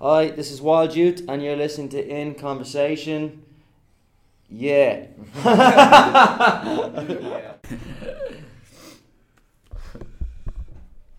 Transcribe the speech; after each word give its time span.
Hi, 0.00 0.30
this 0.30 0.50
is 0.50 0.62
Wild 0.62 0.94
Youth, 0.96 1.22
and 1.28 1.42
you're 1.42 1.56
listening 1.56 1.90
to 1.90 2.06
In 2.08 2.34
Conversation. 2.34 3.42
Yeah. 4.48 5.06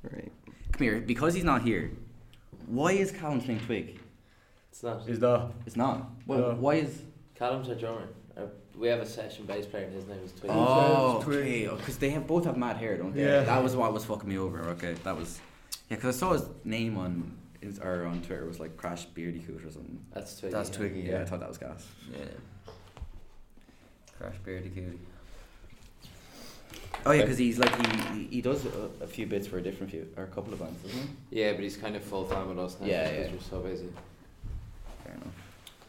Right. 0.04 0.32
Come 0.72 0.82
here, 0.84 1.00
because 1.02 1.34
he's 1.34 1.44
not 1.44 1.62
here. 1.62 1.92
Why 2.68 2.94
is 2.94 3.12
Callum 3.12 3.42
playing 3.42 3.60
Twig? 3.62 4.00
It's 4.72 4.84
not. 4.84 5.08
Is 5.08 5.20
that? 5.20 5.52
It's 5.66 5.76
not. 5.76 6.10
Well, 6.26 6.40
No. 6.40 6.56
why 6.56 6.76
is? 6.76 7.02
Callum's 7.36 7.70
our 7.70 7.76
drummer. 7.76 8.08
Uh, 8.38 8.42
we 8.78 8.88
have 8.88 9.00
a 9.00 9.06
session 9.06 9.46
bass 9.46 9.66
player 9.66 9.86
and 9.86 9.94
his 9.94 10.08
name 10.08 10.20
is 10.24 10.32
Twig. 10.32 10.52
Oh, 10.54 11.22
Twig. 11.24 11.68
okay. 11.68 11.76
Because 11.76 11.98
they 11.98 12.10
have 12.12 12.26
both 12.26 12.46
have 12.46 12.58
mad 12.58 12.78
hair, 12.78 12.98
don't 12.98 13.14
they? 13.14 13.24
Yeah. 13.24 13.42
That 13.44 13.62
was 13.62 13.76
what 13.76 13.92
was 13.94 14.06
fucking 14.06 14.30
me 14.30 14.38
over. 14.38 14.60
Okay, 14.70 14.94
that 15.04 15.16
was. 15.18 15.40
Yeah, 15.90 15.98
because 15.98 16.16
I 16.16 16.20
saw 16.20 16.34
his 16.34 16.44
name 16.64 16.98
on 16.98 17.32
his, 17.62 17.80
or 17.80 18.06
on 18.06 18.22
Twitter 18.22 18.46
was 18.46 18.60
like 18.60 18.76
Crash 18.78 19.06
Beardy 19.06 19.40
Coot 19.40 19.64
or 19.64 19.72
something. 19.72 20.00
That's 20.14 20.40
Twig. 20.40 20.52
That's 20.52 20.70
yeah. 20.70 20.76
Twiggy. 20.78 21.00
Yeah, 21.02 21.22
I 21.22 21.26
thought 21.26 21.40
that 21.40 21.50
was 21.50 21.58
gas. 21.58 21.88
Yeah. 22.12 22.26
Crash 24.20 24.36
Beardy 24.44 24.70
Cootie. 24.70 25.00
Oh 27.06 27.12
yeah, 27.12 27.22
because 27.22 27.38
he's 27.38 27.58
like 27.58 27.74
he, 27.88 28.14
he 28.20 28.28
he 28.28 28.42
does 28.42 28.66
a, 28.66 28.90
a 29.04 29.08
few 29.08 29.26
bits 29.26 29.48
for 29.48 29.58
a 29.58 29.62
different 29.62 29.92
few 29.92 30.08
or 30.18 30.24
a 30.24 30.28
couple 30.28 30.54
of 30.54 30.60
bands, 30.60 30.80
doesn't 30.84 31.00
he? 31.00 31.40
Yeah, 31.42 31.54
but 31.54 31.62
he's 31.62 31.78
kind 31.78 31.96
of 31.96 32.04
full 32.04 32.26
time 32.26 32.50
with 32.50 32.60
us 32.60 32.78
now. 32.80 32.86
Yeah, 32.88 33.04
just 33.06 33.14
yeah. 33.16 33.24
'cause 33.24 33.34
We're 33.34 33.42
so 33.42 33.60
busy. 33.62 33.90
Fair 35.04 35.14
enough. 35.16 35.28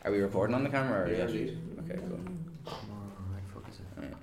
Are 0.05 0.11
we 0.13 0.21
recording 0.21 0.55
on 0.55 0.65
the 0.65 0.71
camera 0.71 1.03
or 1.03 1.09
Yeah, 1.09 1.25
is 1.25 1.33
that- 1.33 1.39
indeed. 1.39 1.59
Okay, 1.91 2.01
cool. 2.09 2.19
Alright. 3.99 4.15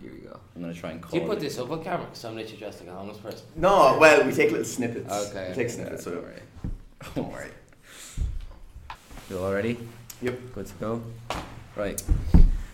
Here 0.00 0.12
we 0.12 0.18
go. 0.20 0.38
I'm 0.54 0.62
gonna 0.62 0.72
try 0.74 0.90
and 0.92 1.02
call. 1.02 1.10
Do 1.10 1.18
you 1.18 1.26
put 1.26 1.38
it. 1.38 1.40
this 1.40 1.58
up 1.58 1.70
on 1.70 1.82
camera? 1.82 2.06
Because 2.06 2.24
I'm 2.24 2.36
literally 2.36 2.58
dressed 2.58 2.80
like 2.80 2.88
a 2.90 2.92
homeless 2.92 3.18
person. 3.18 3.46
No, 3.56 3.98
well, 4.00 4.24
we 4.24 4.32
take 4.32 4.50
little 4.50 4.64
snippets. 4.64 5.12
Okay, 5.12 5.48
We 5.48 5.54
take 5.54 5.66
okay. 5.66 5.68
snippets. 5.68 6.04
So 6.04 6.18
Alright. 6.18 6.42
don't. 7.16 7.52
You 9.30 9.38
all 9.38 9.52
ready? 9.52 9.78
Yep. 10.22 10.38
Good 10.54 10.66
to 10.66 10.74
go. 10.74 11.02
Right. 11.76 12.02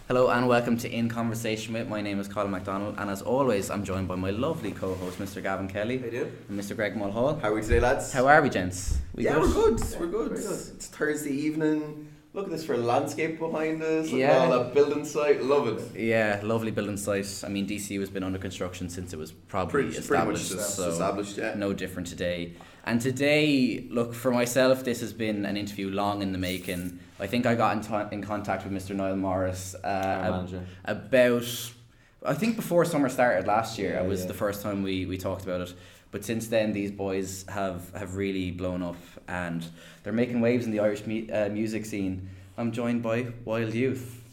Hello 0.08 0.28
and 0.28 0.46
welcome 0.48 0.76
to 0.78 0.90
In 0.90 1.08
Conversation 1.08 1.74
with. 1.74 1.88
My 1.88 2.00
name 2.00 2.20
is 2.20 2.28
Colin 2.28 2.50
MacDonald, 2.50 2.94
and 2.98 3.10
as 3.10 3.22
always, 3.22 3.70
I'm 3.70 3.84
joined 3.84 4.06
by 4.08 4.16
my 4.16 4.30
lovely 4.30 4.70
co-host, 4.72 5.18
Mr. 5.18 5.42
Gavin 5.42 5.66
Kelly 5.68 5.98
How 5.98 6.08
do? 6.08 6.30
and 6.48 6.58
Mr. 6.60 6.76
Greg 6.76 6.96
Mulhall. 6.96 7.40
How 7.40 7.50
are 7.50 7.54
we 7.54 7.62
today, 7.62 7.80
lads? 7.80 8.12
How 8.12 8.26
are 8.26 8.40
we, 8.42 8.50
gents? 8.50 8.98
We 9.14 9.24
yeah, 9.24 9.34
good? 9.34 9.42
we're 9.42 9.70
good. 9.70 9.80
Yeah, 9.80 9.98
we're 10.00 10.06
good. 10.06 10.28
good. 10.30 10.42
It's 10.42 10.86
Thursday 10.86 11.32
evening. 11.32 12.08
Look 12.34 12.46
at 12.46 12.50
this 12.50 12.64
for 12.64 12.74
a 12.74 12.78
landscape 12.78 13.38
behind 13.38 13.82
us. 13.82 14.10
Yeah. 14.10 14.38
all 14.38 14.50
that 14.58 14.74
building 14.74 15.04
site. 15.04 15.42
Love 15.42 15.68
it. 15.68 15.96
Yeah, 16.00 16.40
lovely 16.42 16.70
building 16.72 16.96
site. 16.96 17.42
I 17.44 17.48
mean, 17.48 17.66
DCU 17.66 18.00
has 18.00 18.10
been 18.10 18.24
under 18.24 18.38
construction 18.38 18.88
since 18.88 19.12
it 19.12 19.18
was 19.18 19.32
probably 19.32 19.84
Pretty, 19.84 20.06
pretty 20.06 20.24
much 20.24 20.40
established, 20.40 20.50
just 20.50 20.76
so 20.76 20.90
established, 20.90 21.36
yeah. 21.36 21.54
no 21.54 21.72
different 21.72 22.08
today. 22.08 22.54
And 22.86 23.00
today, 23.00 23.86
look 23.88 24.12
for 24.14 24.30
myself, 24.30 24.84
this 24.84 25.00
has 25.00 25.14
been 25.14 25.46
an 25.46 25.56
interview 25.56 25.88
long 25.88 26.20
in 26.20 26.32
the 26.32 26.38
making. 26.38 26.98
I 27.18 27.26
think 27.26 27.46
I 27.46 27.54
got 27.54 27.76
in, 27.76 27.82
t- 27.82 28.14
in 28.14 28.22
contact 28.22 28.64
with 28.64 28.72
Mr. 28.74 28.94
Niall 28.94 29.16
Morris 29.16 29.74
uh, 29.82 29.86
ab- 29.86 30.66
about, 30.84 31.72
I 32.26 32.34
think 32.34 32.56
before 32.56 32.84
summer 32.84 33.08
started 33.08 33.46
last 33.46 33.78
year. 33.78 33.94
Yeah, 33.94 34.02
it 34.02 34.06
was 34.06 34.22
yeah. 34.22 34.26
the 34.26 34.34
first 34.34 34.60
time 34.60 34.82
we, 34.82 35.06
we 35.06 35.16
talked 35.16 35.44
about 35.44 35.62
it. 35.62 35.72
But 36.10 36.26
since 36.26 36.48
then, 36.48 36.74
these 36.74 36.90
boys 36.90 37.46
have, 37.48 37.90
have 37.94 38.16
really 38.16 38.50
blown 38.50 38.82
up 38.82 38.96
and 39.28 39.66
they're 40.02 40.12
making 40.12 40.42
waves 40.42 40.66
in 40.66 40.70
the 40.70 40.80
Irish 40.80 41.06
mu- 41.06 41.26
uh, 41.32 41.48
music 41.50 41.86
scene. 41.86 42.28
I'm 42.58 42.70
joined 42.70 43.02
by 43.02 43.28
Wild 43.46 43.72
Youth. 43.72 44.23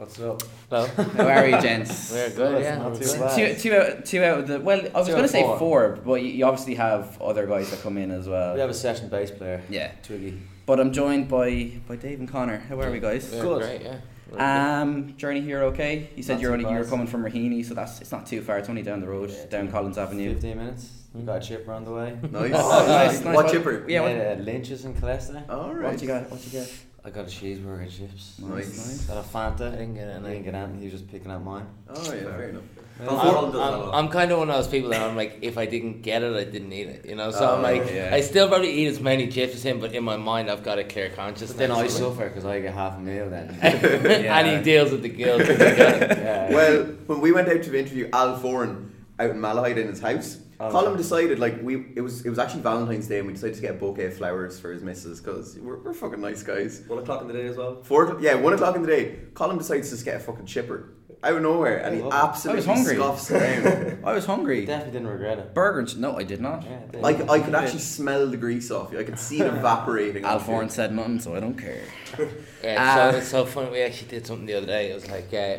What's 0.00 0.18
up? 0.18 0.42
Hello. 0.70 0.86
How 0.86 1.26
are 1.26 1.46
you, 1.46 1.60
gents? 1.60 2.10
We're 2.14 2.30
good, 2.30 2.62
yeah. 2.62 2.78
Not 2.78 2.94
too 2.94 3.18
bad. 3.18 3.36
Two, 3.36 3.54
two, 3.54 3.76
out, 3.76 4.04
two 4.06 4.22
out 4.24 4.38
of 4.38 4.48
the. 4.48 4.58
Well, 4.58 4.80
I 4.94 4.98
was 4.98 5.08
going 5.08 5.20
to 5.20 5.28
say 5.28 5.44
of 5.44 5.58
four, 5.58 5.98
but 6.02 6.22
you, 6.22 6.28
you 6.28 6.46
obviously 6.46 6.74
have 6.76 7.20
other 7.20 7.46
guys 7.46 7.70
that 7.70 7.82
come 7.82 7.98
in 7.98 8.10
as 8.10 8.26
well. 8.26 8.54
We 8.54 8.60
have 8.60 8.70
a 8.70 8.72
session 8.72 9.10
bass 9.10 9.30
player, 9.30 9.62
yeah, 9.68 9.92
Twiggy. 10.02 10.40
but 10.64 10.80
I'm 10.80 10.90
joined 10.94 11.28
by 11.28 11.72
by 11.86 11.96
Dave 11.96 12.18
and 12.18 12.26
Connor. 12.26 12.60
How 12.60 12.80
are 12.80 12.90
we, 12.90 12.98
guys? 12.98 13.30
We're 13.30 13.42
Good. 13.42 13.60
Great, 13.60 13.82
yeah. 13.82 13.96
We're 14.30 14.38
good. 14.38 14.42
Um, 14.42 15.16
journey 15.18 15.42
here, 15.42 15.64
okay? 15.64 16.08
You 16.16 16.22
said 16.22 16.36
Not 16.36 16.40
you're 16.44 16.56
too 16.56 16.64
only 16.64 16.74
you're 16.74 16.88
coming 16.88 17.06
from 17.06 17.22
Raheny, 17.22 17.62
so 17.62 17.74
that's 17.74 18.00
it's 18.00 18.10
not 18.10 18.24
too 18.24 18.40
far. 18.40 18.56
It's 18.56 18.70
only 18.70 18.82
down 18.82 19.00
the 19.02 19.06
road, 19.06 19.28
Yeah, 19.28 19.44
down 19.50 19.70
Collins 19.70 19.98
Avenue. 19.98 20.32
15 20.32 20.56
minutes. 20.56 20.92
We 21.12 21.22
got 21.22 21.42
a 21.42 21.46
chipper 21.46 21.72
on 21.72 21.84
the 21.84 21.92
way. 21.92 22.16
Nice. 22.22 22.52
Oh, 22.54 22.86
nice, 22.86 23.20
nice. 23.20 23.24
What 23.24 23.34
What- 23.34 23.52
chipper? 23.52 23.84
Yeah, 23.86 24.00
what- 24.00 24.12
Made 24.12 24.20
at 24.20 24.40
Lynch's 24.40 24.86
in 24.86 24.94
Colester. 24.94 25.42
All 25.50 25.74
right. 25.74 25.92
What 25.92 26.00
you 26.00 26.08
got? 26.08 26.30
What 26.30 26.40
you 26.46 26.60
got? 26.60 26.68
I 27.04 27.10
got 27.10 27.24
a 27.24 27.28
cheeseburger 27.28 27.82
and 27.82 27.90
chips. 27.90 28.38
Nice. 28.38 29.04
Got 29.06 29.16
a 29.16 29.22
Fanta. 29.26 29.68
I 29.72 29.76
didn't 29.76 29.94
get 29.94 30.08
it, 30.08 30.22
I 30.22 30.28
didn't 30.28 30.44
get 30.44 30.54
anything. 30.54 30.78
He 30.80 30.84
was 30.84 30.92
just 31.00 31.10
picking 31.10 31.30
out 31.30 31.42
mine. 31.42 31.66
Oh 31.88 32.02
yeah, 32.12 32.20
fair 32.22 32.48
enough. 32.50 32.62
I'm, 33.00 33.08
I'm, 33.56 33.90
I'm 33.94 34.08
kind 34.08 34.30
of 34.30 34.40
one 34.40 34.50
of 34.50 34.56
those 34.56 34.68
people 34.68 34.90
that 34.90 35.00
I'm 35.00 35.16
like, 35.16 35.38
if 35.40 35.56
I 35.56 35.64
didn't 35.64 36.02
get 36.02 36.22
it, 36.22 36.36
I 36.36 36.44
didn't 36.44 36.70
eat 36.70 36.86
it, 36.88 37.06
you 37.06 37.14
know. 37.14 37.30
So 37.30 37.48
Oh, 37.48 37.56
I'm 37.56 37.62
like, 37.62 37.90
yeah. 37.90 38.10
I 38.12 38.20
still 38.20 38.46
probably 38.46 38.70
eat 38.72 38.88
as 38.88 39.00
many 39.00 39.28
chips 39.28 39.54
as 39.54 39.62
him, 39.64 39.80
but 39.80 39.94
in 39.94 40.04
my 40.04 40.18
mind, 40.18 40.50
I've 40.50 40.62
got 40.62 40.78
a 40.78 40.84
clear 40.84 41.08
conscience. 41.08 41.50
But 41.50 41.58
then 41.58 41.70
I 41.70 41.86
suffer 41.86 42.28
because 42.28 42.44
I 42.44 42.60
get 42.60 42.74
half 42.74 42.98
a 42.98 43.00
meal 43.00 43.30
then. 43.30 43.48
and 43.62 44.46
he 44.58 44.62
deals 44.62 44.90
with 44.90 45.00
the 45.00 45.08
guilt. 45.08 45.40
yeah. 45.48 46.50
Well, 46.52 46.82
when 47.06 47.22
we 47.22 47.32
went 47.32 47.48
out 47.48 47.62
to 47.62 47.78
interview 47.78 48.10
Al 48.12 48.38
Foran 48.38 48.90
out 49.18 49.30
in 49.30 49.38
Malahide 49.38 49.78
in 49.78 49.88
his 49.88 50.00
house, 50.00 50.36
Oh, 50.62 50.70
Colin 50.70 50.96
decided 50.96 51.38
like 51.38 51.60
we 51.62 51.86
it 51.96 52.02
was 52.02 52.24
it 52.26 52.28
was 52.28 52.38
actually 52.38 52.60
Valentine's 52.62 53.06
Day 53.08 53.18
and 53.18 53.26
we 53.26 53.32
decided 53.32 53.56
to 53.56 53.62
get 53.62 53.70
a 53.70 53.78
bouquet 53.78 54.06
of 54.06 54.14
flowers 54.16 54.60
for 54.60 54.70
his 54.72 54.82
missus 54.82 55.18
because 55.20 55.58
we're, 55.58 55.78
we're 55.78 55.94
fucking 55.94 56.20
nice 56.20 56.42
guys. 56.42 56.82
One 56.86 56.98
o'clock 56.98 57.22
in 57.22 57.28
the 57.28 57.32
day 57.34 57.46
as 57.46 57.56
well. 57.56 57.82
Four 57.82 58.18
yeah, 58.20 58.34
one 58.34 58.52
o'clock 58.52 58.76
in 58.76 58.82
the 58.82 58.88
day. 58.88 59.18
Colin 59.34 59.56
decides 59.58 59.88
to 59.88 59.94
just 59.94 60.04
get 60.04 60.16
a 60.16 60.20
fucking 60.20 60.44
chipper 60.46 60.92
out 61.22 61.34
of 61.34 61.42
nowhere 61.42 61.78
and 61.84 61.94
he 61.96 62.00
I 62.02 62.04
love 62.04 62.12
it. 62.12 62.28
absolutely 62.28 62.66
I 62.66 62.70
was 62.72 62.78
hungry. 62.78 62.96
scoffs 62.96 63.30
around. 63.32 64.04
I 64.04 64.12
was 64.14 64.24
hungry. 64.26 64.64
Definitely 64.66 64.92
didn't 64.92 65.08
regret 65.08 65.38
it. 65.38 65.54
Burger. 65.54 65.80
and 65.80 65.98
No, 65.98 66.16
I 66.18 66.24
did 66.24 66.40
not. 66.40 66.62
Yeah, 66.64 66.78
it 66.92 67.00
like 67.00 67.28
I 67.30 67.40
could 67.40 67.54
actually 67.54 67.80
smell 67.80 68.26
the 68.26 68.36
grease 68.36 68.70
off 68.70 68.92
you. 68.92 68.98
I 68.98 69.04
could 69.04 69.18
see 69.18 69.40
it 69.40 69.46
evaporating. 69.54 70.24
off 70.24 70.46
you. 70.46 70.54
Al 70.54 70.60
Foran 70.62 70.70
said 70.70 70.94
nothing, 70.94 71.20
so 71.20 71.34
I 71.34 71.40
don't 71.40 71.56
care. 71.58 71.82
Yeah, 72.62 72.76
Ah. 72.78 73.10
so 73.12 73.16
it's 73.18 73.28
so 73.28 73.44
funny. 73.46 73.70
We 73.70 73.80
actually 73.80 74.08
did 74.08 74.26
something 74.26 74.44
the 74.46 74.54
other 74.54 74.66
day. 74.66 74.90
It 74.90 74.94
was 74.94 75.08
like, 75.08 75.32
uh, 75.32 75.56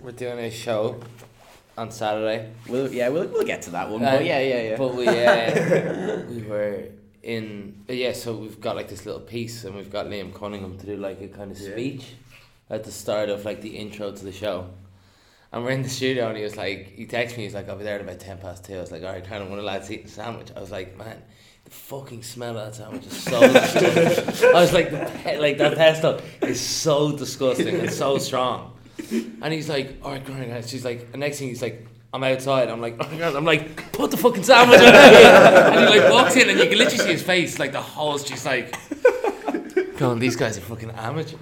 we're 0.00 0.12
doing 0.12 0.38
a 0.38 0.50
show 0.50 1.00
on 1.78 1.90
Saturday. 1.90 2.52
We'll 2.68 2.92
yeah, 2.92 3.08
we'll, 3.08 3.26
we'll 3.28 3.44
get 3.46 3.62
to 3.62 3.70
that 3.70 3.88
one. 3.90 4.04
Uh, 4.04 4.16
but 4.16 4.24
yeah, 4.24 4.40
yeah, 4.40 4.62
yeah. 4.62 4.76
But 4.76 4.94
we 4.94 5.06
uh, 5.08 6.22
we 6.28 6.42
were 6.42 6.84
in 7.22 7.84
yeah. 7.88 8.12
So 8.12 8.34
we've 8.36 8.60
got 8.60 8.76
like 8.76 8.88
this 8.88 9.06
little 9.06 9.20
piece, 9.20 9.64
and 9.64 9.74
we've 9.76 9.90
got 9.90 10.06
Liam 10.06 10.34
Cunningham 10.34 10.78
to 10.78 10.86
do 10.86 10.96
like 10.96 11.20
a 11.20 11.28
kind 11.28 11.50
of 11.50 11.58
Yeah. 11.60 11.72
speech 11.72 12.04
at 12.68 12.84
the 12.84 12.92
start 12.92 13.28
of 13.28 13.44
like 13.44 13.60
the 13.62 13.76
intro 13.76 14.12
to 14.12 14.24
the 14.24 14.32
show. 14.32 14.70
And 15.52 15.64
we're 15.64 15.72
in 15.72 15.82
the 15.82 15.88
studio, 15.88 16.28
and 16.28 16.36
he 16.36 16.44
was 16.44 16.56
like, 16.56 16.92
he 16.94 17.06
texted 17.06 17.36
me. 17.36 17.42
He's 17.42 17.54
like, 17.54 17.68
"I'll 17.68 17.76
be 17.76 17.82
there 17.82 17.96
at 17.96 18.00
about 18.00 18.20
ten 18.20 18.38
past 18.38 18.64
two. 18.64 18.76
I 18.76 18.80
was 18.80 18.92
like, 18.92 19.02
"All 19.02 19.10
right, 19.12 19.24
kind 19.24 19.42
of 19.42 19.48
one 19.50 19.58
of 19.58 19.64
the 19.64 19.66
lads 19.66 19.90
eating 19.90 20.06
a 20.06 20.08
sandwich." 20.08 20.48
I 20.56 20.60
was 20.60 20.70
like, 20.70 20.96
"Man." 20.96 21.22
The 21.64 21.70
fucking 21.72 22.22
smell 22.22 22.56
of 22.56 22.64
that 22.64 22.74
sandwich 22.74 23.06
is 23.06 23.22
so. 23.22 23.38
I 24.56 24.60
was 24.60 24.72
like, 24.72 24.90
the 24.90 25.38
like 25.38 25.58
that 25.58 25.76
pesto 25.76 26.20
is 26.40 26.58
so 26.58 27.14
disgusting 27.16 27.68
and 27.80 27.92
so 27.92 28.16
strong. 28.16 28.72
And 29.10 29.52
he's 29.52 29.68
like, 29.68 29.98
all 30.02 30.12
right, 30.12 30.24
great, 30.24 30.48
guys. 30.48 30.70
She's 30.70 30.84
like, 30.84 31.12
the 31.12 31.18
next 31.18 31.38
thing 31.38 31.48
he's 31.48 31.62
like, 31.62 31.86
I'm 32.12 32.24
outside. 32.24 32.68
I'm 32.68 32.80
like, 32.80 32.96
oh 33.00 33.08
my 33.08 33.18
God. 33.18 33.36
I'm 33.36 33.44
like, 33.44 33.92
put 33.92 34.10
the 34.10 34.16
fucking 34.16 34.42
sandwich 34.42 34.80
away. 34.80 34.88
and 34.88 35.80
he 35.80 36.00
like 36.00 36.10
walks 36.10 36.36
in 36.36 36.50
and 36.50 36.58
you 36.58 36.68
can 36.68 36.78
literally 36.78 36.98
see 36.98 37.12
his 37.12 37.22
face, 37.22 37.58
like 37.58 37.72
the 37.72 37.80
hole's 37.82 38.24
just 38.24 38.44
like, 38.46 38.74
going, 40.00 40.18
these 40.18 40.34
guys 40.34 40.56
are 40.56 40.62
fucking 40.62 40.90
amateurs. 40.92 41.34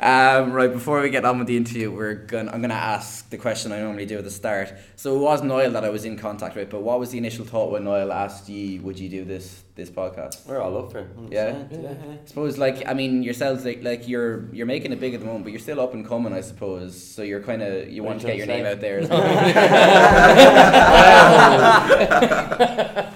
Um, 0.00 0.52
right 0.52 0.72
before 0.72 1.00
we 1.00 1.10
get 1.10 1.24
on 1.24 1.38
with 1.38 1.46
the 1.46 1.56
interview, 1.56 1.90
we're 1.90 2.14
gonna 2.14 2.50
I'm 2.50 2.60
gonna 2.60 2.74
ask 2.74 3.28
the 3.30 3.38
question 3.38 3.70
I 3.70 3.80
normally 3.80 4.06
do 4.06 4.18
at 4.18 4.24
the 4.24 4.30
start. 4.30 4.72
So 4.96 5.14
it 5.16 5.20
was 5.20 5.42
Niall 5.42 5.70
that 5.72 5.84
I 5.84 5.90
was 5.90 6.04
in 6.04 6.18
contact 6.18 6.56
with, 6.56 6.70
but 6.70 6.82
what 6.82 6.98
was 6.98 7.10
the 7.10 7.18
initial 7.18 7.44
thought 7.44 7.70
when 7.70 7.84
Niall 7.84 8.12
asked 8.12 8.48
you, 8.48 8.82
would 8.82 8.98
you 8.98 9.08
do 9.08 9.24
this 9.24 9.62
this 9.80 9.90
podcast? 9.90 10.46
We're 10.46 10.60
all 10.60 10.76
up 10.78 10.92
for 10.92 10.98
it. 11.00 11.08
Yeah? 11.30 11.64
yeah, 11.70 11.78
yeah. 11.80 11.90
I 11.90 12.18
suppose 12.26 12.58
like 12.58 12.86
I 12.86 12.94
mean 12.94 13.22
yourselves 13.22 13.64
like 13.64 13.82
like 13.82 14.06
you're 14.08 14.48
you're 14.54 14.66
making 14.66 14.92
it 14.92 15.00
big 15.00 15.14
at 15.14 15.20
the 15.20 15.26
moment, 15.26 15.44
but 15.44 15.52
you're 15.52 15.60
still 15.68 15.80
up 15.80 15.92
and 15.94 16.06
coming, 16.06 16.32
I 16.32 16.40
suppose. 16.42 17.00
So 17.02 17.22
you're 17.22 17.42
kind 17.42 17.62
of 17.62 17.88
you 17.90 18.02
What 18.02 18.10
want 18.10 18.20
to 18.22 18.26
get 18.28 18.36
your 18.36 18.46
trying 18.46 18.62
name 18.64 18.72
out 18.72 18.80
there. 18.80 18.98
As 19.02 19.08
well. 19.10 19.20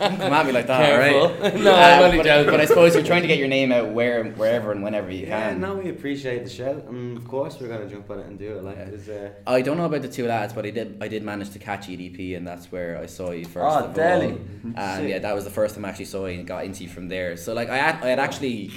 Don't 0.05 0.19
come 0.19 0.33
at 0.33 0.47
me 0.47 0.53
like 0.53 0.67
that, 0.67 0.81
Careful. 0.87 1.29
right? 1.29 1.55
No, 1.65 1.73
uh, 1.73 1.77
I'm 1.77 2.03
only 2.05 2.17
but, 2.19 2.27
joking. 2.27 2.51
but 2.51 2.61
I 2.61 2.65
suppose 2.67 2.95
you're 2.95 3.05
trying 3.05 3.23
to 3.23 3.29
get 3.29 3.39
your 3.39 3.49
name 3.49 3.73
out 3.73 3.89
where 3.91 4.25
wherever 4.25 4.71
and 4.73 4.83
whenever 4.83 5.11
you 5.11 5.21
can. 5.27 5.31
Yeah, 5.31 5.49
can. 5.51 5.61
no, 5.61 5.77
we 5.77 5.89
appreciate 5.91 6.45
the 6.45 6.51
shout, 6.51 6.85
and 6.89 7.17
of 7.17 7.27
course 7.27 7.59
we're 7.61 7.69
gonna 7.69 7.89
jump 7.89 8.11
on 8.11 8.19
it 8.21 8.27
and 8.27 8.39
do 8.39 8.57
it. 8.59 8.65
Like, 8.65 8.77
Yeah. 8.77 8.83
it's, 8.97 9.09
uh, 9.09 9.31
I 9.47 9.63
don't 9.63 9.77
know 9.79 9.87
about 9.87 10.03
the 10.03 10.09
two 10.09 10.27
lads, 10.27 10.53
but 10.53 10.67
I 10.67 10.71
did. 10.71 10.99
I 11.01 11.09
did 11.09 11.23
manage 11.23 11.51
to 11.51 11.59
catch 11.59 11.89
EDP, 11.89 12.37
and 12.37 12.47
that's 12.47 12.71
where 12.73 12.99
I 12.99 13.07
saw 13.07 13.31
you 13.31 13.45
first. 13.45 13.57
Oh, 13.77 13.85
of 13.87 13.95
Delhi. 13.95 14.33
all. 14.33 14.39
And 14.77 15.09
yeah, 15.09 15.19
that 15.21 15.35
was 15.35 15.45
the 15.45 15.51
first 15.51 15.75
time 15.75 15.85
I 15.85 15.89
actually 15.91 16.05
saw 16.07 16.27
you 16.27 16.39
and 16.39 16.47
got 16.55 16.65
into 16.65 16.89
from 16.89 17.09
there. 17.09 17.37
So 17.37 17.53
like, 17.53 17.69
I 17.69 17.77
had, 17.77 18.03
I 18.03 18.09
had 18.09 18.19
actually 18.19 18.71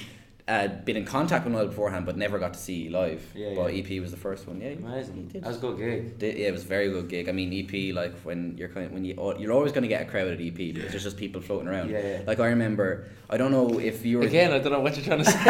uh, 0.47 0.67
been 0.85 0.95
in 0.95 1.03
contact 1.05 1.43
with 1.45 1.53
Noel 1.53 1.67
beforehand, 1.67 2.05
but 2.05 2.15
never 2.17 2.39
got 2.39 2.53
to 2.53 2.59
see 2.59 2.75
you 2.83 2.89
live. 2.91 3.21
Yeah, 3.35 3.53
but 3.55 3.73
yeah. 3.75 3.83
EP 3.83 4.01
was 4.01 4.11
the 4.11 4.17
first 4.17 4.47
one. 4.47 4.61
Yeah, 4.61 4.69
you- 4.69 4.77
you 4.79 4.85
amazing. 4.85 5.27
did. 5.27 5.41
That 5.43 5.47
was 5.49 5.57
a 5.57 5.59
good 5.59 5.77
gig. 5.77 6.17
Did- 6.19 6.37
yeah, 6.37 6.47
it 6.47 6.51
was 6.53 6.63
a 6.63 6.67
very 6.67 6.89
good 6.89 7.09
gig. 7.09 7.27
I 7.27 7.31
mean, 7.33 7.51
EP 7.53 7.93
like 7.93 8.13
when 8.21 8.55
you're 8.57 8.69
kind 8.69 8.85
of, 8.85 8.91
when 8.93 9.03
you 9.05 9.13
you're 9.39 9.51
always 9.51 9.71
going 9.73 9.81
to 9.83 9.87
get 9.89 10.01
a 10.01 10.05
crowd 10.05 10.27
at 10.29 10.39
EP 10.39 10.55
because 10.55 10.91
there's 10.91 11.03
just 11.03 11.17
people 11.17 11.41
floating 11.41 11.67
around. 11.67 11.89
Yeah, 11.89 11.99
yeah. 12.05 12.21
Like 12.25 12.39
I 12.39 12.47
remember, 12.47 13.07
I 13.29 13.35
don't 13.37 13.51
know 13.51 13.79
if 13.79 14.05
you 14.05 14.19
were 14.19 14.23
Again, 14.25 14.53
I 14.53 14.59
don't 14.59 14.71
know 14.71 14.79
what 14.79 14.95
you're 14.95 15.05
trying 15.05 15.23
to 15.23 15.25
say. 15.29 15.37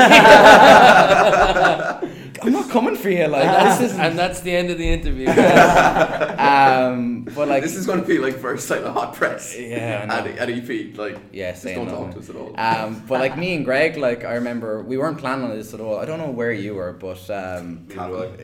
I'm 2.44 2.52
not 2.54 2.70
coming 2.70 2.96
for 2.96 3.10
you. 3.10 3.28
Like 3.28 3.80
this 3.80 3.92
is. 3.92 3.98
and 4.00 4.18
that's 4.18 4.42
the 4.42 4.52
end 4.56 4.70
of 4.72 4.78
the 4.78 4.90
interview. 4.90 5.28
Um, 6.38 7.24
but 7.36 7.48
like 7.48 7.64
this 7.64 7.76
is 7.76 7.86
going 7.88 8.00
to 8.02 8.08
be 8.08 8.20
like 8.20 8.36
first 8.38 8.70
time 8.70 8.84
a 8.86 8.92
hot 8.92 9.14
press. 9.16 9.56
Yeah, 9.58 10.06
I. 10.10 10.20
At, 10.20 10.38
at 10.38 10.50
EP, 10.50 10.96
like 10.98 11.18
Yeah, 11.34 11.52
just 11.52 11.64
don't 11.64 11.88
no. 11.88 11.92
talk 12.06 12.12
to 12.14 12.20
us 12.20 12.30
at 12.30 12.36
all. 12.36 12.54
Um, 12.58 13.04
but 13.08 13.20
like 13.20 13.38
me 13.38 13.56
and 13.56 13.66
Greg, 13.66 13.98
like 13.98 14.24
I 14.24 14.36
remember 14.36 14.82
we 14.88 14.98
weren't 14.98 15.18
planning 15.18 15.46
on 15.46 15.52
this 15.52 15.74
at 15.74 15.80
all. 15.82 15.98
I 16.00 16.06
don't 16.06 16.20
know 16.20 16.32
where 16.32 16.52
you 16.52 16.74
were, 16.76 16.94
but 16.94 17.30
um, 17.30 17.88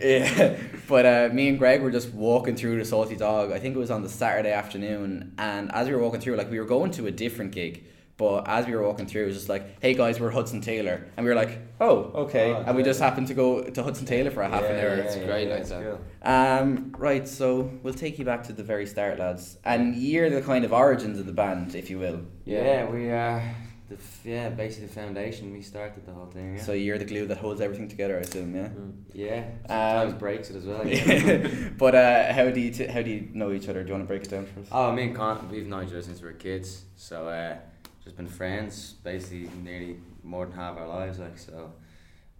yeah. 0.02 0.58
But 0.88 1.06
uh, 1.06 1.30
me 1.34 1.50
and 1.50 1.58
Greg 1.58 1.82
were 1.82 1.92
just 1.92 2.14
walking 2.14 2.56
through 2.56 2.78
the 2.78 2.86
Salty 2.86 3.16
Dog. 3.16 3.52
I 3.52 3.60
think 3.60 3.76
it 3.76 3.80
was 3.80 3.92
on 3.92 4.04
the 4.04 4.10
Saturday 4.10 4.52
afternoon, 4.52 5.34
and 5.38 5.72
as 5.74 5.88
we 5.88 5.96
were 5.96 6.02
walking 6.02 6.22
through, 6.22 6.36
like 6.36 6.52
we 6.52 6.60
were 6.60 6.66
going 6.66 6.92
to 6.92 7.08
a 7.08 7.12
different 7.12 7.52
gig. 7.54 7.86
But 8.16 8.48
as 8.48 8.68
we 8.68 8.76
were 8.76 8.84
walking 8.84 9.08
through, 9.08 9.24
it 9.24 9.26
was 9.26 9.36
just 9.36 9.50
like, 9.50 9.82
"Hey 9.82 9.96
guys, 9.96 10.20
we're 10.20 10.30
Hudson 10.30 10.62
Taylor," 10.62 11.08
and 11.18 11.26
we 11.26 11.32
were 11.32 11.36
like, 11.36 11.58
"Oh, 11.82 11.96
okay." 12.26 12.52
Oh, 12.52 12.64
and 12.68 12.76
we 12.78 12.84
just 12.84 13.00
happened 13.00 13.26
to 13.30 13.34
go 13.34 13.64
to 13.64 13.82
Hudson 13.84 14.06
Taylor 14.06 14.30
for 14.30 14.44
a 14.44 14.50
half 14.50 14.64
an 14.64 14.76
hour. 14.78 14.96
yeah, 14.98 15.04
It's 15.04 15.18
yeah, 15.18 15.26
great 15.26 15.48
yeah, 15.48 15.54
like 15.54 15.62
it's 15.62 15.70
that. 15.72 15.84
cool. 15.84 16.00
Um, 16.22 16.94
right, 17.00 17.28
so 17.28 17.72
we'll 17.82 17.96
take 17.96 18.20
you 18.20 18.24
back 18.26 18.44
to 18.44 18.54
the 18.54 18.64
very 18.64 18.86
start, 18.86 19.18
lads, 19.18 19.58
and 19.66 19.96
you're 19.96 20.30
the 20.30 20.44
kind 20.44 20.64
of 20.64 20.72
origins 20.72 21.18
of 21.20 21.26
the 21.26 21.34
band, 21.34 21.74
if 21.74 21.90
you 21.90 21.98
will. 21.98 22.22
Yeah, 22.46 22.86
we 22.88 23.12
uh, 23.12 23.40
the 23.90 23.96
f- 23.96 24.22
yeah, 24.24 24.50
basically 24.50 24.88
the 24.88 24.94
foundation. 24.94 25.52
We 25.52 25.62
started 25.62 26.06
the 26.06 26.14
whole 26.14 26.28
thing. 26.28 26.56
Yeah. 26.56 26.62
So 26.64 26.72
you're 26.74 26.98
the 26.98 27.06
glue 27.06 27.26
that 27.28 27.38
holds 27.38 27.62
everything 27.62 27.88
together, 27.90 28.18
I 28.18 28.22
assume, 28.22 28.56
yeah. 28.56 28.68
Mm, 28.70 28.94
yeah, 29.14 29.44
sometimes 29.68 30.14
Um, 30.14 30.20
breaks 30.20 30.50
it 30.50 30.56
as 30.58 30.66
well. 30.66 30.88
Yeah. 30.88 31.70
but 31.78 31.96
uh, 31.96 32.34
how 32.34 32.50
do 32.50 32.60
you 32.60 32.72
t- 32.72 32.88
how 32.88 33.02
do 33.02 33.10
you 33.12 33.30
know 33.34 33.52
each 33.52 33.68
other? 33.70 33.82
Do 33.84 33.88
you 33.90 33.94
want 33.94 34.04
to 34.06 34.08
break 34.08 34.24
it 34.24 34.30
down 34.30 34.46
for 34.46 34.60
us? 34.62 34.68
oh, 34.72 34.92
me 34.92 35.04
and 35.04 35.16
Con, 35.16 35.50
we've 35.52 35.68
known 35.68 35.84
each 35.84 35.90
other 35.92 36.02
since 36.02 36.22
we 36.22 36.28
were 36.28 36.34
kids. 36.34 36.84
So 36.96 37.28
uh, 37.28 37.58
just 38.04 38.16
been 38.18 38.28
friends 38.28 38.94
basically 39.04 39.50
nearly 39.62 39.98
more 40.24 40.46
than 40.46 40.56
half 40.56 40.78
our 40.78 40.88
lives. 40.88 41.20
Like 41.20 41.38
so, 41.38 41.74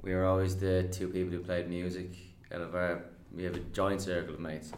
we 0.02 0.14
were 0.14 0.26
always 0.26 0.56
the 0.58 0.84
two 0.92 1.08
people 1.10 1.32
who 1.32 1.40
played 1.40 1.70
music 1.70 2.10
out 2.54 2.62
of 2.62 2.74
our. 2.76 3.04
We 3.36 3.44
have 3.46 3.56
a 3.56 3.60
joint 3.60 4.02
circle 4.02 4.36
of 4.36 4.40
mates, 4.40 4.72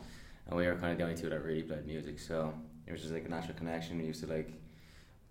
and 0.47 0.56
we 0.57 0.65
were 0.65 0.75
kind 0.75 0.94
of 0.94 0.97
the 0.97 1.03
only 1.03 1.15
two 1.17 1.29
that 1.29 1.44
really 1.44 1.63
played 1.63 1.85
music. 1.85 2.19
So 2.19 2.53
it 2.88 2.91
was 2.91 3.01
just 3.01 3.13
like 3.13 3.25
a 3.25 3.29
natural 3.29 3.56
connection. 3.57 3.97
We 4.00 4.06
used 4.06 4.21
to 4.23 4.27
like 4.33 4.50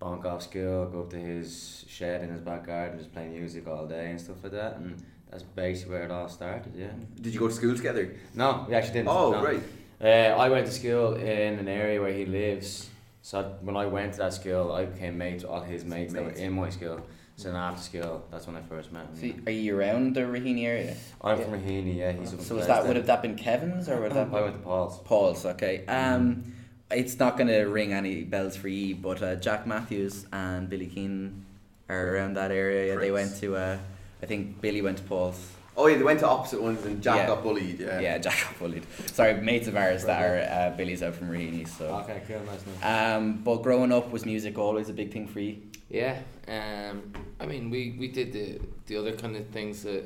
bonk 0.05 0.25
off 0.25 0.43
school, 0.43 0.85
go 0.85 1.01
up 1.01 1.09
to 1.09 1.17
his 1.17 1.83
shed 1.87 2.21
in 2.23 2.29
his 2.29 2.41
back 2.41 2.67
garden, 2.67 2.97
just 2.97 3.11
play 3.11 3.27
music 3.27 3.67
all 3.67 3.85
day 3.87 4.11
and 4.11 4.21
stuff 4.21 4.37
like 4.43 4.51
that. 4.53 4.77
And 4.77 5.01
that's 5.31 5.43
basically 5.43 5.95
where 5.95 6.03
it 6.03 6.11
all 6.11 6.29
started. 6.29 6.73
Yeah. 6.75 6.87
Did 7.19 7.33
you 7.33 7.39
go 7.39 7.47
to 7.47 7.53
school 7.53 7.75
together? 7.75 8.13
No, 8.35 8.65
we 8.67 8.75
actually 8.75 8.93
didn't. 8.93 9.09
Oh, 9.09 9.31
no. 9.31 9.43
right. 9.43 9.61
Uh, 9.99 10.35
I 10.37 10.49
went 10.49 10.67
to 10.67 10.71
school 10.71 11.15
in 11.15 11.57
an 11.59 11.67
area 11.67 11.99
where 11.99 12.13
he 12.13 12.25
lives. 12.25 12.89
So 13.21 13.55
when 13.61 13.75
I 13.75 13.87
went 13.87 14.13
to 14.13 14.19
that 14.19 14.33
school, 14.33 14.71
I 14.71 14.85
became 14.85 15.17
mates 15.17 15.43
with 15.43 15.51
all 15.51 15.61
his 15.61 15.83
mates, 15.83 16.13
that 16.13 16.23
were 16.23 16.29
in 16.29 16.53
my 16.53 16.69
school. 16.69 16.99
So 17.37 17.49
then 17.49 17.57
after 17.57 17.81
school, 17.81 18.23
that's 18.31 18.45
when 18.47 18.55
I 18.55 18.61
first 18.61 18.91
met 18.93 19.07
him. 19.07 19.15
So 19.35 19.51
are 19.51 19.51
you 19.51 19.77
around 19.77 20.15
the 20.15 20.21
Raheny 20.21 20.65
area? 20.65 20.95
I'm 21.21 21.41
from 21.41 21.53
Raheny, 21.53 21.97
yeah. 21.97 22.11
He's 22.13 22.29
So 22.29 22.37
was 22.37 22.67
that 22.67 22.67
Leicester. 22.67 22.87
would 22.87 22.95
have 22.97 23.07
that 23.07 23.21
been 23.21 23.35
Kevin's 23.35 23.89
or 23.89 23.99
would 23.99 24.11
that 24.13 24.27
I 24.31 24.41
went 24.41 24.53
to 24.53 24.61
Paul's. 24.61 24.99
Paul's? 24.99 25.45
Okay. 25.45 25.85
Um, 25.87 26.54
it's 26.91 27.17
not 27.19 27.37
going 27.37 27.47
to 27.47 27.63
ring 27.63 27.93
any 27.93 28.23
bells 28.23 28.55
for 28.55 28.67
you, 28.67 28.95
but 28.95 29.21
uh, 29.21 29.35
Jack 29.35 29.65
Matthews 29.65 30.25
and 30.31 30.69
Billy 30.69 30.87
Keane 30.87 31.45
are 31.89 32.15
around 32.15 32.35
that 32.35 32.51
area. 32.51 32.93
Yeah, 32.93 32.99
they 32.99 33.11
went 33.11 33.35
to. 33.37 33.55
Uh, 33.55 33.77
I 34.21 34.25
think 34.25 34.61
Billy 34.61 34.81
went 34.81 34.97
to 34.97 35.03
Paul's. 35.03 35.51
Oh 35.77 35.87
yeah, 35.87 35.97
they 35.97 36.03
went 36.03 36.19
to 36.21 36.27
opposite 36.27 36.61
ones 36.61 36.85
and 36.85 37.01
Jack 37.01 37.17
Yeah. 37.17 37.27
got 37.27 37.43
bullied. 37.43 37.79
Yeah. 37.79 37.99
Yeah, 37.99 38.17
Jack 38.17 38.37
got 38.43 38.59
bullied. 38.59 38.85
Sorry, 39.11 39.33
mates 39.41 39.67
of 39.67 39.75
ours 39.75 40.05
that 40.05 40.21
are 40.23 40.37
uh, 40.71 40.77
Billy's 40.77 41.03
out 41.03 41.15
from 41.15 41.29
Raheny. 41.29 41.67
So. 41.67 41.85
Okay, 42.03 42.21
cool, 42.27 42.39
nice, 42.45 42.63
nice. 42.81 43.15
Um, 43.17 43.41
but 43.43 43.57
growing 43.61 43.91
up 43.91 44.09
was 44.11 44.25
music 44.25 44.57
always 44.57 44.87
a 44.87 44.93
big 44.93 45.11
thing 45.11 45.27
for 45.27 45.41
you? 45.41 45.57
Yeah, 45.89 46.17
um, 46.47 47.11
I 47.39 47.45
mean, 47.45 47.69
we, 47.69 47.95
we 47.99 48.07
did 48.07 48.31
the 48.33 48.59
the 48.87 48.97
other 48.97 49.13
kind 49.13 49.35
of 49.35 49.47
things 49.47 49.83
that 49.83 50.03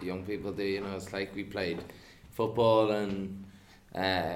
young 0.00 0.22
people 0.24 0.52
do. 0.52 0.62
You 0.64 0.82
know, 0.82 0.94
it's 0.96 1.12
like 1.12 1.34
we 1.34 1.44
played 1.44 1.82
football 2.30 2.90
and 2.90 3.44
uh, 3.94 4.34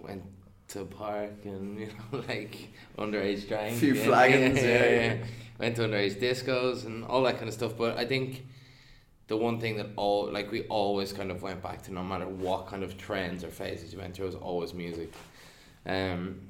went 0.00 0.22
to 0.70 0.84
park 0.84 1.44
and 1.44 1.78
you 1.80 1.86
know 1.86 2.22
like 2.28 2.68
underage 2.98 3.46
drinking, 3.48 3.78
Few 3.78 3.94
yeah, 3.94 4.04
flaggings, 4.06 4.56
yeah, 4.56 4.62
yeah, 4.62 4.84
yeah, 4.90 5.12
yeah. 5.14 5.24
Went 5.58 5.76
to 5.76 5.82
underage 5.82 6.20
discos 6.20 6.86
and 6.86 7.04
all 7.04 7.22
that 7.24 7.36
kind 7.36 7.48
of 7.48 7.54
stuff. 7.54 7.76
But 7.76 7.98
I 7.98 8.06
think 8.06 8.46
the 9.26 9.36
one 9.36 9.60
thing 9.60 9.76
that 9.76 9.88
all 9.96 10.30
like 10.30 10.50
we 10.50 10.62
always 10.64 11.12
kind 11.12 11.30
of 11.30 11.42
went 11.42 11.62
back 11.62 11.82
to, 11.82 11.92
no 11.92 12.02
matter 12.02 12.26
what 12.26 12.66
kind 12.66 12.82
of 12.82 12.96
trends 12.96 13.44
or 13.44 13.50
phases 13.50 13.92
you 13.92 13.98
went 13.98 14.14
through, 14.14 14.26
was 14.26 14.34
always 14.34 14.74
music. 14.74 15.12
Um, 15.86 16.40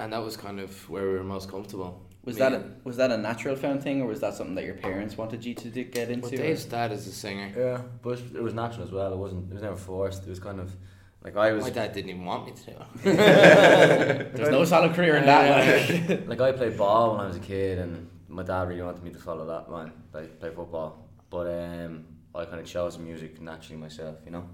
and 0.00 0.12
that 0.12 0.22
was 0.22 0.36
kind 0.36 0.60
of 0.60 0.88
where 0.90 1.04
we 1.04 1.14
were 1.14 1.24
most 1.24 1.50
comfortable. 1.50 2.02
Was 2.24 2.36
Me 2.36 2.40
that 2.40 2.52
a, 2.52 2.64
was 2.84 2.96
that 2.96 3.10
a 3.10 3.18
natural 3.18 3.54
found 3.54 3.82
thing, 3.82 4.00
or 4.00 4.06
was 4.06 4.20
that 4.20 4.34
something 4.34 4.54
that 4.54 4.64
your 4.64 4.74
parents 4.74 5.18
wanted 5.18 5.44
you 5.44 5.54
to 5.54 5.68
do, 5.68 5.84
get 5.84 6.08
into? 6.08 6.28
Well, 6.28 6.34
or- 6.34 6.36
Dave's 6.38 6.64
dad 6.64 6.90
is 6.90 7.06
a 7.06 7.12
singer. 7.12 7.52
Yeah, 7.54 7.82
but 8.02 8.18
it 8.34 8.42
was 8.42 8.54
natural 8.54 8.84
as 8.84 8.92
well. 8.92 9.12
It 9.12 9.18
wasn't. 9.18 9.50
It 9.50 9.54
was 9.54 9.62
never 9.62 9.76
forced. 9.76 10.22
It 10.22 10.30
was 10.30 10.40
kind 10.40 10.58
of 10.58 10.74
like 11.24 11.36
I 11.36 11.52
was. 11.52 11.64
My 11.64 11.70
dad 11.70 11.92
didn't 11.94 12.10
even 12.10 12.24
want 12.24 12.46
me 12.46 12.52
to 12.52 12.64
do 12.66 12.76
it. 13.10 14.34
There's 14.36 14.50
no 14.50 14.64
solid 14.64 14.94
career 14.94 15.16
in 15.16 15.24
that. 15.24 15.98
Like. 16.08 16.26
like 16.28 16.40
I 16.40 16.52
played 16.52 16.76
ball 16.76 17.12
when 17.12 17.20
I 17.20 17.26
was 17.26 17.36
a 17.36 17.40
kid, 17.40 17.78
and 17.78 18.10
my 18.28 18.42
dad 18.42 18.68
really 18.68 18.82
wanted 18.82 19.02
me 19.02 19.10
to 19.10 19.18
follow 19.18 19.46
that 19.46 19.70
line, 19.70 19.92
like 20.12 20.38
play 20.38 20.50
football. 20.50 21.08
But 21.30 21.46
um, 21.46 22.04
I 22.34 22.44
kind 22.44 22.60
of 22.60 22.66
chose 22.66 22.98
music 22.98 23.40
naturally 23.40 23.80
myself, 23.80 24.18
you 24.26 24.32
know. 24.32 24.48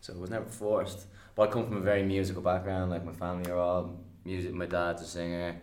So 0.00 0.14
it 0.14 0.18
was 0.18 0.30
never 0.30 0.46
forced. 0.46 1.06
But 1.34 1.48
I 1.48 1.52
come 1.52 1.66
from 1.66 1.76
a 1.76 1.80
very 1.80 2.02
musical 2.02 2.42
background. 2.42 2.90
Like 2.90 3.04
my 3.04 3.12
family 3.12 3.50
are 3.50 3.58
all 3.58 3.98
music. 4.24 4.54
My 4.54 4.66
dad's 4.66 5.02
a 5.02 5.06
singer. 5.06 5.60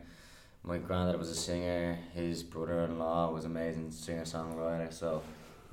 My 0.63 0.77
granddad 0.77 1.17
was 1.17 1.31
a 1.31 1.35
singer. 1.35 1.97
His 2.13 2.43
brother-in-law 2.43 3.31
was 3.31 3.45
amazing 3.45 3.89
singer 3.89 4.23
songwriter. 4.23 4.93
So 4.93 5.23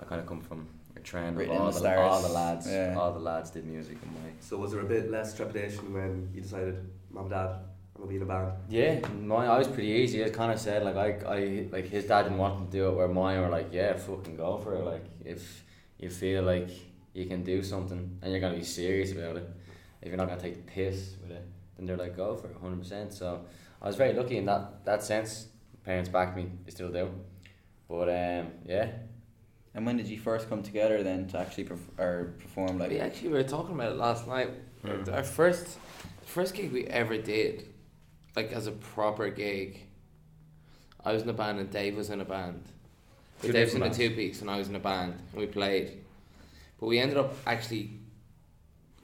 I 0.00 0.04
kind 0.04 0.20
of 0.20 0.26
come 0.26 0.40
from 0.40 0.60
a 0.60 0.77
trend 1.08 1.36
Written 1.36 1.56
of 1.56 1.62
all 1.62 1.72
the 1.72 1.80
the, 1.80 2.00
all 2.00 2.22
the 2.22 2.28
lads. 2.28 2.70
Yeah. 2.70 2.94
All 2.98 3.12
the 3.12 3.18
lads 3.18 3.50
did 3.50 3.66
music 3.66 3.96
in 4.02 4.12
my 4.12 4.30
So 4.40 4.58
was 4.58 4.72
there 4.72 4.80
a 4.80 4.84
bit 4.84 5.10
less 5.10 5.34
trepidation 5.34 5.92
when 5.92 6.30
you 6.34 6.42
decided, 6.42 6.76
mom, 7.10 7.24
and 7.24 7.30
dad, 7.30 7.50
I'm 7.94 8.02
gonna 8.02 8.08
be 8.08 8.16
in 8.16 8.22
a 8.22 8.26
band? 8.26 8.52
Yeah, 8.68 9.00
mine. 9.08 9.48
I 9.48 9.58
was 9.58 9.68
pretty 9.68 9.88
easy. 9.88 10.22
As 10.22 10.30
of 10.36 10.60
said, 10.60 10.84
like 10.84 10.96
I, 10.96 11.08
I, 11.26 11.68
like 11.72 11.88
his 11.88 12.04
dad 12.04 12.24
didn't 12.24 12.38
want 12.38 12.58
him 12.58 12.66
to 12.66 12.72
do 12.72 12.88
it. 12.88 12.94
Where 12.94 13.08
mine 13.08 13.40
were 13.40 13.48
like, 13.48 13.68
yeah, 13.72 13.96
fucking 13.96 14.36
go 14.36 14.58
for 14.58 14.74
it. 14.74 14.84
Like 14.84 15.04
if 15.24 15.64
you 15.98 16.10
feel 16.10 16.42
like 16.42 16.70
you 17.14 17.26
can 17.26 17.42
do 17.42 17.62
something 17.62 18.18
and 18.22 18.30
you're 18.30 18.40
gonna 18.40 18.56
be 18.56 18.64
serious 18.64 19.10
about 19.12 19.36
it, 19.36 19.48
if 20.02 20.08
you're 20.08 20.16
not 20.16 20.28
gonna 20.28 20.40
take 20.40 20.56
the 20.56 20.70
piss 20.70 21.14
with 21.22 21.32
it, 21.32 21.44
then 21.76 21.86
they're 21.86 21.96
like, 21.96 22.16
go 22.16 22.36
for 22.36 22.48
it, 22.48 22.56
hundred 22.60 22.80
percent. 22.80 23.12
So 23.12 23.46
I 23.80 23.86
was 23.86 23.96
very 23.96 24.12
lucky 24.12 24.36
in 24.36 24.44
that 24.44 24.84
that 24.84 25.02
sense. 25.02 25.48
Parents 25.84 26.10
backed 26.10 26.36
me. 26.36 26.50
They 26.64 26.70
still 26.70 26.92
do. 26.92 27.10
But 27.88 28.08
um, 28.10 28.52
yeah, 28.66 28.90
And 29.78 29.86
when 29.86 29.96
did 29.96 30.08
you 30.08 30.18
first 30.18 30.48
come 30.48 30.64
together 30.64 31.04
then 31.04 31.28
to 31.28 31.38
actually 31.38 31.66
perf- 31.66 32.00
or 32.00 32.34
perform 32.40 32.80
like? 32.80 32.90
we 32.90 32.98
actually 32.98 33.28
were 33.28 33.44
talking 33.44 33.76
about 33.76 33.92
it 33.92 33.96
last 33.96 34.26
night. 34.26 34.50
Mm. 34.84 35.14
Our 35.14 35.22
first, 35.22 35.78
first 36.26 36.56
gig 36.56 36.72
we 36.72 36.84
ever 36.86 37.16
did, 37.16 37.68
like 38.34 38.50
as 38.50 38.66
a 38.66 38.72
proper 38.72 39.30
gig. 39.30 39.78
I 41.04 41.12
was 41.12 41.22
in 41.22 41.28
a 41.28 41.32
band 41.32 41.60
and 41.60 41.70
Dave 41.70 41.96
was 41.96 42.10
in 42.10 42.20
a 42.20 42.24
band. 42.24 42.64
But 43.40 43.46
Two 43.46 43.52
Dave's 43.52 43.74
in 43.74 43.78
different 43.78 43.94
a 43.94 44.08
two 44.08 44.16
piece 44.16 44.40
and 44.40 44.50
I 44.50 44.58
was 44.58 44.68
in 44.68 44.74
a 44.74 44.80
band 44.80 45.14
and 45.30 45.40
we 45.40 45.46
played. 45.46 46.04
But 46.80 46.86
we 46.86 46.98
ended 46.98 47.16
up 47.16 47.36
actually 47.46 48.00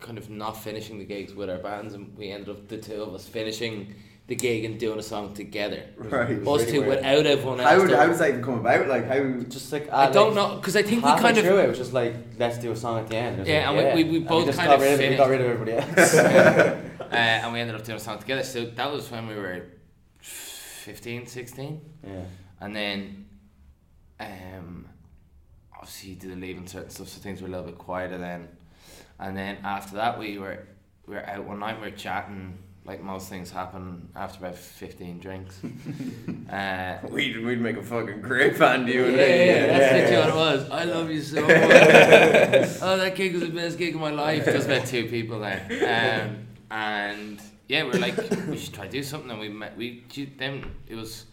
kind 0.01 0.19
of 0.19 0.29
not 0.29 0.61
finishing 0.61 0.99
the 0.99 1.05
gigs 1.05 1.35
with 1.35 1.51
our 1.51 1.59
bands 1.59 1.95
and 1.95 2.19
we 2.19 2.33
ended 2.33 2.49
up 2.49 2.67
the 2.67 2.79
two 2.79 3.01
of 3.01 3.15
us 3.15 3.29
finishing 3.29 3.95
the 4.27 4.35
gig 4.35 4.65
and 4.65 4.81
doing 4.81 4.99
a 4.99 5.03
song 5.03 5.35
together. 5.35 5.83
Right. 5.97 6.31
Us 6.31 6.47
really 6.47 6.65
two 6.73 6.81
weird. 6.81 6.97
without 6.97 7.27
everyone 7.27 7.61
else. 7.61 7.71
How, 7.71 7.79
doing- 7.87 7.99
how 7.99 8.07
does 8.07 8.19
that 8.19 8.29
even 8.31 8.43
come 8.43 8.59
about? 8.61 8.89
Like 8.89 9.07
how? 9.07 9.23
just 9.49 9.71
like 9.73 9.89
I 9.93 10.07
uh, 10.07 10.11
don't 10.13 10.35
like, 10.35 10.51
know 10.51 10.57
because 10.57 10.77
I 10.77 10.83
think 10.83 11.05
we 11.05 11.11
kind 11.11 11.37
of 11.37 11.45
through 11.45 11.59
it 11.59 11.69
was 11.69 11.79
just 11.79 11.93
like 11.93 12.15
let's 12.39 12.59
do 12.59 12.73
a 12.73 12.77
song 12.77 13.01
at 13.01 13.09
the 13.09 13.17
end. 13.17 13.47
Yeah, 13.47 13.69
like, 13.71 13.85
and 13.85 13.97
we- 13.97 14.05
we- 14.05 14.11
we 14.11 14.17
And 14.19 14.29
both 14.29 14.47
just 14.47 14.59
kind 14.59 14.69
got 14.69 14.77
of 14.77 14.81
rid 14.83 14.93
of, 14.95 15.11
we 15.11 15.17
got 15.17 15.29
rid 15.29 15.41
of 15.41 15.47
everybody 15.47 15.73
else. 15.73 16.15
uh, 17.01 17.15
and 17.15 17.53
we 17.53 17.61
ended 17.61 17.77
up 17.77 17.85
doing 17.85 17.97
a 17.97 18.01
song 18.01 18.19
together. 18.19 18.43
So 18.43 18.65
that 18.65 18.91
was 18.91 19.11
when 19.11 19.27
we 19.27 19.35
were 19.35 19.67
15, 20.21 21.27
16. 21.27 21.81
yeah. 22.07 22.25
And 22.61 22.75
then, 22.75 23.27
um, 24.21 24.87
obviously, 25.75 26.11
you 26.11 26.17
did 26.17 26.31
the 26.33 26.37
leaving 26.37 26.67
certain 26.67 26.89
stuff, 26.91 27.09
so 27.09 27.21
things 27.21 27.43
were 27.43 27.49
a 27.49 27.51
little 27.51 27.67
bit 27.67 27.77
quieter 27.79 28.17
then. 28.17 28.49
And 29.19 29.37
then 29.37 29.59
after 29.65 29.97
that, 29.97 30.19
we 30.19 30.39
were 30.39 30.67
we 31.07 31.15
were 31.15 31.29
out 31.29 31.45
one 31.45 31.59
night, 31.59 31.79
we 31.81 31.91
were 31.91 31.97
chatting. 31.97 32.59
Like 32.87 33.03
most 33.03 33.31
things 33.31 33.51
happen 33.51 34.11
after 34.15 34.41
about 34.45 34.57
fifteen 34.57 35.19
drinks. 35.19 35.59
uh, 36.51 36.99
We'd, 37.09 37.43
we'd 37.43 37.61
make 37.61 37.79
a 37.79 37.83
fucking 37.83 38.21
great 38.21 38.59
band, 38.59 38.89
you 38.89 39.05
yeah, 39.05 39.09
and 39.09 39.17
yeah, 39.17 39.27
me. 39.27 39.47
yeah, 39.47 39.67
that's 39.79 39.93
literally 39.95 40.17
what 40.17 40.29
it 40.29 40.35
was. 40.59 40.71
I 40.71 40.85
love 40.85 41.11
you 41.11 41.23
so 41.23 41.41
much. 41.41 42.79
oh, 42.83 42.97
that 42.99 43.15
gig 43.17 43.33
was 43.33 43.43
the 43.43 43.49
best 43.49 43.79
gig 43.79 43.95
of 43.95 44.01
my 44.03 44.11
life. 44.11 44.45
Just 44.45 44.67
about 44.69 44.87
two 44.87 45.07
people 45.09 45.41
there, 45.41 45.65
um, 46.29 46.47
and 46.71 47.41
yeah, 47.69 47.85
we 47.85 47.91
were 47.93 47.99
like, 47.99 48.19
we 48.49 48.59
should 48.59 48.75
try 48.75 48.85
to 48.85 48.91
do 48.93 49.03
something. 49.03 49.31
And 49.31 49.41
we 49.41 49.49
met. 49.49 49.77
We 49.79 50.05
then 50.37 50.65
it 50.87 50.95
was 50.95 51.25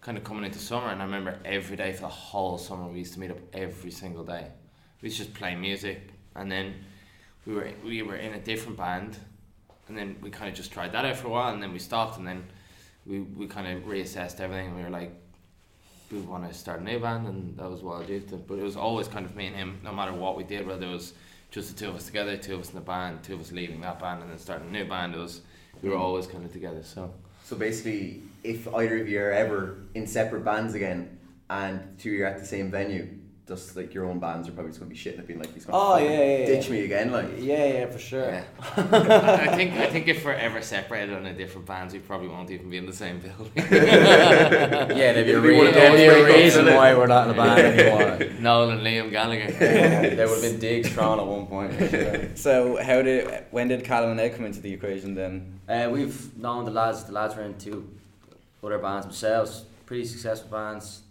kind 0.00 0.16
of 0.16 0.24
coming 0.24 0.44
into 0.44 0.58
summer, 0.58 0.88
and 0.88 1.02
I 1.02 1.04
remember 1.04 1.38
every 1.44 1.76
day 1.76 1.92
for 1.92 2.02
the 2.02 2.08
whole 2.08 2.56
summer 2.56 2.88
we 2.88 3.00
used 3.00 3.12
to 3.14 3.20
meet 3.20 3.30
up 3.30 3.38
every 3.52 3.90
single 3.90 4.24
day. 4.24 4.46
We 5.02 5.08
used 5.08 5.18
to 5.18 5.24
just 5.24 5.36
play 5.36 5.54
music, 5.54 6.08
and 6.34 6.50
then 6.50 6.74
we 7.44 7.52
were 7.54 7.70
we 7.84 8.00
were 8.00 8.16
in 8.16 8.32
a 8.32 8.40
different 8.40 8.78
band, 8.78 9.18
and 9.88 9.96
then 9.96 10.16
we 10.20 10.30
kind 10.30 10.48
of 10.50 10.54
just 10.54 10.72
tried 10.72 10.92
that 10.92 11.04
out 11.04 11.16
for 11.16 11.28
a 11.28 11.30
while, 11.30 11.52
and 11.52 11.62
then 11.62 11.72
we 11.72 11.78
stopped, 11.78 12.18
and 12.18 12.26
then 12.26 12.44
we 13.06 13.20
we 13.20 13.46
kind 13.46 13.66
of 13.66 13.84
reassessed 13.84 14.40
everything, 14.40 14.68
and 14.68 14.76
we 14.76 14.82
were 14.82 14.90
like, 14.90 15.12
we 16.10 16.20
want 16.20 16.48
to 16.48 16.54
start 16.54 16.80
a 16.80 16.84
new 16.84 16.98
band, 16.98 17.26
and 17.26 17.56
that 17.58 17.70
was 17.70 17.82
Wild 17.82 18.08
Youth. 18.08 18.32
But 18.46 18.58
it 18.58 18.62
was 18.62 18.76
always 18.76 19.08
kind 19.08 19.26
of 19.26 19.34
me 19.36 19.46
and 19.46 19.56
him, 19.56 19.80
no 19.82 19.92
matter 19.92 20.12
what 20.12 20.36
we 20.36 20.44
did, 20.44 20.66
whether 20.66 20.86
it 20.86 20.92
was 20.92 21.14
just 21.50 21.74
the 21.74 21.84
two 21.84 21.88
of 21.88 21.96
us 21.96 22.06
together, 22.06 22.36
two 22.36 22.54
of 22.54 22.60
us 22.60 22.68
in 22.70 22.74
the 22.74 22.80
band, 22.80 23.22
two 23.22 23.34
of 23.34 23.40
us 23.40 23.52
leaving 23.52 23.80
that 23.82 24.00
band, 24.00 24.22
and 24.22 24.30
then 24.30 24.38
starting 24.38 24.68
a 24.68 24.72
new 24.72 24.84
band. 24.84 25.14
It 25.14 25.18
was 25.18 25.40
we 25.82 25.88
were 25.90 25.96
always 25.96 26.26
kind 26.26 26.44
of 26.44 26.52
together. 26.52 26.82
So 26.82 27.12
So 27.44 27.56
basically, 27.56 28.22
if 28.42 28.66
either 28.74 29.02
of 29.02 29.08
you 29.08 29.20
are 29.20 29.30
ever 29.30 29.78
in 29.94 30.06
separate 30.06 30.44
bands 30.44 30.74
again, 30.74 31.18
and 31.50 31.98
two 31.98 32.10
of 32.10 32.14
you 32.14 32.24
are 32.24 32.28
at 32.28 32.38
the 32.38 32.46
same 32.46 32.70
venue, 32.70 33.06
just 33.46 33.76
like 33.76 33.92
your 33.92 34.06
own 34.06 34.18
bands 34.18 34.48
are 34.48 34.52
probably 34.52 34.70
just 34.70 34.80
gonna 34.80 34.90
be 34.90 34.96
shitting 34.96 35.18
at 35.18 35.26
being 35.26 35.38
like 35.38 35.52
he's 35.52 35.66
gonna 35.66 35.76
Oh, 35.78 35.92
fucking 35.92 36.10
yeah, 36.10 36.18
yeah, 36.24 36.38
yeah. 36.38 36.46
ditch 36.46 36.70
me 36.70 36.80
again, 36.84 37.12
like. 37.12 37.26
Yeah, 37.38 37.64
yeah, 37.66 37.86
for 37.90 37.98
sure. 37.98 38.30
yeah, 38.30 38.44
I 38.76 39.54
think 39.54 39.74
I 39.74 39.86
think 39.90 40.08
if 40.08 40.24
we're 40.24 40.32
ever 40.32 40.62
separated 40.62 41.14
on 41.14 41.26
a 41.26 41.34
different 41.34 41.66
bands, 41.66 41.92
we 41.92 42.00
probably 42.00 42.28
won't 42.28 42.50
even 42.50 42.70
be 42.70 42.78
in 42.78 42.86
the 42.86 42.92
same 42.92 43.20
building. 43.20 43.52
Yeah, 43.56 45.12
there'd 45.12 45.26
be 45.26 45.32
a, 45.32 45.38
It'd 45.38 45.42
be 45.42 45.48
re- 45.48 45.70
there'd 45.72 45.96
be 45.96 46.04
a 46.04 46.24
reason 46.42 46.66
why 46.66 46.94
we're 46.94 47.06
not 47.06 47.26
in 47.28 47.32
a 47.32 47.36
band 47.36 47.60
anymore. 47.60 48.32
Noel 48.40 48.70
and 48.70 48.80
Liam 48.80 49.10
Gallagher. 49.10 49.50
there 49.52 50.26
would 50.28 50.42
have 50.42 50.50
been 50.52 50.58
digs 50.60 50.88
thrown 50.90 51.18
at 51.20 51.26
one 51.26 51.46
point. 51.46 51.72
sure. 51.90 52.36
So 52.36 52.82
how 52.82 53.02
did 53.02 53.44
when 53.50 53.68
did 53.68 53.84
Callum 53.84 54.12
and 54.12 54.20
Ed 54.20 54.36
come 54.36 54.46
into 54.46 54.60
the 54.60 54.72
equation 54.72 55.14
then? 55.14 55.60
Uh, 55.68 55.88
we've 55.92 56.36
known 56.38 56.64
the 56.64 56.70
lads. 56.70 57.04
The 57.04 57.12
lads 57.12 57.36
were 57.36 57.42
in 57.42 57.56
two 57.58 57.88
other 58.62 58.78
bands 58.78 59.04
themselves, 59.06 59.64
pretty 59.86 60.04
successful 60.06 60.50
bands. 60.50 61.02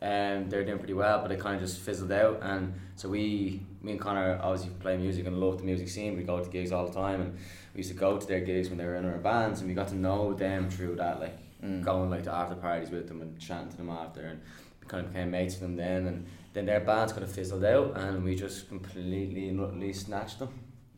Um, 0.00 0.48
they're 0.48 0.64
doing 0.64 0.78
pretty 0.78 0.94
well, 0.94 1.20
but 1.22 1.32
it 1.32 1.40
kind 1.40 1.56
of 1.56 1.60
just 1.60 1.80
fizzled 1.80 2.12
out. 2.12 2.38
And 2.42 2.72
so 2.94 3.08
we, 3.08 3.60
me 3.82 3.92
and 3.92 4.00
Connor, 4.00 4.38
obviously 4.42 4.70
play 4.78 4.96
music 4.96 5.26
and 5.26 5.38
love 5.40 5.58
the 5.58 5.64
music 5.64 5.88
scene. 5.88 6.16
We 6.16 6.22
go 6.22 6.38
to 6.42 6.48
gigs 6.50 6.70
all 6.70 6.86
the 6.86 6.92
time, 6.94 7.20
and 7.20 7.32
we 7.74 7.78
used 7.78 7.90
to 7.90 7.96
go 7.96 8.16
to 8.16 8.26
their 8.26 8.40
gigs 8.40 8.68
when 8.68 8.78
they 8.78 8.84
were 8.84 8.94
in 8.94 9.04
our 9.04 9.18
bands, 9.18 9.60
and 9.60 9.68
we 9.68 9.74
got 9.74 9.88
to 9.88 9.96
know 9.96 10.34
them 10.34 10.70
through 10.70 10.96
that, 10.96 11.20
like 11.20 11.36
Mm. 11.60 11.82
going 11.82 12.08
like 12.08 12.22
to 12.22 12.32
after 12.32 12.54
parties 12.54 12.88
with 12.90 13.08
them 13.08 13.20
and 13.20 13.36
chatting 13.40 13.68
to 13.68 13.76
them 13.76 13.90
after, 13.90 14.20
and 14.20 14.40
we 14.80 14.86
kind 14.86 15.04
of 15.04 15.12
became 15.12 15.32
mates 15.32 15.54
with 15.54 15.62
them 15.62 15.74
then. 15.74 16.06
And 16.06 16.26
then 16.52 16.66
their 16.66 16.78
bands 16.78 17.12
kind 17.12 17.24
of 17.24 17.32
fizzled 17.32 17.64
out, 17.64 17.96
and 17.96 18.22
we 18.22 18.36
just 18.36 18.68
completely 18.68 19.48
and 19.48 19.60
utterly 19.60 19.92
snatched 19.92 20.38
them, 20.38 20.50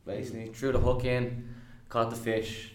basically 0.05 0.49
threw 0.49 0.73
the 0.73 0.79
hook 0.79 1.07
in, 1.07 1.49
caught 1.89 2.11
the 2.11 2.17
fish 2.17 2.75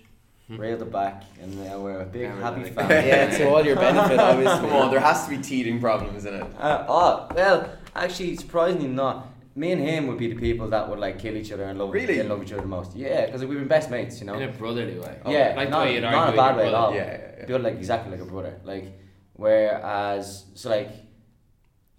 railed 0.50 0.82
it 0.82 0.92
back, 0.92 1.24
and 1.42 1.58
now 1.64 1.80
we're 1.80 2.02
a 2.02 2.06
big 2.06 2.22
Yeah, 2.24 2.40
happy 2.42 2.64
like- 2.64 2.74
family. 2.76 2.96
yeah, 3.08 3.38
to 3.38 3.50
all 3.50 3.66
your 3.66 3.76
benefit, 3.76 4.20
obviously. 4.30 4.60
Come 4.70 4.74
on, 4.74 4.92
there 4.92 5.00
has 5.00 5.24
to 5.26 5.30
be 5.32 5.38
teething 5.42 5.80
problems 5.80 6.26
in 6.26 6.36
it. 6.36 6.44
Uh, 6.60 6.86
oh 6.88 7.28
well, 7.36 7.70
actually, 7.96 8.36
surprisingly 8.36 8.88
not. 8.88 9.28
Me 9.58 9.72
and 9.72 9.82
him 9.82 10.08
would 10.08 10.18
be 10.18 10.28
the 10.28 10.36
people 10.40 10.68
that 10.68 10.90
would 10.90 11.00
like 11.00 11.18
kill 11.18 11.36
each 11.38 11.50
other 11.54 11.64
and 11.64 11.80
love 11.80 11.94
Really? 11.94 12.20
and 12.20 12.28
love 12.28 12.44
each 12.44 12.52
other 12.52 12.62
the 12.64 12.68
most. 12.68 12.94
Yeah, 12.94 13.26
because 13.26 13.46
we've 13.46 13.58
been 13.58 13.70
best 13.70 13.90
mates, 13.90 14.20
you 14.20 14.26
know. 14.28 14.34
In 14.34 14.50
a 14.50 14.52
brotherly 14.52 15.00
way. 15.00 15.18
yeah, 15.28 15.54
like 15.56 15.68
the 15.70 15.72
not, 15.72 15.86
way 15.86 15.94
you'd 15.96 16.02
not 16.02 16.14
argue 16.14 16.34
a 16.34 16.44
bad 16.44 16.56
with 16.58 16.66
way 16.66 16.70
your 16.72 16.76
at 16.78 16.82
all. 16.84 16.94
Yeah, 16.94 17.06
yeah, 17.06 17.32
yeah. 17.40 17.46
Feel 17.46 17.60
like 17.60 17.76
exactly 17.76 18.12
like 18.12 18.20
a 18.20 18.26
brother. 18.26 18.60
Like, 18.66 18.86
whereas 19.34 20.46
so 20.56 20.70
like, 20.70 20.90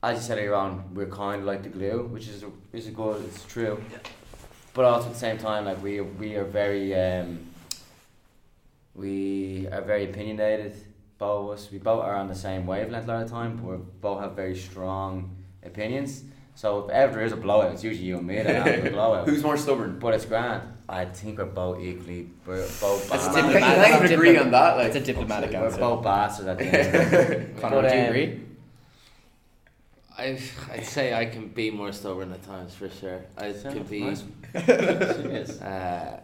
as 0.03 0.17
you 0.19 0.23
said 0.23 0.37
earlier 0.39 0.55
on, 0.55 0.95
we're 0.95 1.07
kind 1.07 1.41
of 1.41 1.47
like 1.47 1.63
the 1.63 1.71
glue, 1.71 2.07
which 2.13 2.29
is 2.29 2.45
is 2.73 2.89
a 2.89 2.91
good. 2.91 3.25
It's 3.25 3.45
true. 3.45 3.83
But 4.75 4.85
also 4.85 5.07
at 5.07 5.15
the 5.15 5.19
same 5.19 5.39
time, 5.39 5.65
like 5.65 5.83
we 5.83 6.01
we 6.03 6.37
are 6.37 6.45
very 6.45 6.95
um, 6.95 7.39
we 8.97 9.69
are 9.71 9.83
very 9.83 10.05
opinionated. 10.11 10.75
Both 11.19 11.45
of 11.45 11.59
us, 11.59 11.71
we 11.73 11.79
both 11.79 12.03
are 12.05 12.15
on 12.17 12.29
the 12.29 12.35
same 12.35 12.67
wavelength 12.67 13.05
a 13.05 13.09
lot 13.09 13.23
of 13.23 13.29
the 13.29 13.35
time. 13.35 13.57
But 13.57 13.65
we 13.67 13.77
both 14.01 14.21
have 14.21 14.33
very 14.33 14.57
strong 14.57 15.37
opinions. 15.63 16.25
So 16.55 16.85
if 16.87 16.91
ever 16.91 17.13
there 17.15 17.25
is 17.25 17.33
a 17.33 17.37
blowout, 17.37 17.73
it's 17.73 17.85
usually 17.85 18.07
you 18.07 18.19
and 18.19 18.27
me 18.27 18.37
that 18.43 18.67
have 18.67 18.85
the 18.85 18.91
blowout. 18.99 19.29
Who's 19.29 19.43
more 19.43 19.57
stubborn? 19.59 19.99
But 19.99 20.15
it's 20.15 20.25
grand. 20.25 20.63
I 20.89 21.05
think 21.05 21.39
we're 21.39 21.45
both 21.47 21.81
equally. 21.81 22.31
We're 22.47 22.57
both. 22.81 23.09
That's 23.11 23.27
a 23.27 23.33
bastards. 23.33 23.55
You 23.55 23.61
can't 23.61 24.05
even 24.05 24.13
agree 24.13 24.37
on 24.39 24.51
that. 24.53 24.77
Like, 24.77 24.87
It's 24.87 24.97
a 24.97 25.01
diplomatic 25.01 25.53
answer. 25.53 25.61
We're 25.61 25.67
answer. 25.67 25.81
both 25.81 26.03
bastards 26.05 26.49
at 26.49 26.59
the 26.59 26.65
end. 26.65 27.57
Connor, 27.61 27.83
But, 27.83 27.89
do 27.91 27.97
you 27.97 28.03
um, 28.03 28.09
agree? 28.09 28.41
I 30.19 30.39
I'd 30.73 30.87
say 30.87 31.13
I 31.13 31.27
can 31.27 31.49
be 31.49 31.71
more 31.71 31.93
stubborn 31.93 32.33
at 32.33 32.43
times 32.43 32.75
for 32.75 32.89
sure. 32.89 33.21
I 33.37 33.53
Sounds 33.53 33.75
could 33.75 33.89
be. 33.91 34.01
nice. 34.01 34.25
Uh, 34.55 34.61
yeah. 34.61 36.21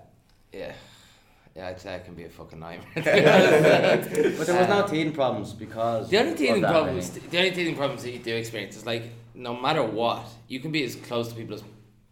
Yeah, 1.54 1.68
I'd 1.68 1.80
say 1.80 1.94
I 1.94 1.98
can 1.98 2.14
be 2.14 2.24
a 2.24 2.30
fucking 2.30 2.58
nightmare. 2.58 2.88
But 2.96 3.04
there 3.04 4.32
was 4.38 4.48
no 4.48 4.82
um, 4.84 4.88
teething 4.90 5.12
problems 5.12 5.52
because 5.52 6.08
The 6.08 6.18
only 6.18 6.32
of 6.32 6.38
teething 6.38 6.62
that, 6.62 6.70
problems, 6.70 7.10
really. 7.14 7.28
the 7.28 7.38
only 7.38 7.50
teething 7.50 7.76
problems 7.76 8.02
that 8.04 8.10
you 8.12 8.18
do 8.18 8.34
experience 8.34 8.76
is 8.76 8.86
like 8.86 9.04
no 9.34 9.54
matter 9.54 9.82
what, 9.82 10.26
you 10.48 10.60
can 10.60 10.72
be 10.72 10.82
as 10.84 10.94
close 10.96 11.28
to 11.28 11.34
people 11.34 11.54
as, 11.54 11.62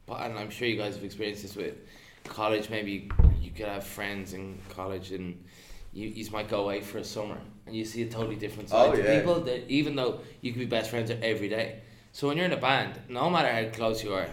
and 0.09 0.38
I'm 0.38 0.50
sure 0.50 0.66
you 0.68 0.76
guys 0.76 0.94
have 0.97 1.04
experienced 1.04 1.42
this 1.42 1.56
with 1.56 1.75
college. 2.25 2.68
Maybe 2.70 3.11
you 3.40 3.50
could 3.50 3.66
have 3.68 3.85
friends 3.85 4.32
in 4.35 4.59
college, 4.68 5.12
and 5.12 5.42
you 5.92 6.09
you 6.09 6.30
might 6.32 6.49
go 6.49 6.62
away 6.64 6.80
for 6.80 6.99
a 6.99 7.04
summer, 7.04 7.38
and 7.66 7.75
you 7.76 7.85
see 7.85 8.02
a 8.02 8.09
totally 8.11 8.37
different 8.37 8.68
side 8.68 8.90
Oh, 8.90 8.97
to 8.97 9.02
yeah. 9.02 9.18
people. 9.18 9.40
That 9.40 9.68
even 9.70 9.97
though 9.97 10.20
you 10.42 10.52
could 10.52 10.61
be 10.61 10.66
best 10.66 10.90
friends 10.90 11.11
every 11.23 11.49
day, 11.49 11.80
so 12.12 12.28
when 12.28 12.37
you're 12.37 12.47
in 12.47 12.52
a 12.52 12.56
band, 12.56 12.99
no 13.09 13.30
matter 13.30 13.50
how 13.52 13.70
close 13.70 14.02
you 14.04 14.12
are, 14.14 14.28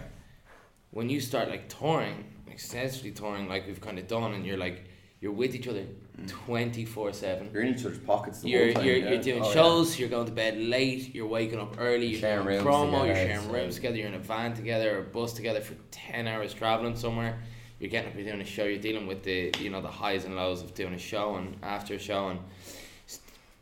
when 0.90 1.08
you 1.08 1.20
start 1.20 1.48
like 1.48 1.68
touring, 1.68 2.24
extensively 2.50 3.12
touring, 3.12 3.48
like 3.48 3.66
we've 3.66 3.80
kind 3.80 3.98
of 3.98 4.06
done, 4.08 4.34
and 4.34 4.44
you're 4.44 4.56
like 4.58 4.84
you're 5.20 5.32
with 5.32 5.54
each 5.54 5.66
other 5.66 5.84
mm. 6.20 6.28
twenty 6.28 6.84
four 6.84 7.12
seven. 7.12 7.50
You're 7.52 7.62
in 7.62 7.74
each 7.74 7.84
other's 7.84 7.98
pockets 7.98 8.40
the 8.40 8.50
You're, 8.50 8.66
whole 8.66 8.74
time. 8.74 8.84
you're, 8.86 8.96
yeah. 8.96 9.10
you're 9.10 9.22
doing 9.22 9.42
Oh, 9.42 9.46
yeah. 9.46 9.52
shows, 9.52 9.98
you're 9.98 10.08
going 10.08 10.26
to 10.26 10.32
bed 10.32 10.56
late, 10.58 11.14
you're 11.14 11.26
waking 11.26 11.58
up 11.58 11.76
early, 11.78 12.06
you're 12.06 12.20
Sharing 12.20 12.44
doing 12.46 12.58
rooms 12.58 12.66
promo, 12.66 12.92
you're 12.92 13.14
together, 13.14 13.26
sharing 13.26 13.44
it's, 13.44 13.52
rooms 13.52 13.74
together, 13.74 13.96
you're 13.96 14.08
in 14.08 14.14
a 14.14 14.18
van 14.18 14.54
together 14.54 14.96
or 14.96 15.00
a 15.00 15.04
bus 15.04 15.32
together 15.32 15.60
for 15.60 15.74
10 15.90 16.28
hours 16.28 16.54
traveling 16.54 16.96
somewhere. 16.96 17.38
You're 17.80 17.90
getting 17.90 18.10
up, 18.10 18.16
you're 18.16 18.26
doing 18.26 18.40
a 18.40 18.44
show, 18.44 18.64
you're 18.64 18.80
dealing 18.80 19.06
with 19.06 19.22
the 19.22 19.52
you 19.60 19.70
know 19.70 19.80
the 19.80 19.90
highs 19.90 20.24
and 20.24 20.36
lows 20.36 20.62
of 20.62 20.74
doing 20.74 20.94
a 20.94 20.98
show 20.98 21.36
and 21.36 21.56
after 21.62 21.94
a 21.94 21.98
show 21.98 22.28
and 22.28 22.40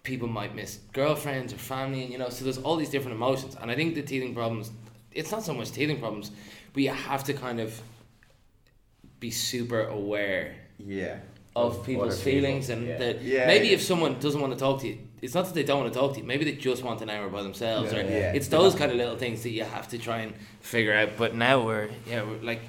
people 0.03 0.29
might 0.29 0.55
miss 0.55 0.79
girlfriends 0.93 1.53
or 1.53 1.59
family 1.59 2.05
and 2.05 2.13
you 2.13 2.19
know 2.19 2.29
so 2.29 2.45
there's 2.45 2.59
all 2.59 2.77
these 2.77 2.91
different 2.91 3.17
emotions 3.17 3.57
and 3.61 3.71
I 3.71 3.75
think 3.75 3.97
the 3.97 4.03
teething 4.03 4.35
problems 4.35 4.71
it's 5.11 5.33
not 5.33 5.43
so 5.43 5.53
much 5.53 5.73
teething 5.73 5.99
problems 5.99 6.31
but 6.73 6.83
you 6.83 6.91
have 6.91 7.25
to 7.25 7.35
kind 7.35 7.59
of 7.59 7.83
be 9.19 9.33
super 9.33 9.89
aware 9.89 10.55
yeah. 10.79 11.19
Of 11.63 11.79
Of 11.79 11.87
people's 11.87 12.15
other 12.15 12.17
people, 12.25 12.33
feelings 12.33 12.65
and 12.73 12.87
yeah. 12.87 12.99
that 13.03 13.15
Yeah, 13.23 13.47
maybe 13.53 13.69
yeah. 13.69 13.75
if 13.79 13.83
someone 13.91 14.13
doesn't 14.21 14.41
want 14.45 14.53
to 14.53 14.59
talk 14.67 14.77
to 14.83 14.87
you 14.89 14.99
it's 15.23 15.35
not 15.35 15.45
that 15.47 15.55
they 15.55 15.63
don't 15.69 15.81
want 15.83 15.93
to 15.93 15.99
talk 15.99 16.11
to 16.15 16.21
you 16.21 16.27
maybe 16.33 16.45
they 16.45 16.53
just 16.71 16.83
want 16.89 17.01
an 17.01 17.11
hour 17.15 17.29
by 17.37 17.43
themselves 17.43 17.93
Yeah. 17.93 17.99
or 17.99 18.03
Yeah. 18.03 18.37
it's 18.39 18.49
those 18.59 18.75
kind 18.81 18.91
of 18.93 18.97
little 19.03 19.17
things 19.25 19.39
that 19.45 19.51
you 19.59 19.65
have 19.77 19.87
to 19.95 19.99
try 19.99 20.19
and 20.25 20.33
figure 20.61 20.95
out 21.01 21.11
but 21.23 21.35
now 21.35 21.57
we're 21.67 21.89
yeah 22.07 22.23
we're 22.29 22.43
like 22.51 22.61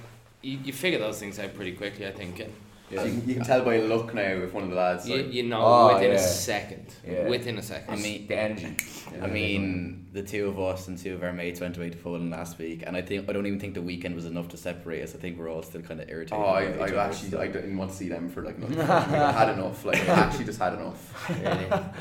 you, 0.41 0.55
you 0.67 0.73
figure 0.73 0.99
those 0.99 1.19
things 1.19 1.37
out 1.39 1.51
pretty 1.55 1.73
quickly 1.81 2.07
I 2.07 2.11
think 2.11 2.39
and 2.39 2.53
So 2.89 3.03
you, 3.03 3.19
can, 3.19 3.27
you 3.29 3.35
can 3.35 3.43
tell 3.43 3.63
by 3.65 3.75
a 3.75 3.83
look 3.83 4.13
now 4.13 4.21
if 4.21 4.53
one 4.53 4.63
of 4.63 4.69
the 4.69 4.75
lads. 4.77 5.09
you, 5.09 5.17
Like, 5.17 5.33
you 5.33 5.43
know 5.43 5.61
Oh, 5.61 5.93
within 5.95 6.13
a 6.13 6.19
second 6.19 6.93
Yeah. 7.05 7.27
within 7.27 7.57
a 7.57 7.61
second 7.61 7.93
I 7.93 7.97
mean, 7.97 8.27
the 8.27 8.35
energy. 8.37 8.77
I 9.21 9.27
mean, 9.27 10.07
the 10.13 10.21
two 10.23 10.47
of 10.47 10.57
us 10.57 10.87
and 10.87 10.97
two 10.97 11.13
of 11.13 11.21
our 11.21 11.33
mates 11.33 11.59
went 11.59 11.75
away 11.75 11.89
to 11.89 11.97
Poland 11.97 12.31
last 12.31 12.57
week, 12.57 12.83
and 12.87 12.95
I 12.95 13.01
think 13.01 13.29
I 13.29 13.33
don't 13.33 13.45
even 13.45 13.59
think 13.59 13.73
the 13.73 13.81
weekend 13.81 14.15
was 14.15 14.25
enough 14.25 14.47
to 14.49 14.57
separate 14.57 15.03
us. 15.03 15.13
I 15.15 15.17
think 15.17 15.37
we're 15.37 15.49
all 15.49 15.63
still 15.63 15.81
kind 15.81 15.99
of 15.99 16.07
irritated. 16.09 16.41
oh, 16.41 16.47
I, 16.47 16.61
I 16.63 16.67
other, 16.85 16.99
actually 16.99 17.31
so- 17.31 17.41
I 17.41 17.47
didn't 17.47 17.75
want 17.77 17.91
to 17.91 17.97
see 17.97 18.07
them 18.07 18.29
for 18.29 18.41
like 18.41 18.57
nothing. 18.57 18.77
Like, 18.77 18.89
I 18.89 19.31
had 19.33 19.49
enough. 19.57 19.83
Like 19.83 20.07
I 20.07 20.13
actually 20.13 20.45
just 20.45 20.59
had 20.59 20.73
enough. 20.73 21.29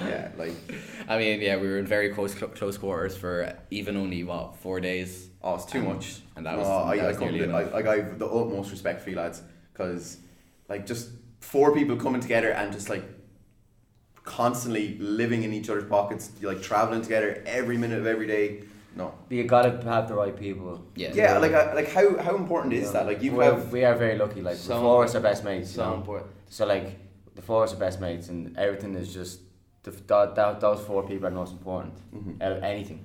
Yeah, 0.07 0.31
like 0.39 0.53
I 1.09 1.19
mean, 1.19 1.41
yeah, 1.41 1.57
we 1.57 1.67
were 1.67 1.79
in 1.79 1.87
very 1.87 2.11
close 2.15 2.33
cl- 2.33 2.49
close 2.51 2.79
quarters 2.79 3.17
for 3.17 3.53
even 3.71 3.97
only 3.97 4.23
what 4.23 4.55
four 4.57 4.79
days, 4.81 5.31
oh, 5.43 5.57
it's 5.57 5.65
too 5.65 5.81
Um, 5.81 5.95
much. 5.95 6.21
and 6.37 6.47
that 6.47 6.57
was 6.57 6.67
Oh, 6.69 6.85
I, 6.85 6.97
that 6.97 7.05
I, 7.05 7.09
was 7.09 7.17
couldn't 7.19 7.35
nearly 7.35 7.49
do- 7.49 7.55
I, 7.57 7.63
enough. 7.63 7.73
like, 7.75 7.87
I 7.87 7.97
have 7.97 8.19
the 8.21 8.27
utmost 8.27 8.71
respect 8.71 9.03
for 9.03 9.11
you 9.11 9.17
lads 9.17 9.43
because 9.73 10.19
like 10.69 10.87
just 10.87 11.11
four 11.41 11.73
people 11.75 11.97
coming 11.97 12.21
together 12.21 12.51
and 12.51 12.73
just 12.73 12.89
like 12.89 13.05
constantly 14.25 14.97
living 14.99 15.43
in 15.43 15.53
each 15.53 15.69
other's 15.71 15.89
pockets, 15.89 16.31
like 16.43 16.63
traveling 16.63 17.03
together 17.03 17.43
every 17.47 17.77
minute 17.79 17.99
of 18.01 18.07
every 18.07 18.27
day. 18.27 18.63
No. 18.97 19.13
But 19.29 19.37
you 19.37 19.45
gotta 19.45 19.71
have 19.89 20.09
the 20.09 20.15
right 20.15 20.35
people. 20.37 20.85
Yeah. 20.95 21.13
Yeah, 21.15 21.39
like 21.39 21.53
I, 21.53 21.75
like 21.75 21.91
how 21.93 22.17
how 22.19 22.35
important 22.37 22.73
is 22.73 22.93
that? 22.93 23.07
Like 23.07 23.23
you 23.23 23.33
we 23.37 23.45
have 23.45 23.71
we 23.73 23.85
are 23.85 23.95
very 23.95 24.17
lucky. 24.19 24.41
Like 24.43 24.57
So 24.57 24.75
the 24.75 24.81
four 24.81 25.05
of 25.05 25.11
us 25.11 25.15
are 25.15 25.21
best 25.21 25.45
mates. 25.45 25.71
you 25.71 25.77
so 25.77 25.91
know? 25.91 25.95
important 25.97 26.31
So 26.49 26.67
like 26.67 26.99
the 27.35 27.43
four 27.43 27.63
of 27.63 27.69
us 27.69 27.75
are 27.77 27.79
best 27.79 28.01
mates, 28.01 28.29
and 28.31 28.57
everything 28.57 28.95
is 28.95 29.13
just 29.13 29.41
the, 29.83 29.91
that, 29.91 30.35
that 30.35 30.61
those 30.61 30.81
four 30.81 31.07
people 31.07 31.27
are 31.27 31.31
the 31.31 31.37
most 31.37 31.53
important 31.53 31.95
Mhm. 32.15 32.43
out 32.43 32.53
of 32.53 32.63
anything. 32.63 33.05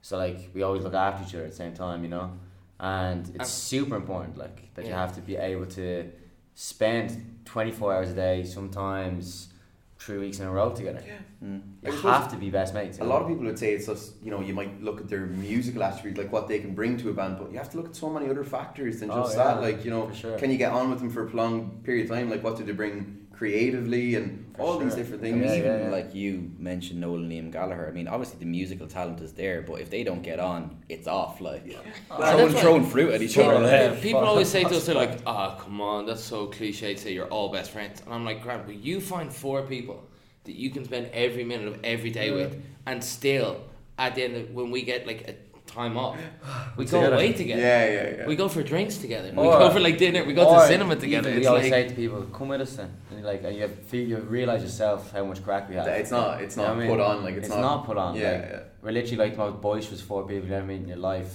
So 0.00 0.16
like 0.16 0.50
we 0.54 0.62
always 0.62 0.82
look 0.82 0.94
after 0.94 1.22
each 1.24 1.34
other 1.34 1.44
at 1.44 1.50
the 1.50 1.56
same 1.56 1.74
time, 1.74 2.02
you 2.02 2.08
know, 2.08 2.32
and 2.80 3.26
it's 3.28 3.38
And- 3.38 3.46
super 3.46 3.96
important. 3.96 4.38
Like 4.38 4.74
that 4.74 4.86
you 4.86 4.92
have 4.92 5.14
to 5.16 5.20
be 5.20 5.36
able 5.36 5.66
to 5.66 6.10
spend 6.58 7.38
twenty 7.44 7.70
four 7.70 7.94
hours 7.94 8.10
a 8.10 8.14
day, 8.14 8.42
sometimes 8.42 9.48
three 9.96 10.18
weeks 10.18 10.40
in 10.40 10.46
a 10.46 10.50
row 10.50 10.70
together. 10.70 11.02
Mm. 11.42 11.62
You 11.84 11.92
have 11.92 12.28
to 12.32 12.36
be 12.36 12.50
best 12.50 12.74
mates. 12.74 12.98
A 12.98 13.04
know? 13.04 13.10
lot 13.10 13.22
of 13.22 13.28
people 13.28 13.44
would 13.44 13.58
say 13.58 13.74
it's 13.74 13.86
just 13.86 14.14
you 14.24 14.32
know 14.32 14.40
you 14.40 14.54
might 14.54 14.82
look 14.82 15.00
at 15.00 15.08
their 15.08 15.26
musical 15.26 15.84
attributes 15.84 16.18
like 16.18 16.32
what 16.32 16.48
they 16.48 16.58
can 16.58 16.74
bring 16.74 16.96
to 16.98 17.10
a 17.10 17.12
band, 17.12 17.38
but 17.38 17.52
you 17.52 17.58
have 17.58 17.70
to 17.70 17.76
look 17.76 17.86
at 17.86 17.94
so 17.96 18.10
many 18.10 18.28
other 18.28 18.42
factors 18.42 18.98
than 18.98 19.10
Oh, 19.10 19.22
just 19.22 19.36
yeah, 19.36 19.44
that. 19.44 19.62
Like 19.62 19.84
you 19.84 19.92
know, 19.92 20.10
sure. 20.12 20.36
can 20.36 20.50
you 20.50 20.58
get 20.58 20.72
on 20.72 20.90
with 20.90 20.98
them 20.98 21.10
for 21.10 21.24
a 21.24 21.30
prolonged 21.30 21.84
period 21.84 22.10
of 22.10 22.10
time? 22.10 22.28
Like 22.28 22.42
what 22.42 22.56
do 22.56 22.64
they 22.64 22.72
bring 22.72 23.28
creatively 23.32 24.16
and 24.16 24.47
For 24.58 24.62
all 24.64 24.78
these 24.78 24.90
sure. 24.92 24.98
different 24.98 25.22
I 25.22 25.26
things. 25.26 25.36
mean, 25.40 25.48
Yeah, 25.48 25.54
even 25.56 25.72
yeah, 25.78 25.84
yeah. 25.84 25.90
like 25.90 26.14
you 26.14 26.50
mentioned 26.58 27.00
Noel 27.00 27.16
and 27.16 27.32
Liam 27.32 27.50
Gallagher. 27.50 27.88
I 27.88 27.92
mean, 27.92 28.08
obviously 28.08 28.38
the 28.40 28.44
musical 28.44 28.86
talent 28.86 29.20
is 29.20 29.32
there, 29.32 29.62
but 29.62 29.80
if 29.80 29.88
they 29.88 30.04
don't 30.04 30.22
get 30.22 30.38
on, 30.38 30.76
it's 30.90 31.06
off. 31.06 31.40
Like 31.40 31.64
Well, 32.10 32.20
someone 32.20 32.36
that's 32.36 32.54
why- 32.54 32.60
throwing 32.60 32.84
fruit 32.84 33.12
at 33.14 33.22
each 33.22 33.38
other. 33.38 33.62
yeah. 33.64 33.90
Like. 33.92 34.02
People 34.02 34.20
fuck. 34.20 34.28
always 34.28 34.48
say 34.48 34.64
to 34.64 34.76
us, 34.76 34.84
they're 34.86 34.94
like, 34.94 35.20
"Ah, 35.26 35.56
come 35.56 35.80
on, 35.80 36.04
that's 36.06 36.22
so 36.22 36.46
cliche 36.48 36.94
to 36.94 37.00
say 37.00 37.12
you're 37.14 37.28
all 37.28 37.50
best 37.50 37.70
friends." 37.70 38.02
And 38.04 38.12
I'm 38.12 38.24
like, 38.24 38.42
"Grant, 38.42 38.66
but 38.66 38.74
you 38.76 39.00
find 39.00 39.32
four 39.32 39.62
people 39.62 40.04
that 40.44 40.56
you 40.56 40.70
can 40.70 40.84
spend 40.84 41.06
every 41.12 41.44
minute 41.44 41.68
of 41.68 41.78
every 41.84 42.10
day 42.10 42.30
with, 42.30 42.60
and 42.86 43.02
still 43.02 43.62
at 43.98 44.14
the 44.14 44.22
end 44.24 44.36
of 44.36 44.50
when 44.52 44.70
we 44.70 44.82
get 44.82 45.06
like 45.06 45.28
a 45.28 45.34
time 45.68 45.96
off, 45.96 46.16
we 46.76 46.84
go 46.84 46.90
Together. 46.98 47.14
away 47.16 47.32
together. 47.32 47.60
Yeah, 47.62 47.84
yeah, 47.86 48.16
yeah. 48.16 48.26
We 48.26 48.34
go 48.36 48.48
for 48.48 48.62
drinks 48.62 48.96
together. 48.98 49.28
we 49.30 49.36
go 49.36 49.70
for 49.70 49.80
like 49.80 49.96
dinner. 49.98 50.24
We 50.24 50.32
go 50.34 50.44
Or 50.46 50.60
to 50.60 50.66
cinema 50.66 50.96
together. 50.96 51.30
we 51.34 51.46
always 51.46 51.64
like, 51.64 51.72
say 51.72 51.88
to 51.88 51.94
people, 51.94 52.22
"Come 52.36 52.48
with 52.48 52.60
us 52.62 52.74
then." 52.76 52.90
And 53.10 53.24
like, 53.24 53.44
and 53.44 53.54
you 53.56 53.68
feel 53.68 54.06
you 54.08 54.16
realize 54.18 54.62
yourself 54.62 55.12
how 55.12 55.24
much 55.24 55.42
crack 55.44 55.68
we 55.68 55.76
have. 55.76 55.86
It's 55.86 56.10
not. 56.10 56.42
It's 56.42 56.56
You 56.56 56.62
know 56.62 56.68
not 56.68 56.76
I 56.76 56.80
mean? 56.80 56.88
put 56.90 57.00
on. 57.00 57.22
Like 57.24 57.34
it's, 57.36 57.46
It's 57.48 57.56
not 57.56 57.84
put 57.86 57.96
on, 57.96 58.16
Yeah, 58.16 58.32
like- 58.32 58.50
yeah. 58.50 58.60
We're 58.82 58.92
literally 58.92 59.16
like 59.24 59.32
the 59.32 59.38
most 59.38 59.60
boisterous 59.60 60.00
four 60.00 60.26
people 60.26 60.48
you 60.48 60.54
ever 60.54 60.66
meet 60.66 60.82
in 60.82 60.88
your 60.88 60.98
life. 61.12 61.32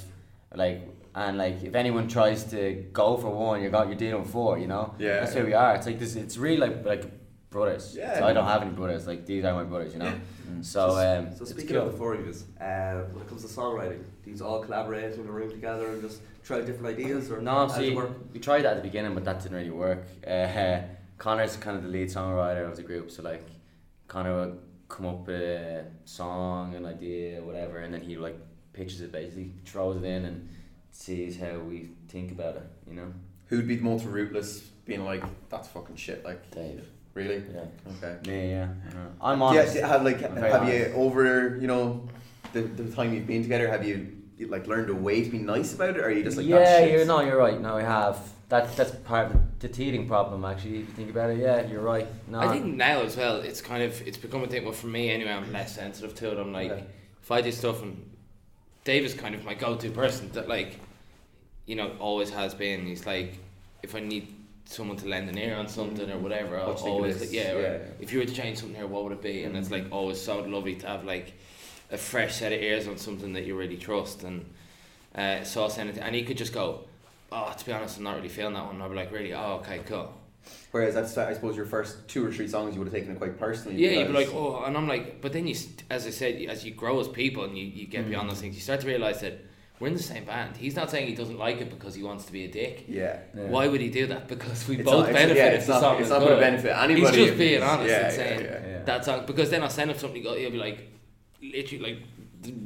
Like, 0.56 0.82
and 1.16 1.38
like, 1.38 1.62
if 1.64 1.76
anyone 1.76 2.08
tries 2.08 2.44
to 2.46 2.86
go 2.94 3.18
for 3.18 3.30
one, 3.30 3.62
you 3.62 3.70
got 3.70 3.88
you're 3.88 3.96
dealing 3.98 4.22
with 4.24 4.32
four. 4.32 4.58
You 4.58 4.68
know. 4.68 4.96
Yeah. 4.98 5.20
That's 5.20 5.36
where 5.36 5.46
we 5.46 5.54
are. 5.54 5.76
It's 5.76 5.86
like 5.86 6.00
this. 6.00 6.16
It's 6.16 6.38
really 6.38 6.58
like 6.66 6.86
like 6.86 7.04
brothers. 7.54 7.96
Yeah. 7.98 8.20
So 8.20 8.26
I 8.26 8.34
don't 8.34 8.46
have 8.46 8.62
any 8.64 8.72
brothers. 8.72 9.08
Like 9.08 9.26
these 9.26 9.46
are 9.46 9.54
my 9.54 9.64
brothers. 9.64 9.94
You 9.94 10.00
know. 10.00 10.14
So 10.62 10.98
um. 10.98 11.34
So 11.36 11.46
speaking 11.46 11.76
cool. 11.76 11.86
of 11.86 11.92
the 11.94 11.98
four 11.98 12.16
of 12.16 12.26
you, 12.26 12.34
uh, 12.60 13.04
when 13.14 13.22
it 13.24 13.30
comes 13.30 13.44
to 13.44 13.48
songwriting, 13.48 14.04
do 14.24 14.32
you 14.32 14.46
all 14.46 14.62
collaborate 14.62 15.14
in 15.14 15.22
a 15.22 15.32
room 15.32 15.50
together 15.50 15.88
and 15.88 16.02
just 16.02 16.20
try 16.44 16.60
different 16.60 16.88
ideas, 16.98 17.32
or 17.32 17.42
No, 17.42 17.68
see, 17.68 17.96
work? 17.96 18.12
we 18.34 18.40
tried 18.40 18.64
that 18.64 18.72
at 18.72 18.78
the 18.78 18.88
beginning, 18.90 19.14
but 19.14 19.24
that 19.26 19.42
didn't 19.42 19.58
really 19.58 19.70
work. 19.72 20.06
Uh, 20.28 20.82
Connor's 21.18 21.56
kind 21.56 21.78
of 21.78 21.84
the 21.84 21.90
lead 21.90 22.10
songwriter 22.10 22.70
of 22.70 22.76
the 22.76 22.84
group, 22.84 23.10
so 23.10 23.24
like, 23.24 23.46
Connor 24.08 24.36
would 24.40 24.60
come 24.90 25.06
up 25.06 25.26
with 25.26 25.42
a 25.42 25.86
song, 26.06 26.76
an 26.76 26.86
idea, 26.86 27.42
whatever, 27.42 27.80
and 27.80 27.94
then 27.94 28.02
he 28.02 28.18
like 28.18 28.38
pitches 28.74 29.00
it 29.02 29.12
basically, 29.12 29.54
throws 29.66 29.96
it 29.98 30.06
in, 30.06 30.26
and 30.26 30.50
sees 30.92 31.40
how 31.40 31.60
we 31.60 31.90
think 32.10 32.32
about 32.32 32.56
it. 32.58 32.68
You 32.90 32.96
know, 32.96 33.14
Who'd 33.48 33.68
be 33.68 33.76
the 33.76 33.84
most 33.84 34.06
rootless, 34.06 34.62
being 34.86 35.06
like, 35.06 35.24
"That's 35.50 35.68
fucking 35.68 35.96
shit." 35.96 36.26
Like, 36.26 36.50
Dave. 36.52 36.90
Really? 37.14 37.44
Yeah. 37.54 37.66
Okay. 38.04 38.30
Me, 38.30 38.52
yeah. 38.52 38.68
yeah. 38.94 39.06
I'm 39.22 39.42
honest. 39.42 39.76
Yeah, 39.76 39.88
have 39.88 40.04
like 40.04 40.24
I'm 40.24 40.36
have 40.38 40.68
you 40.68 40.86
honest. 40.86 40.96
over 40.96 41.58
you 41.60 41.68
know 41.68 42.08
the, 42.54 42.62
the 42.62 42.92
time 42.96 43.14
you've 43.14 43.28
been 43.28 43.44
together 43.44 43.68
have 43.68 43.86
you, 43.86 44.16
you 44.38 44.48
like 44.48 44.68
learned 44.68 44.90
a 44.90 44.96
way 44.96 45.24
to 45.24 45.30
be 45.30 45.40
nice 45.40 45.74
about 45.74 45.92
it 45.92 45.98
or 45.98 46.06
are 46.06 46.12
you 46.12 46.24
just 46.24 46.38
like 46.38 46.46
yeah, 46.46 46.56
oh, 46.56 46.60
that 46.60 46.92
you're 46.92 47.06
no, 47.06 47.22
you're 47.22 47.38
right. 47.38 47.60
No, 47.60 47.78
I 47.78 47.84
have. 47.84 48.20
That 48.50 48.76
that's 48.76 48.92
part 48.92 49.32
of 49.32 49.60
the 49.60 49.68
teething 49.68 50.08
problem. 50.08 50.46
Actually, 50.46 50.80
if 50.80 50.88
you 50.88 50.94
think 50.94 51.10
about 51.10 51.32
it, 51.32 51.40
yeah, 51.40 51.66
you're 51.66 51.82
right. 51.82 52.08
No, 52.28 52.40
I 52.40 52.50
think 52.50 52.66
now 52.66 53.02
as 53.02 53.18
well, 53.18 53.38
it's 53.38 53.62
kind 53.62 53.82
of 53.82 54.00
it's 54.08 54.18
become 54.18 54.44
a 54.44 54.48
thing. 54.48 54.64
Well, 54.64 54.74
for 54.74 54.88
me 54.88 55.10
anyway, 55.10 55.32
I'm 55.32 55.52
less 55.52 55.76
sensitive 55.76 56.14
to 56.16 56.32
it. 56.32 56.40
I'm 56.40 56.54
like, 56.54 56.72
Okay. 56.72 56.84
if 57.22 57.32
I 57.32 57.42
do 57.42 57.52
stuff, 57.52 57.82
and 57.82 58.10
Dave 58.84 59.06
is 59.06 59.14
kind 59.14 59.34
of 59.34 59.44
my 59.44 59.54
go-to 59.54 59.90
person 59.90 60.30
that 60.34 60.48
like, 60.48 60.80
you 61.66 61.76
know, 61.76 61.94
always 62.00 62.30
has 62.30 62.54
been. 62.54 62.86
He's 62.86 63.06
like, 63.08 63.40
if 63.82 63.96
I 63.96 64.02
need 64.02 64.36
someone 64.66 64.98
to 64.98 65.08
lend 65.08 65.30
an 65.30 65.38
ear 65.38 65.56
on 65.56 65.68
something 65.68 66.10
or 66.10 66.16
mm. 66.16 66.22
whatever, 66.22 66.60
I'll 66.60 66.70
What 66.70 66.78
do 66.78 66.84
you 66.84 66.86
think 66.86 66.88
of 66.88 66.94
always 66.94 67.20
this? 67.20 67.34
yeah, 67.34 67.58
Yeah. 67.58 67.78
If 68.00 68.12
you 68.12 68.20
were 68.20 68.26
to 68.26 68.34
change 68.34 68.60
something 68.60 68.76
here, 68.76 68.88
what 68.88 69.04
would 69.04 69.14
it 69.14 69.22
be? 69.22 69.44
And 69.44 69.56
it's 69.56 69.70
mm. 69.70 69.84
like 69.84 69.92
always 69.92 70.20
so 70.20 70.42
lovely 70.42 70.76
to 70.76 70.88
have 70.88 71.04
like 71.04 71.34
a 71.92 71.98
fresh 71.98 72.36
set 72.36 72.52
of 72.52 72.62
ears 72.62 72.88
on 72.88 72.98
something 72.98 73.34
that 73.34 73.46
you 73.46 73.58
really 73.58 73.78
trust. 73.78 74.24
And 74.24 74.46
uh, 75.16 75.44
so 75.44 75.68
send 75.70 75.90
it, 75.90 75.96
to, 75.96 76.04
and 76.04 76.16
he 76.16 76.24
could 76.24 76.38
just 76.38 76.54
go, 76.54 76.86
oh, 77.32 77.54
to 77.58 77.66
be 77.66 77.72
honest, 77.72 77.98
I'm 77.98 78.04
not 78.04 78.16
really 78.16 78.30
feeling 78.30 78.54
that 78.54 78.66
one. 78.66 78.82
I'll 78.82 78.90
be 78.90 78.96
like, 78.96 79.12
really? 79.12 79.34
Oh, 79.34 79.62
okay, 79.62 79.80
cool. 79.86 80.14
Whereas 80.72 80.94
that's 80.94 81.18
I 81.18 81.34
suppose 81.34 81.56
your 81.56 81.66
first 81.66 82.08
two 82.08 82.26
or 82.26 82.32
three 82.32 82.48
songs 82.48 82.74
you 82.74 82.82
would 82.82 82.88
have 82.88 82.94
taken 82.94 83.12
it 83.12 83.18
quite 83.18 83.40
personally. 83.40 83.78
Yeah, 83.78 84.00
you'd 84.00 84.08
be 84.08 84.14
like, 84.14 84.34
oh, 84.34 84.64
and 84.66 84.76
I'm 84.76 84.88
like, 84.88 85.22
but 85.22 85.32
then 85.32 85.48
you, 85.48 85.56
as 85.90 86.06
I 86.06 86.10
said, 86.10 86.42
as 86.50 86.66
you 86.66 86.72
grow 86.72 87.00
as 87.00 87.08
people 87.08 87.46
and 87.46 87.58
you, 87.58 87.64
you 87.64 87.88
get 87.88 88.06
mm. 88.06 88.10
beyond 88.10 88.30
those 88.30 88.42
things, 88.42 88.56
you 88.56 88.62
start 88.62 88.82
to 88.82 88.88
realize 88.88 89.22
that 89.22 89.40
we're 89.80 89.88
in 89.88 89.94
the 89.96 90.04
same 90.04 90.24
band. 90.26 90.56
He's 90.56 90.76
not 90.76 90.90
saying 90.92 91.08
he 91.08 91.16
doesn't 91.16 91.38
like 91.38 91.58
it 91.60 91.70
because 91.70 91.94
he 91.96 92.04
wants 92.04 92.26
to 92.26 92.32
be 92.32 92.46
a 92.46 92.48
dick. 92.48 92.86
yeah. 92.88 93.20
Yeah. 93.36 93.44
Why 93.46 93.68
would 93.68 93.82
he 93.82 93.90
do 93.90 94.08
that? 94.08 94.28
Because 94.28 94.68
we 94.68 94.76
It's 94.78 94.84
both 94.90 95.06
not- 95.08 95.14
benefit 95.14 95.38
yeah, 95.38 95.48
if 95.48 95.54
it's 95.56 95.66
the 95.68 95.74
not, 95.74 95.82
song 95.82 96.00
it's 96.02 96.10
not 96.10 96.20
going 96.20 96.36
to 96.36 96.40
benefit 96.40 96.72
anybody. 96.78 97.02
He's 97.02 97.10
just 97.28 97.32
if- 97.34 97.38
being 97.38 97.64
honest 97.64 97.90
yeah, 97.90 98.06
and 98.06 98.14
saying 98.14 98.42
yeah. 98.42 98.68
Yeah. 98.68 98.84
that 98.84 99.04
song 99.06 99.26
because 99.26 99.50
then 99.50 99.62
I'll 99.64 99.70
send 99.70 99.92
him 99.92 99.98
something. 99.98 100.22
He'll 100.22 100.52
be 100.52 100.58
like, 100.58 100.90
literally 101.42 101.84
like, 101.94 102.00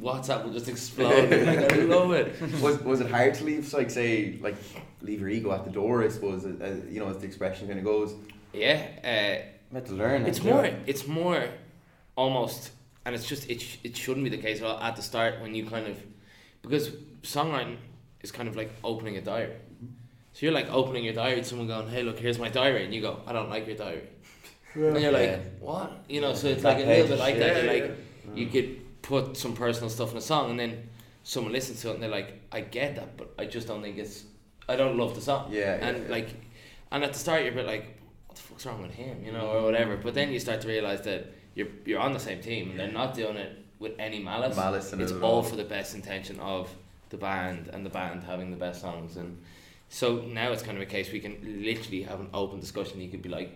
WhatsApp 0.00 0.44
will 0.44 0.52
just 0.52 0.68
explode. 0.74 1.30
like 1.46 1.72
I 1.72 1.76
love 1.96 2.12
it. 2.12 2.40
was 2.60 2.80
was 2.82 3.00
it 3.00 3.10
hard 3.10 3.34
to 3.34 3.44
leave 3.44 3.64
so 3.66 3.78
like 3.78 3.90
say 3.90 4.36
like 4.40 4.56
leave 5.02 5.20
your 5.20 5.28
ego 5.28 5.52
at 5.52 5.64
the 5.64 5.70
door 5.70 6.02
I 6.02 6.08
suppose 6.08 6.44
as, 6.44 6.60
as, 6.60 6.84
you 6.92 6.98
know 6.98 7.08
as 7.08 7.18
the 7.18 7.26
expression 7.26 7.68
kind 7.68 7.78
of 7.78 7.84
goes 7.84 8.12
Yeah, 8.52 8.82
uh, 9.04 9.46
You 9.70 9.74
have 9.78 9.84
to 9.86 9.92
learn. 9.94 10.26
it's 10.26 10.38
it, 10.38 10.44
know. 10.44 10.54
more. 10.54 10.70
It's 10.86 11.06
more, 11.06 11.44
almost, 12.16 12.70
and 13.04 13.14
it's 13.14 13.26
just 13.26 13.48
it. 13.48 13.60
Sh- 13.62 13.76
it 13.84 13.96
shouldn't 13.96 14.24
be 14.24 14.30
the 14.30 14.42
case 14.42 14.58
at 14.60 14.66
all 14.66 14.80
at 14.80 14.96
the 14.96 15.02
start 15.02 15.40
when 15.40 15.54
you 15.54 15.64
kind 15.66 15.86
of, 15.86 15.96
because 16.62 16.90
songwriting 17.22 17.76
is 18.20 18.32
kind 18.32 18.48
of 18.48 18.56
like 18.56 18.70
opening 18.84 19.16
a 19.16 19.20
diary. 19.20 19.56
So 20.32 20.46
you're 20.46 20.54
like 20.54 20.70
opening 20.70 21.04
your 21.04 21.14
diary 21.14 21.40
to 21.40 21.44
someone 21.44 21.66
going, 21.66 21.88
"Hey, 21.88 22.02
look, 22.02 22.18
here's 22.18 22.38
my 22.38 22.48
diary," 22.48 22.84
and 22.84 22.94
you 22.94 23.00
go, 23.00 23.20
"I 23.26 23.32
don't 23.32 23.50
like 23.50 23.66
your 23.66 23.76
diary," 23.76 24.02
and 24.74 25.00
you're 25.00 25.12
like, 25.12 25.30
Yeah. 25.30 25.38
"What?" 25.60 26.04
You 26.08 26.20
know. 26.20 26.34
So 26.34 26.48
it's 26.48 26.62
Back 26.62 26.76
like 26.76 26.84
a 26.84 26.88
little 26.88 27.08
bit 27.08 27.18
like 27.18 27.38
that. 27.38 27.56
Yeah, 27.56 27.62
You're 27.62 27.74
yeah, 27.74 27.82
like, 27.84 27.96
you 28.36 28.46
could 28.46 29.02
put 29.02 29.36
some 29.36 29.54
personal 29.54 29.90
stuff 29.90 30.12
in 30.12 30.18
a 30.18 30.20
song, 30.20 30.50
and 30.50 30.60
then 30.60 30.88
someone 31.24 31.52
listens 31.52 31.80
to 31.82 31.90
it, 31.90 31.94
and 31.94 32.02
they're 32.02 32.10
like, 32.10 32.40
"I 32.52 32.60
get 32.60 32.94
that, 32.96 33.16
but 33.16 33.34
I 33.38 33.46
just 33.46 33.66
don't 33.66 33.82
think 33.82 33.98
it's. 33.98 34.24
I 34.68 34.76
don't 34.76 34.96
love 34.96 35.14
the 35.14 35.20
song." 35.20 35.50
yeah, 35.50 35.60
yeah, 35.60 35.86
and 35.88 36.04
yeah. 36.04 36.10
like 36.10 36.28
and 36.90 37.04
at 37.04 37.12
the 37.12 37.18
start 37.18 37.42
you're 37.42 37.52
a 37.52 37.54
bit 37.54 37.66
like 37.66 37.98
what 38.26 38.36
the 38.36 38.42
fuck's 38.42 38.66
wrong 38.66 38.82
with 38.82 38.92
him 38.92 39.24
you 39.24 39.32
know 39.32 39.50
or 39.50 39.62
whatever 39.62 39.96
but 39.96 40.14
then 40.14 40.30
you 40.30 40.38
start 40.38 40.60
to 40.60 40.68
realize 40.68 41.02
that 41.02 41.32
you're 41.54 41.68
you're 41.84 42.00
on 42.00 42.12
the 42.12 42.20
same 42.20 42.40
team 42.40 42.70
and 42.70 42.80
they're 42.80 42.92
not 42.92 43.14
doing 43.14 43.36
it 43.36 43.57
with 43.78 43.92
any 43.98 44.18
malice, 44.18 44.56
malice 44.56 44.92
it's 44.92 45.12
it 45.12 45.22
all 45.22 45.42
for 45.42 45.56
the 45.56 45.64
best 45.64 45.94
intention 45.94 46.38
of 46.40 46.68
the 47.10 47.16
band 47.16 47.68
and 47.68 47.84
the 47.84 47.90
band 47.90 48.22
having 48.24 48.50
the 48.50 48.56
best 48.56 48.80
songs. 48.80 49.16
And 49.16 49.38
so 49.88 50.18
now 50.18 50.52
it's 50.52 50.62
kind 50.62 50.76
of 50.76 50.82
a 50.82 50.86
case 50.86 51.12
we 51.12 51.20
can 51.20 51.38
literally 51.62 52.02
have 52.02 52.20
an 52.20 52.28
open 52.34 52.60
discussion. 52.60 53.00
You 53.00 53.08
could 53.08 53.22
be 53.22 53.28
like 53.28 53.52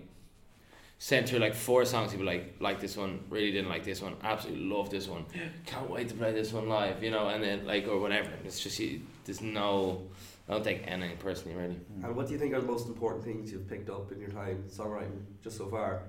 sent 0.98 1.28
through 1.28 1.40
like 1.40 1.52
four 1.52 1.84
songs 1.84 2.12
you'd 2.12 2.20
be 2.20 2.24
like 2.24 2.54
like 2.60 2.78
this 2.78 2.96
one 2.96 3.18
really 3.28 3.50
didn't 3.50 3.68
like 3.68 3.82
this 3.82 4.00
one 4.00 4.14
absolutely 4.22 4.64
love 4.64 4.88
this 4.88 5.08
one. 5.08 5.24
Can't 5.66 5.90
wait 5.90 6.08
to 6.10 6.14
play 6.14 6.30
this 6.32 6.52
one 6.52 6.68
live 6.68 7.02
you 7.02 7.10
know 7.10 7.26
and 7.26 7.42
then 7.42 7.66
like 7.66 7.88
or 7.88 7.98
whatever. 7.98 8.30
It's 8.44 8.60
just 8.60 8.78
you, 8.78 9.00
there's 9.24 9.40
no 9.40 10.02
I 10.48 10.52
don't 10.52 10.62
take 10.62 10.84
anything 10.86 11.16
personally 11.16 11.56
really. 11.56 11.80
And 12.04 12.14
what 12.14 12.28
do 12.28 12.32
you 12.34 12.38
think 12.38 12.54
are 12.54 12.60
the 12.60 12.68
most 12.68 12.86
important 12.86 13.24
things 13.24 13.50
you've 13.50 13.68
picked 13.68 13.90
up 13.90 14.12
in 14.12 14.20
your 14.20 14.30
time 14.30 14.62
songwriting 14.68 15.22
just 15.42 15.56
so 15.58 15.66
far? 15.66 16.04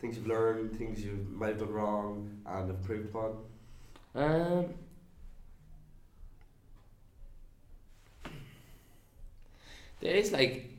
Things 0.00 0.16
you've 0.16 0.26
learned, 0.26 0.76
things 0.76 1.02
you 1.02 1.26
might 1.32 1.50
have 1.50 1.58
done 1.58 1.72
wrong 1.72 2.30
and 2.46 2.70
improved 2.70 3.08
upon. 3.08 3.38
Um, 4.14 4.74
there 10.00 10.14
is 10.14 10.32
like, 10.32 10.70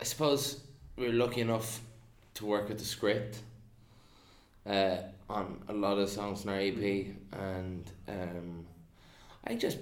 I 0.00 0.04
suppose 0.04 0.60
we 0.96 1.06
were 1.06 1.12
lucky 1.12 1.40
enough 1.40 1.80
to 2.34 2.46
work 2.46 2.68
with 2.68 2.78
the 2.78 2.84
script 2.84 3.38
uh, 4.66 4.96
on 5.28 5.62
a 5.68 5.72
lot 5.72 5.98
of 5.98 6.08
songs 6.08 6.44
in 6.44 6.50
our 6.50 6.60
EP, 6.60 7.06
and 7.32 7.90
um, 8.08 8.64
I 9.46 9.54
just 9.54 9.78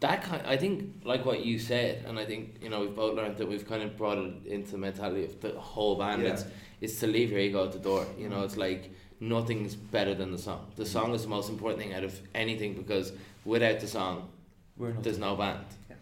that 0.00 0.22
kind. 0.22 0.42
I 0.46 0.56
think 0.56 1.02
like 1.04 1.24
what 1.24 1.44
you 1.44 1.58
said, 1.58 2.04
and 2.06 2.18
I 2.18 2.24
think 2.24 2.58
you 2.62 2.70
know 2.70 2.80
we've 2.80 2.94
both 2.94 3.16
learned 3.16 3.36
that 3.36 3.48
we've 3.48 3.66
kind 3.66 3.82
of 3.82 3.96
brought 3.96 4.18
it 4.18 4.46
into 4.46 4.72
the 4.72 4.78
mentality 4.78 5.24
of 5.24 5.40
the 5.40 5.58
whole 5.58 5.96
band. 5.96 6.22
Yeah. 6.22 6.30
It's 6.30 6.44
it's 6.80 7.00
to 7.00 7.06
leave 7.06 7.30
your 7.30 7.40
ego 7.40 7.64
at 7.64 7.72
the 7.72 7.78
door. 7.78 8.06
You 8.18 8.28
know, 8.28 8.42
it's 8.42 8.54
mm. 8.54 8.58
like 8.58 8.90
nothing's 9.20 9.74
better 9.74 10.14
than 10.14 10.32
the 10.32 10.38
song. 10.38 10.70
The 10.76 10.86
song 10.86 11.14
is 11.14 11.22
the 11.22 11.28
most 11.28 11.50
important 11.50 11.82
thing 11.82 11.94
out 11.94 12.04
of 12.04 12.18
anything 12.34 12.74
because 12.74 13.12
without 13.44 13.80
the 13.80 13.88
song, 13.88 14.28
there's 14.78 15.18
no 15.18 15.34
band. 15.34 15.64
Yeah. 15.88 15.96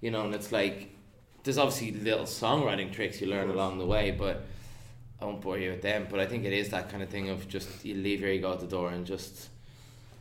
You 0.00 0.10
know, 0.10 0.24
and 0.24 0.34
it's 0.34 0.52
like 0.52 0.90
there's 1.42 1.58
obviously 1.58 1.92
little 1.92 2.24
songwriting 2.24 2.92
tricks 2.92 3.20
you 3.20 3.26
learn 3.26 3.50
along 3.50 3.78
the 3.78 3.86
way, 3.86 4.12
but 4.12 4.44
I 5.20 5.24
won't 5.24 5.40
bore 5.40 5.58
you 5.58 5.70
with 5.70 5.82
them. 5.82 6.06
But 6.10 6.20
I 6.20 6.26
think 6.26 6.44
it 6.44 6.52
is 6.52 6.68
that 6.70 6.90
kind 6.90 7.02
of 7.02 7.08
thing 7.08 7.30
of 7.30 7.48
just 7.48 7.84
you 7.84 7.94
leave 7.94 8.20
your 8.20 8.30
ego 8.30 8.52
at 8.52 8.60
the 8.60 8.66
door 8.66 8.90
and 8.90 9.06
just 9.06 9.48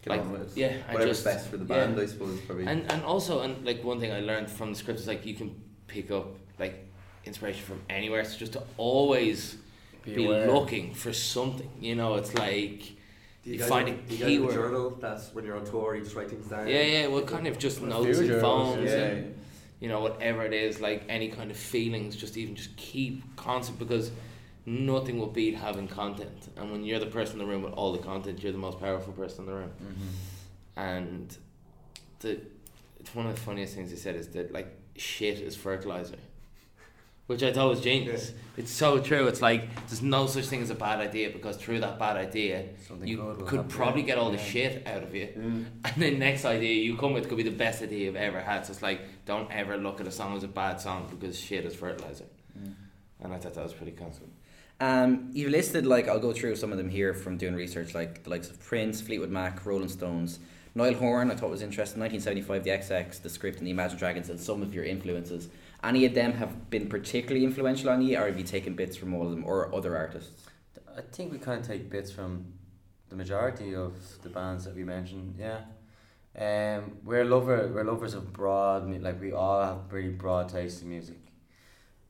Get 0.03 0.11
like 0.11 0.21
on 0.21 0.31
with 0.31 0.57
it. 0.57 0.59
yeah, 0.59 0.77
whatever's 0.91 1.17
just 1.17 1.25
best 1.25 1.47
for 1.47 1.57
the 1.57 1.65
yeah. 1.65 1.85
band 1.85 1.99
I 1.99 2.07
suppose 2.07 2.39
probably 2.41 2.65
and 2.65 2.91
and 2.91 3.03
also 3.03 3.41
and 3.41 3.63
like 3.63 3.83
one 3.83 3.99
thing 3.99 4.11
I 4.11 4.21
learned 4.21 4.49
from 4.49 4.71
the 4.71 4.75
script 4.75 4.99
is 4.99 5.07
like 5.07 5.27
you 5.27 5.35
can 5.35 5.55
pick 5.85 6.09
up 6.09 6.25
like 6.57 6.87
inspiration 7.25 7.63
from 7.63 7.81
anywhere. 7.89 8.25
So 8.25 8.37
just 8.37 8.53
to 8.53 8.63
always 8.77 9.57
be, 10.03 10.25
aware. 10.25 10.51
looking 10.51 10.93
for 10.93 11.13
something. 11.13 11.69
You 11.79 11.95
know, 11.95 12.15
it's 12.15 12.33
like 12.33 12.79
Do 13.43 13.51
You 13.51 13.57
guys 13.59 13.69
find 13.69 13.87
have, 13.87 13.97
a 13.97 14.01
do 14.01 14.15
you 14.15 14.19
guys 14.19 14.19
have 14.19 14.27
keyword. 14.29 14.51
a 14.51 14.55
journal 14.55 14.97
that's 14.99 15.33
when 15.33 15.45
you're 15.45 15.57
on 15.57 15.65
tour, 15.65 15.95
you 15.95 16.03
just 16.03 16.15
write 16.15 16.29
things 16.29 16.47
down? 16.47 16.67
yeah, 16.67 16.81
yeah. 16.81 17.07
Well, 17.07 17.23
kind 17.23 17.47
of 17.47 17.57
just 17.57 17.81
A 17.81 17.85
notes 17.85 18.19
and 18.19 18.41
phones 18.41 18.89
yeah, 18.89 18.97
and 18.97 19.39
you 19.79 19.89
know 19.89 19.99
whatever 20.01 20.43
it 20.45 20.53
is, 20.53 20.79
like 20.81 21.03
any 21.09 21.29
kind 21.29 21.51
of 21.51 21.57
feelings. 21.57 22.15
Just 22.15 22.37
even 22.37 22.55
just 22.55 22.75
keep 22.77 23.35
constant 23.35 23.79
because 23.79 24.11
nothing 24.65 25.17
will 25.17 25.27
beat 25.27 25.55
having 25.55 25.87
content. 25.87 26.49
And 26.55 26.71
when 26.71 26.83
you're 26.83 26.99
the 26.99 27.07
person 27.07 27.39
in 27.39 27.45
the 27.47 27.51
room 27.51 27.63
with 27.63 27.73
all 27.73 27.91
the 27.91 27.97
content, 27.99 28.41
you're 28.43 28.51
the 28.51 28.57
most 28.59 28.79
powerful 28.79 29.13
person 29.13 29.41
in 29.41 29.45
the 29.47 29.53
room. 29.53 29.71
Mm-hmm. 29.81 30.79
and 30.79 31.37
the 32.19 32.39
it's 32.99 33.15
one 33.15 33.25
of 33.25 33.33
the 33.35 33.41
funniest 33.41 33.73
things 33.73 33.89
he 33.89 33.97
said 33.97 34.15
is 34.15 34.27
that 34.29 34.51
like 34.53 34.67
shit 34.95 35.39
is 35.39 35.55
fertilizer 35.55 36.17
which 37.31 37.43
I 37.43 37.51
thought 37.55 37.69
was 37.75 37.81
genius 37.81 38.23
it's 38.57 38.71
so 38.83 38.89
true 39.09 39.23
it's 39.31 39.41
like 39.49 39.61
there's 39.87 40.01
no 40.17 40.21
such 40.27 40.45
thing 40.51 40.61
as 40.61 40.69
a 40.69 40.75
bad 40.87 40.99
idea 41.09 41.29
because 41.37 41.55
through 41.63 41.79
that 41.85 41.97
bad 42.05 42.17
idea 42.27 42.55
Something 42.87 43.07
you 43.07 43.17
could 43.49 43.65
probably 43.69 44.03
get 44.09 44.17
all 44.17 44.31
the 44.37 44.43
shit 44.51 44.73
out 44.91 45.03
of 45.07 45.11
you 45.19 45.27
Mm. 45.27 45.65
and 45.85 45.95
the 46.05 46.11
next 46.27 46.43
idea 46.45 46.73
you 46.87 46.93
come 47.03 47.13
with 47.13 47.27
could 47.29 47.37
be 47.43 47.49
the 47.53 47.57
best 47.65 47.81
idea 47.81 47.99
you've 48.05 48.15
ever 48.29 48.41
had 48.41 48.65
so 48.65 48.71
it's 48.73 48.81
like 48.89 48.99
don't 49.31 49.49
ever 49.61 49.77
look 49.77 49.97
at 50.01 50.07
a 50.07 50.11
song 50.19 50.35
as 50.37 50.43
a 50.43 50.47
bad 50.63 50.75
song 50.87 50.99
because 51.13 51.33
shit 51.47 51.63
is 51.65 51.75
fertilizer 51.75 52.25
Mm. 52.59 52.73
and 53.21 53.33
I 53.33 53.37
thought 53.37 53.53
that 53.57 53.63
was 53.63 53.73
pretty 53.81 53.93
cool 53.93 54.11
Um, 54.81 55.29
you've 55.37 55.51
listed 55.51 55.85
like 55.85 56.05
I'll 56.09 56.19
go 56.27 56.33
through 56.33 56.55
some 56.61 56.71
of 56.73 56.77
them 56.81 56.89
here 56.89 57.13
from 57.13 57.37
doing 57.37 57.55
research, 57.65 57.89
like 57.99 58.23
the 58.25 58.29
likes 58.35 58.49
of 58.49 58.59
Prince, 58.59 58.99
Fleetwood 58.99 59.29
Mac, 59.29 59.63
Rolling 59.65 59.89
Stones, 59.89 60.39
Niall 60.75 60.95
Horan. 60.95 61.29
I 61.31 61.35
thought 61.35 61.49
was 61.51 61.61
interesting. 61.69 61.99
1975, 62.01 62.63
the 62.63 62.71
XX, 62.81 63.21
the 63.21 63.29
script, 63.29 63.57
and 63.59 63.67
the 63.67 63.71
Imagine 63.77 63.97
Dragons, 63.99 64.29
and 64.31 64.39
some 64.39 64.61
of 64.63 64.73
your 64.73 64.83
influences. 64.95 65.49
Any 65.83 66.05
of 66.05 66.13
them 66.13 66.33
have 66.33 66.69
been 66.69 66.87
particularly 66.87 67.43
influential 67.43 67.89
on 67.89 68.01
you, 68.01 68.17
or 68.17 68.27
have 68.27 68.37
you 68.37 68.43
taken 68.43 68.75
bits 68.75 68.95
from 68.95 69.13
all 69.13 69.25
of 69.25 69.31
them, 69.31 69.43
or 69.45 69.73
other 69.73 69.97
artists? 69.97 70.45
I 70.95 71.01
think 71.01 71.31
we 71.31 71.39
kind 71.39 71.59
of 71.59 71.67
take 71.67 71.89
bits 71.89 72.11
from 72.11 72.53
the 73.09 73.15
majority 73.15 73.75
of 73.75 73.93
the 74.21 74.29
bands 74.29 74.65
that 74.65 74.75
we 74.75 74.83
mentioned. 74.83 75.35
Yeah, 75.39 75.61
um, 76.37 76.97
we're 77.03 77.25
lover 77.25 77.71
we're 77.73 77.83
lovers 77.83 78.13
of 78.13 78.31
broad 78.31 78.89
like 79.01 79.19
we 79.19 79.31
all 79.31 79.61
have 79.61 79.89
pretty 79.89 80.09
broad 80.09 80.49
taste 80.49 80.81
in 80.81 80.89
music. 80.89 81.17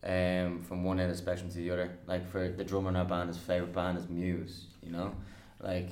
Um, 0.03 0.63
from 0.63 0.83
one 0.83 0.99
end 0.99 1.11
of 1.11 1.15
the 1.15 1.21
spectrum 1.21 1.49
to 1.51 1.57
the 1.57 1.69
other. 1.69 1.99
Like 2.07 2.27
for 2.27 2.49
the 2.49 2.63
drummer 2.63 2.89
in 2.89 2.95
our 2.95 3.05
band, 3.05 3.29
his 3.29 3.37
favorite 3.37 3.71
band 3.71 3.99
is 3.99 4.09
Muse. 4.09 4.65
You 4.81 4.91
know, 4.91 5.15
like 5.61 5.91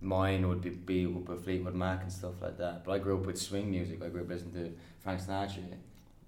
mine 0.00 0.48
would 0.48 0.62
be 0.62 0.70
be 0.70 1.06
with 1.06 1.44
Fleetwood 1.44 1.74
Mac 1.74 2.02
and 2.02 2.12
stuff 2.12 2.40
like 2.40 2.58
that. 2.58 2.84
But 2.84 2.92
I 2.92 2.98
grew 2.98 3.18
up 3.18 3.26
with 3.26 3.38
swing 3.38 3.70
music. 3.70 4.02
I 4.02 4.08
grew 4.08 4.22
up 4.22 4.28
listening 4.28 4.54
to 4.54 4.72
Frank 5.00 5.20
Sinatra, 5.20 5.74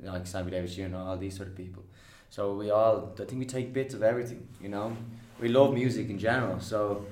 like 0.03 0.27
Sammy 0.27 0.51
Davis 0.51 0.75
Jr. 0.75 0.83
And 0.83 0.97
all 0.97 1.17
these 1.17 1.37
sort 1.37 1.49
of 1.49 1.57
people. 1.57 1.85
So 2.31 2.55
we 2.55 2.71
all, 2.71 3.13
I 3.21 3.25
think 3.25 3.39
we 3.39 3.45
take 3.45 3.73
bits 3.73 3.95
of 3.95 4.03
everything. 4.03 4.49
You 4.61 4.71
know, 4.71 4.97
we 5.41 5.49
love 5.49 5.75
music 5.75 6.09
in 6.09 6.19
general. 6.19 6.61
So 6.61 7.07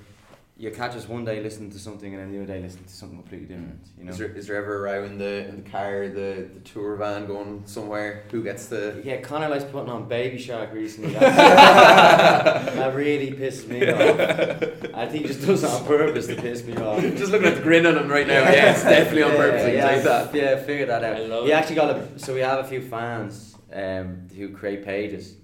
you 0.61 0.71
catch 0.71 0.95
us 0.95 1.09
one 1.09 1.25
day 1.25 1.43
listening 1.43 1.71
to 1.71 1.79
something 1.79 2.13
and 2.13 2.23
then 2.23 2.31
the 2.31 2.37
other 2.37 2.53
day 2.53 2.61
listening 2.61 2.85
to 2.85 2.93
something 2.93 3.17
completely 3.17 3.47
different. 3.47 3.81
You 3.97 4.05
know. 4.05 4.11
Is 4.11 4.19
there, 4.19 4.29
is 4.29 4.47
there 4.47 4.57
ever 4.57 4.77
a 4.77 4.93
row 4.93 5.05
in 5.05 5.17
the 5.17 5.49
in 5.49 5.65
the 5.65 5.71
car, 5.71 6.09
the, 6.09 6.51
the 6.53 6.61
tour 6.61 6.97
van 6.97 7.27
going 7.27 7.63
somewhere? 7.65 8.25
Who 8.31 8.45
gets 8.45 8.67
the? 8.67 9.01
Yeah, 9.03 9.23
Connor 9.23 9.49
likes 9.49 9.65
putting 9.65 9.89
on 9.89 10.07
Baby 10.07 10.37
Shark 10.37 10.75
recently. 10.75 11.15
That 11.21 12.95
really 12.95 13.33
pisses 13.33 13.69
me 13.69 13.89
off. 13.91 14.95
I 14.95 15.07
think 15.07 15.23
he 15.23 15.29
just 15.29 15.47
does 15.47 15.65
it 15.65 15.71
on 15.71 15.85
purpose 15.87 16.27
to 16.27 16.37
piss 16.37 16.65
me 16.65 16.77
off. 16.77 17.01
Just 17.17 17.31
looking 17.31 17.49
at 17.49 17.57
the 17.57 17.63
grin 17.63 17.87
on 17.87 17.97
him 17.97 18.09
right 18.09 18.27
now. 18.27 18.41
Yeah, 18.41 18.73
it's 18.73 18.83
definitely 18.85 19.23
on 19.23 19.37
purpose. 19.37 19.63
Can 19.63 19.75
yeah, 19.75 19.99
that. 20.01 20.35
Yeah, 20.35 20.63
figure 20.63 20.87
that 20.87 21.05
out. 21.05 21.17
I 21.17 21.27
love 21.27 21.47
it. 21.47 21.53
actually 21.53 21.77
got 21.77 21.97
a, 21.97 22.19
so 22.19 22.35
we 22.35 22.41
have 22.41 22.65
a 22.65 22.69
few 22.69 22.81
fans 22.83 23.55
um, 23.73 24.29
who 24.35 24.51
create 24.51 24.85
pages. 24.85 25.37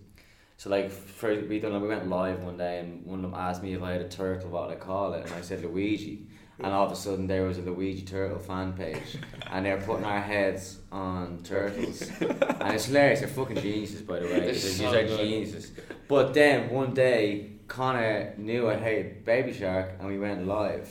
So 0.58 0.70
like 0.70 0.90
for 0.90 1.34
we 1.34 1.60
done 1.60 1.80
we 1.82 1.88
went 1.88 2.08
live 2.08 2.42
one 2.42 2.56
day 2.56 2.80
and 2.80 3.04
one 3.04 3.24
of 3.24 3.30
them 3.30 3.38
asked 3.38 3.62
me 3.62 3.74
if 3.74 3.82
I 3.82 3.92
had 3.92 4.00
a 4.00 4.08
turtle 4.08 4.50
what 4.50 4.68
would 4.68 4.76
I 4.76 4.80
call 4.80 5.12
it 5.12 5.24
and 5.24 5.34
I 5.34 5.42
said 5.42 5.62
Luigi. 5.62 6.26
And 6.58 6.72
all 6.72 6.86
of 6.86 6.92
a 6.92 6.96
sudden 6.96 7.26
there 7.26 7.44
was 7.44 7.58
a 7.58 7.60
Luigi 7.60 8.02
turtle 8.02 8.38
fan 8.38 8.72
page 8.72 9.18
and 9.50 9.66
they're 9.66 9.80
putting 9.80 10.06
our 10.06 10.20
heads 10.20 10.78
on 10.90 11.42
turtles. 11.44 12.00
And 12.20 12.74
it's 12.74 12.86
hilarious. 12.86 13.20
They're 13.20 13.28
fucking 13.28 13.60
geniuses 13.60 14.00
by 14.00 14.20
the 14.20 14.26
way. 14.26 14.40
They're 14.40 14.52
these 14.52 14.78
so 14.78 14.88
are 14.88 15.06
geniuses. 15.06 15.72
But 16.08 16.32
then 16.32 16.70
one 16.70 16.94
day 16.94 17.50
Connor 17.68 18.32
knew 18.38 18.70
I 18.70 18.76
hated 18.76 19.26
Baby 19.26 19.52
Shark 19.52 19.96
and 19.98 20.08
we 20.08 20.18
went 20.18 20.46
live. 20.46 20.90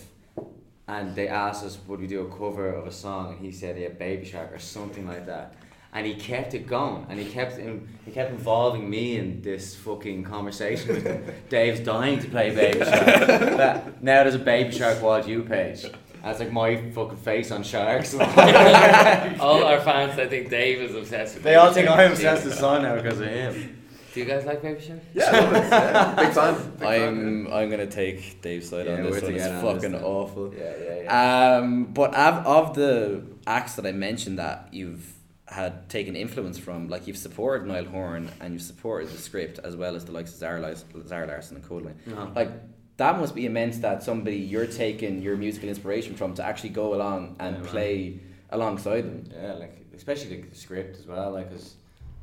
And 0.88 1.16
they 1.16 1.28
asked 1.28 1.66
us 1.66 1.80
would 1.88 2.00
we 2.00 2.06
do 2.06 2.22
a 2.22 2.30
cover 2.30 2.70
of 2.70 2.86
a 2.86 2.92
song? 2.92 3.32
And 3.34 3.40
he 3.44 3.52
said 3.52 3.80
yeah 3.80 3.90
Baby 3.90 4.26
Shark 4.26 4.54
or 4.54 4.60
something 4.60 5.08
like 5.08 5.26
that 5.26 5.56
and 5.96 6.06
he 6.06 6.14
kept 6.14 6.54
it 6.54 6.68
going 6.68 7.08
and 7.10 7.18
he 7.20 7.26
kept 7.26 7.58
in, 7.58 7.88
he 8.06 8.12
kept 8.12 8.30
involving 8.30 8.88
me 8.88 9.18
in 9.18 9.42
this 9.42 9.74
fucking 9.76 10.24
conversation 10.26 10.90
with 10.90 11.04
him. 11.06 11.24
Dave's 11.50 11.80
dying 11.80 12.20
to 12.20 12.28
play 12.30 12.54
Baby 12.54 12.80
Shark 12.86 13.06
That- 13.06 14.04
now 14.04 14.22
there's 14.24 14.36
a 14.36 14.40
Baby 14.40 14.72
Shark 14.72 15.02
Wild 15.02 15.26
Youth 15.26 15.48
page 15.50 15.86
that's 16.22 16.40
like 16.40 16.52
my 16.52 16.76
fucking 16.92 17.18
face 17.18 17.50
on 17.52 17.62
sharks 17.64 18.14
All 19.40 19.64
our 19.64 19.80
fans, 19.80 20.18
I 20.20 20.28
think 20.28 20.50
Dave 20.50 20.82
is 20.82 20.96
obsessed 20.96 21.36
with 21.36 21.44
they 21.44 21.56
all 21.56 21.68
Baby 21.68 21.76
think 21.76 21.88
Shark. 21.88 22.00
I'm 22.00 22.12
obsessed 22.12 22.46
with 22.46 22.54
Son 22.56 22.82
now 22.84 22.96
because 22.96 23.20
of 23.22 23.28
him 23.28 23.78
Do 24.14 24.20
you 24.20 24.26
guys 24.26 24.46
like 24.46 24.62
Baby 24.62 24.82
Shark? 24.82 25.00
Yeah, 25.14 25.30
I. 25.30 25.40
Yeah, 25.40 26.14
big 26.16 26.34
fan. 26.34 26.72
Big. 26.80 26.88
I'm 26.88 27.48
I'm 27.54 27.70
gonna 27.70 27.86
take 27.88 28.42
Dave's 28.42 28.70
side 28.70 28.86
Yeah, 28.88 28.94
on 28.96 29.04
this 29.04 29.22
one. 29.22 29.34
It's 29.34 29.44
together 29.44 29.56
on 29.68 29.76
fucking 29.76 29.92
then. 29.94 30.04
awful. 30.04 30.54
yeah 30.54 30.74
yeah 30.84 31.02
yeah 31.04 31.58
Um, 31.60 31.86
but 31.86 32.14
of, 32.16 32.46
of 32.48 32.76
the 32.76 33.24
acts 33.48 33.76
that 33.76 33.86
I 33.86 33.92
mentioned 33.92 34.40
that 34.40 34.70
you've 34.72 35.14
had 35.48 35.90
taken 35.90 36.16
influence 36.16 36.58
from, 36.58 36.88
like 36.90 37.06
you've 37.08 37.18
supported 37.18 37.68
Niall 37.68 37.86
Horan 37.86 38.30
and 38.42 38.54
you've 38.54 38.64
supported 38.64 39.10
the 39.10 39.18
script 39.18 39.60
as 39.64 39.76
well 39.76 39.96
as 39.96 40.04
the 40.06 40.12
likes 40.12 40.32
of 40.32 40.38
Zara, 40.40 40.60
Lars- 40.60 40.86
Zara 41.06 41.28
Larsson 41.28 41.58
and 41.58 41.66
Coldline. 41.66 41.96
No. 42.08 42.32
Like 42.36 42.52
that 42.98 43.20
must 43.20 43.36
be 43.36 43.46
immense 43.46 43.78
that 43.80 44.02
somebody 44.04 44.38
you're 44.38 44.66
taking 44.68 45.22
your 45.22 45.36
musical 45.38 45.70
inspiration 45.70 46.16
from 46.16 46.34
to 46.36 46.44
actually 46.44 46.70
go 46.70 46.96
along 46.96 47.36
and 47.40 47.56
Yeah, 47.58 47.62
man. 47.62 47.70
play 47.70 48.20
alongside 48.52 49.02
them. 49.02 49.24
yeah 49.34 49.54
like 49.54 49.86
especially 49.96 50.42
the 50.42 50.56
script 50.56 50.98
as 51.00 51.06
well 51.08 51.32
like 51.32 51.50
'cause 51.50 51.76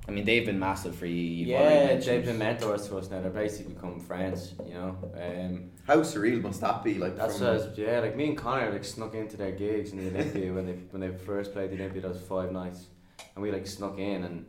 I 0.08 0.10
mean, 0.10 0.24
they've 0.24 0.44
been 0.44 0.58
massive 0.58 0.96
for 0.96 1.06
you. 1.06 1.14
You've 1.14 1.48
yeah 1.48 1.94
they've 1.96 2.24
been 2.24 2.38
mentors 2.38 2.88
to 2.88 2.96
us 2.98 3.08
now 3.10 3.20
they're 3.20 3.30
basically 3.30 3.74
become 3.74 4.00
friends 4.00 4.54
you 4.66 4.74
know 4.74 4.96
um, 5.14 5.70
How 5.86 5.98
surreal 5.98 6.42
must 6.42 6.60
that 6.62 6.82
be? 6.82 6.94
Like 6.94 7.16
That's 7.16 7.38
from, 7.38 7.46
what 7.46 7.52
I 7.62 7.66
was, 7.68 7.78
yeah, 7.78 8.00
like 8.00 8.16
me 8.16 8.28
and 8.30 8.36
Connor 8.36 8.72
like 8.72 8.84
snuck 8.84 9.14
into 9.14 9.36
their 9.36 9.52
gigs 9.52 9.92
in 9.92 9.98
the 9.98 10.08
Olympia 10.10 10.52
when 10.52 10.66
they 10.66 10.72
when 10.90 11.00
they 11.02 11.16
first 11.16 11.52
played 11.52 11.70
the 11.70 11.76
Olympia. 11.76 12.02
That 12.02 12.08
was 12.14 12.20
five 12.22 12.50
nights, 12.50 12.86
and 13.34 13.42
we 13.42 13.50
like 13.50 13.66
snuck 13.66 13.98
in 13.98 14.24
and 14.24 14.44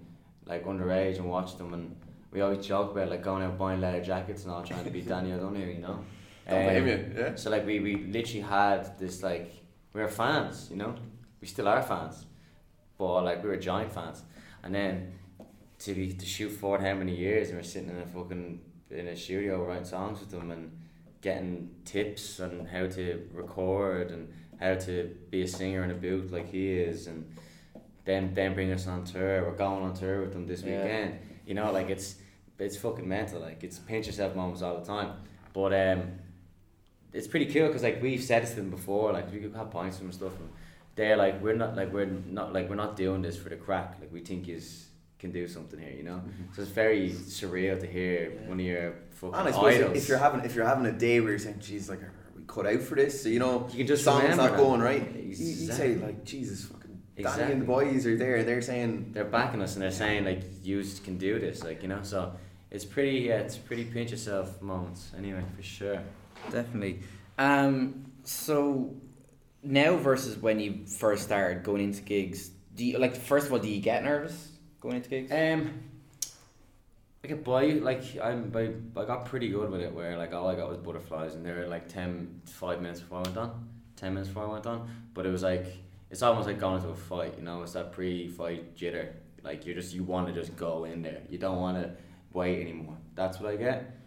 like 0.46 0.66
underage 0.66 1.18
and 1.18 1.30
watched 1.30 1.58
them, 1.58 1.74
and 1.74 1.96
we 2.32 2.42
always 2.42 2.66
joke 2.66 2.92
about 2.92 3.10
like 3.10 3.24
going 3.24 3.44
out 3.44 3.58
buying 3.58 3.82
leather 3.82 4.02
jackets 4.04 4.44
and 4.44 4.52
all, 4.52 4.64
trying 4.64 4.84
to 4.84 4.90
be 4.92 5.02
Danny 5.02 5.32
O'Donoghue, 5.34 5.74
you 5.74 5.80
know. 5.80 6.00
Don't 6.50 6.64
blame 6.66 6.84
Um, 6.84 6.88
you. 6.90 7.14
Yeah. 7.18 7.36
So 7.36 7.50
like 7.50 7.66
we 7.66 7.80
we 7.80 7.96
literally 8.08 8.42
had 8.42 8.98
this 9.00 9.24
like 9.24 9.52
we 9.94 10.02
were 10.02 10.08
fans, 10.10 10.68
you 10.70 10.78
know. 10.78 10.96
We 11.42 11.48
still 11.48 11.68
are 11.68 11.82
fans, 11.82 12.26
but 12.98 13.24
like 13.24 13.44
we 13.44 13.50
were 13.50 13.58
giant 13.58 13.92
fans, 13.94 14.24
and 14.64 14.74
then 14.74 15.14
to 15.80 15.94
be 15.94 16.14
to 16.14 16.26
shoot 16.26 16.50
for 16.50 16.80
how 16.80 16.94
many 16.94 17.16
years 17.16 17.50
and 17.50 17.58
we're 17.58 17.64
sitting 17.64 17.90
in 17.90 17.98
a 17.98 18.06
fucking 18.06 18.62
in 18.92 19.08
a 19.08 19.16
studio 19.16 19.64
writing 19.66 19.86
songs 19.86 20.20
with 20.20 20.30
them 20.32 20.52
and 20.52 20.72
getting 21.22 21.70
tips 21.84 22.40
on 22.40 22.66
how 22.66 22.86
to 22.88 23.28
record 23.34 24.12
and 24.12 24.32
how 24.60 24.76
to 24.76 25.14
be 25.30 25.42
a 25.42 25.48
singer 25.48 25.84
in 25.84 25.92
a 25.92 25.94
booth 25.96 26.32
like 26.32 26.50
he 26.50 26.72
is 26.74 27.08
and 27.08 27.26
then 28.06 28.34
then 28.34 28.54
bring 28.54 28.72
us 28.72 28.88
on 28.88 29.04
tour. 29.06 29.44
We're 29.46 29.56
going 29.56 29.84
on 29.84 29.94
tour 29.94 30.22
with 30.22 30.34
them 30.34 30.46
this 30.48 30.62
Yeah. 30.62 30.84
weekend. 30.84 31.20
You 31.46 31.54
know, 31.56 31.72
like 31.72 31.90
it's 31.90 32.16
it's 32.60 32.78
fucking 32.78 33.08
mental. 33.08 33.40
Like 33.42 33.64
it's 33.64 33.80
pinch 33.80 34.08
yourself 34.08 34.36
moments 34.36 34.62
all 34.62 34.80
the 34.80 34.86
time. 34.86 35.14
But 35.54 35.74
um, 35.74 36.04
it's 37.14 37.28
pretty 37.28 37.52
cool 37.54 37.68
because 37.68 37.84
like 37.84 38.02
we've 38.02 38.24
said 38.24 38.44
this 38.44 38.52
to 38.52 38.56
them 38.58 38.70
before. 38.70 39.12
Like 39.14 39.32
we 39.32 39.40
could 39.40 39.56
have 39.56 39.72
pints 39.72 39.98
them 39.98 40.08
and 40.08 40.16
stuff. 40.16 40.34
And 40.40 40.50
they're 40.96 41.18
like 41.18 41.42
we're 41.42 41.56
not 41.56 41.76
like 41.76 41.92
we're 41.94 42.06
not 42.06 42.54
like 42.54 42.70
we're 42.70 42.76
not 42.76 42.96
doing 42.96 43.22
this 43.22 43.38
for 43.38 43.50
the 43.50 43.56
crack. 43.56 43.98
Like 44.00 44.12
we 44.12 44.22
think 44.22 44.48
is 44.50 44.88
can 45.20 45.32
do 45.32 45.48
something 45.48 45.80
here. 45.80 45.94
You 45.96 46.04
know. 46.04 46.22
So 46.56 46.62
it's 46.62 46.72
very 46.72 47.10
surreal 47.12 47.80
to 47.80 47.88
hear 47.88 48.32
one 48.48 48.60
of 48.60 48.66
your 48.66 48.94
fucking 49.12 49.36
And 49.40 49.48
I 49.48 49.52
suppose 49.52 49.76
idols. 49.76 49.98
if 49.98 50.08
you're 50.10 50.18
having 50.18 50.42
if 50.46 50.56
you're 50.56 50.66
having 50.68 50.86
a 50.86 50.92
day 50.92 51.20
where 51.20 51.30
you're 51.32 51.40
saying, 51.40 51.60
"Geez, 51.60 51.90
like, 51.90 52.02
are 52.02 52.12
we 52.36 52.44
cut 52.48 52.66
out 52.66 52.82
for 52.82 52.96
this?" 52.96 53.22
So 53.24 53.30
you 53.30 53.40
know, 53.40 53.68
You 53.72 53.78
can 53.80 53.88
just 53.88 54.04
songs 54.04 54.36
not 54.38 54.58
going 54.58 54.82
right. 54.82 55.16
You, 55.16 55.22
you 55.30 55.36
say 55.36 55.96
like, 55.96 56.24
"Jesus, 56.26 56.70
fucking 57.22 57.40
Danny 57.40 57.54
and 57.54 57.62
the 57.62 57.66
boys 57.66 58.06
are 58.08 58.18
there, 58.18 58.38
and 58.38 58.48
they're 58.48 58.62
saying." 58.62 59.12
they're 59.14 59.24
backing 59.24 59.62
us 59.62 59.76
and 59.76 59.84
they're 59.84 59.92
saying 59.92 60.26
like 60.26 60.44
you 60.64 60.84
can 61.04 61.18
do 61.18 61.40
this 61.40 61.64
like 61.64 61.82
you 61.84 61.88
know 61.88 62.00
so 62.02 62.34
it's 62.72 62.86
pretty 62.86 63.20
yeah 63.20 63.38
it's 63.38 63.58
pretty 63.58 63.86
pinch 63.86 64.12
yourself 64.12 64.62
moments 64.62 65.12
anyway 65.18 65.44
for 65.56 65.62
sure 65.62 66.00
Definitely. 66.52 67.00
Um, 67.38 68.06
so 68.24 68.94
now 69.64 69.96
versus 69.96 70.38
when 70.38 70.60
you 70.60 70.86
first 70.86 71.24
started 71.24 71.64
going 71.64 71.82
into 71.82 72.02
gigs, 72.02 72.52
do 72.76 72.86
you 72.86 72.98
like 72.98 73.16
first 73.16 73.48
of 73.48 73.54
all, 73.54 73.60
do 73.60 73.70
you 73.70 73.82
get 73.82 74.04
nervous 74.04 74.52
going 74.82 74.98
into 74.98 75.10
gigs? 75.10 75.32
um 75.32 75.80
like 77.24 77.32
a 77.32 77.36
boy 77.38 77.80
like 77.82 78.04
I'm 78.22 78.52
I, 78.54 79.00
I 79.00 79.06
got 79.06 79.26
pretty 79.26 79.48
good 79.48 79.70
with 79.70 79.80
it 79.80 79.94
where 79.94 80.18
like 80.18 80.34
all 80.34 80.48
I 80.50 80.56
got 80.56 80.68
was 80.68 80.78
butterflies 80.78 81.36
and 81.36 81.46
they 81.46 81.54
were 81.54 81.68
like 81.68 81.88
10 81.88 82.42
5 82.46 82.82
minutes 82.82 83.00
before 83.00 83.20
I 83.20 83.22
went 83.22 83.38
on 83.38 83.70
10 83.96 84.14
minutes 84.14 84.28
before 84.28 84.44
I 84.44 84.52
went 84.52 84.68
on 84.68 84.90
but 85.14 85.26
it 85.26 85.30
was 85.30 85.42
like 85.42 85.68
it's 86.14 86.22
almost 86.22 86.48
like 86.48 86.60
going 86.60 86.76
into 86.76 86.90
a 86.90 86.96
fight 86.96 87.34
you 87.40 87.44
know 87.44 87.64
it's 87.64 87.74
that 87.74 87.92
pre-fight 87.92 88.78
jitter 88.78 89.08
like 89.44 89.66
you're 89.66 89.74
just 89.74 89.96
you 89.96 90.04
want 90.04 90.28
to 90.28 90.34
just 90.34 90.56
go 90.56 90.86
in 90.86 91.02
there 91.02 91.22
you 91.28 91.40
don't 91.40 91.58
want 91.58 91.76
to 91.76 91.90
wait 92.34 92.62
anymore 92.62 92.96
that's 93.16 93.40
what 93.40 93.52
I 93.52 93.56
get 93.56 93.98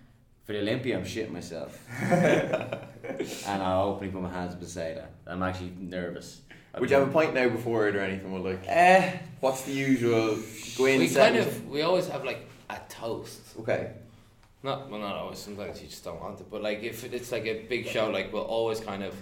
for 0.45 0.53
the 0.53 0.61
Olympia 0.61 0.97
I'm 0.97 1.05
shitting 1.05 1.33
myself 1.33 1.77
and 2.01 3.61
I'll 3.61 3.88
openly 3.88 4.12
put 4.12 4.23
my 4.23 4.31
hands 4.31 4.55
up 4.55 4.61
and 4.61 4.69
say 4.69 4.95
that 4.95 5.11
I'm 5.27 5.42
actually 5.42 5.73
nervous 5.81 6.42
Would 6.79 6.90
you 6.90 6.97
have 6.97 7.09
a 7.09 7.11
point 7.11 7.35
now 7.35 7.49
before 7.49 7.88
it 7.88 7.97
or 7.97 8.01
anything? 8.01 8.31
Well, 8.31 8.42
like, 8.53 8.64
uh, 8.69 9.03
what's 9.40 9.62
the 9.62 9.73
usual 9.73 10.38
go 10.77 10.85
in? 10.85 11.01
we 11.01 11.09
kind 11.09 11.37
of 11.37 11.66
we 11.66 11.83
always 11.83 12.07
have 12.07 12.23
like 12.23 12.49
a 12.71 12.79
toast. 12.88 13.40
okay. 13.61 13.92
Not 14.62 14.90
well, 14.90 15.01
not 15.01 15.16
always. 15.16 15.38
Sometimes 15.38 15.81
you 15.81 15.88
just 15.88 16.05
don't 16.05 16.21
want 16.21 16.38
it. 16.40 16.49
But 16.51 16.61
like 16.62 16.83
if 16.83 16.97
it's 17.05 17.33
like 17.33 17.47
a 17.47 17.62
big 17.73 17.87
show, 17.87 18.11
like 18.11 18.31
we'll 18.33 18.51
always 18.59 18.81
kind 18.81 19.03
of 19.03 19.14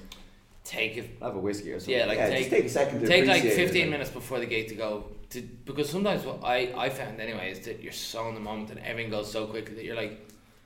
take 0.65 0.97
it. 0.97 1.11
have 1.21 1.37
a 1.37 1.39
whiskey 1.39 1.73
or 1.73 1.79
something 1.79 1.95
Yeah, 1.95 2.07
like 2.07 2.19
yeah, 2.19 2.29
take 2.31 2.51
take 2.51 2.65
a 2.65 2.69
second 2.69 3.01
to 3.01 3.07
take 3.07 3.27
like 3.27 3.39
appreciate 3.41 3.63
it, 3.65 3.67
15 3.69 3.91
minutes 3.91 4.11
before 4.11 4.41
the 4.41 4.47
gate 4.47 4.69
to 4.69 4.75
go 4.75 5.05
to 5.31 5.43
because 5.65 5.89
sometimes 5.91 6.25
what 6.25 6.41
I 6.43 6.73
I 6.77 6.89
found 6.89 7.21
anyway 7.21 7.51
is 7.53 7.61
that 7.67 7.83
you're 7.83 7.93
so 7.93 8.29
in 8.29 8.35
the 8.35 8.41
moment 8.41 8.71
and 8.71 8.81
everything 8.81 9.11
goes 9.11 9.31
so 9.31 9.47
quickly 9.47 9.75
that 9.77 9.85
you're 9.85 9.97
like 9.97 10.21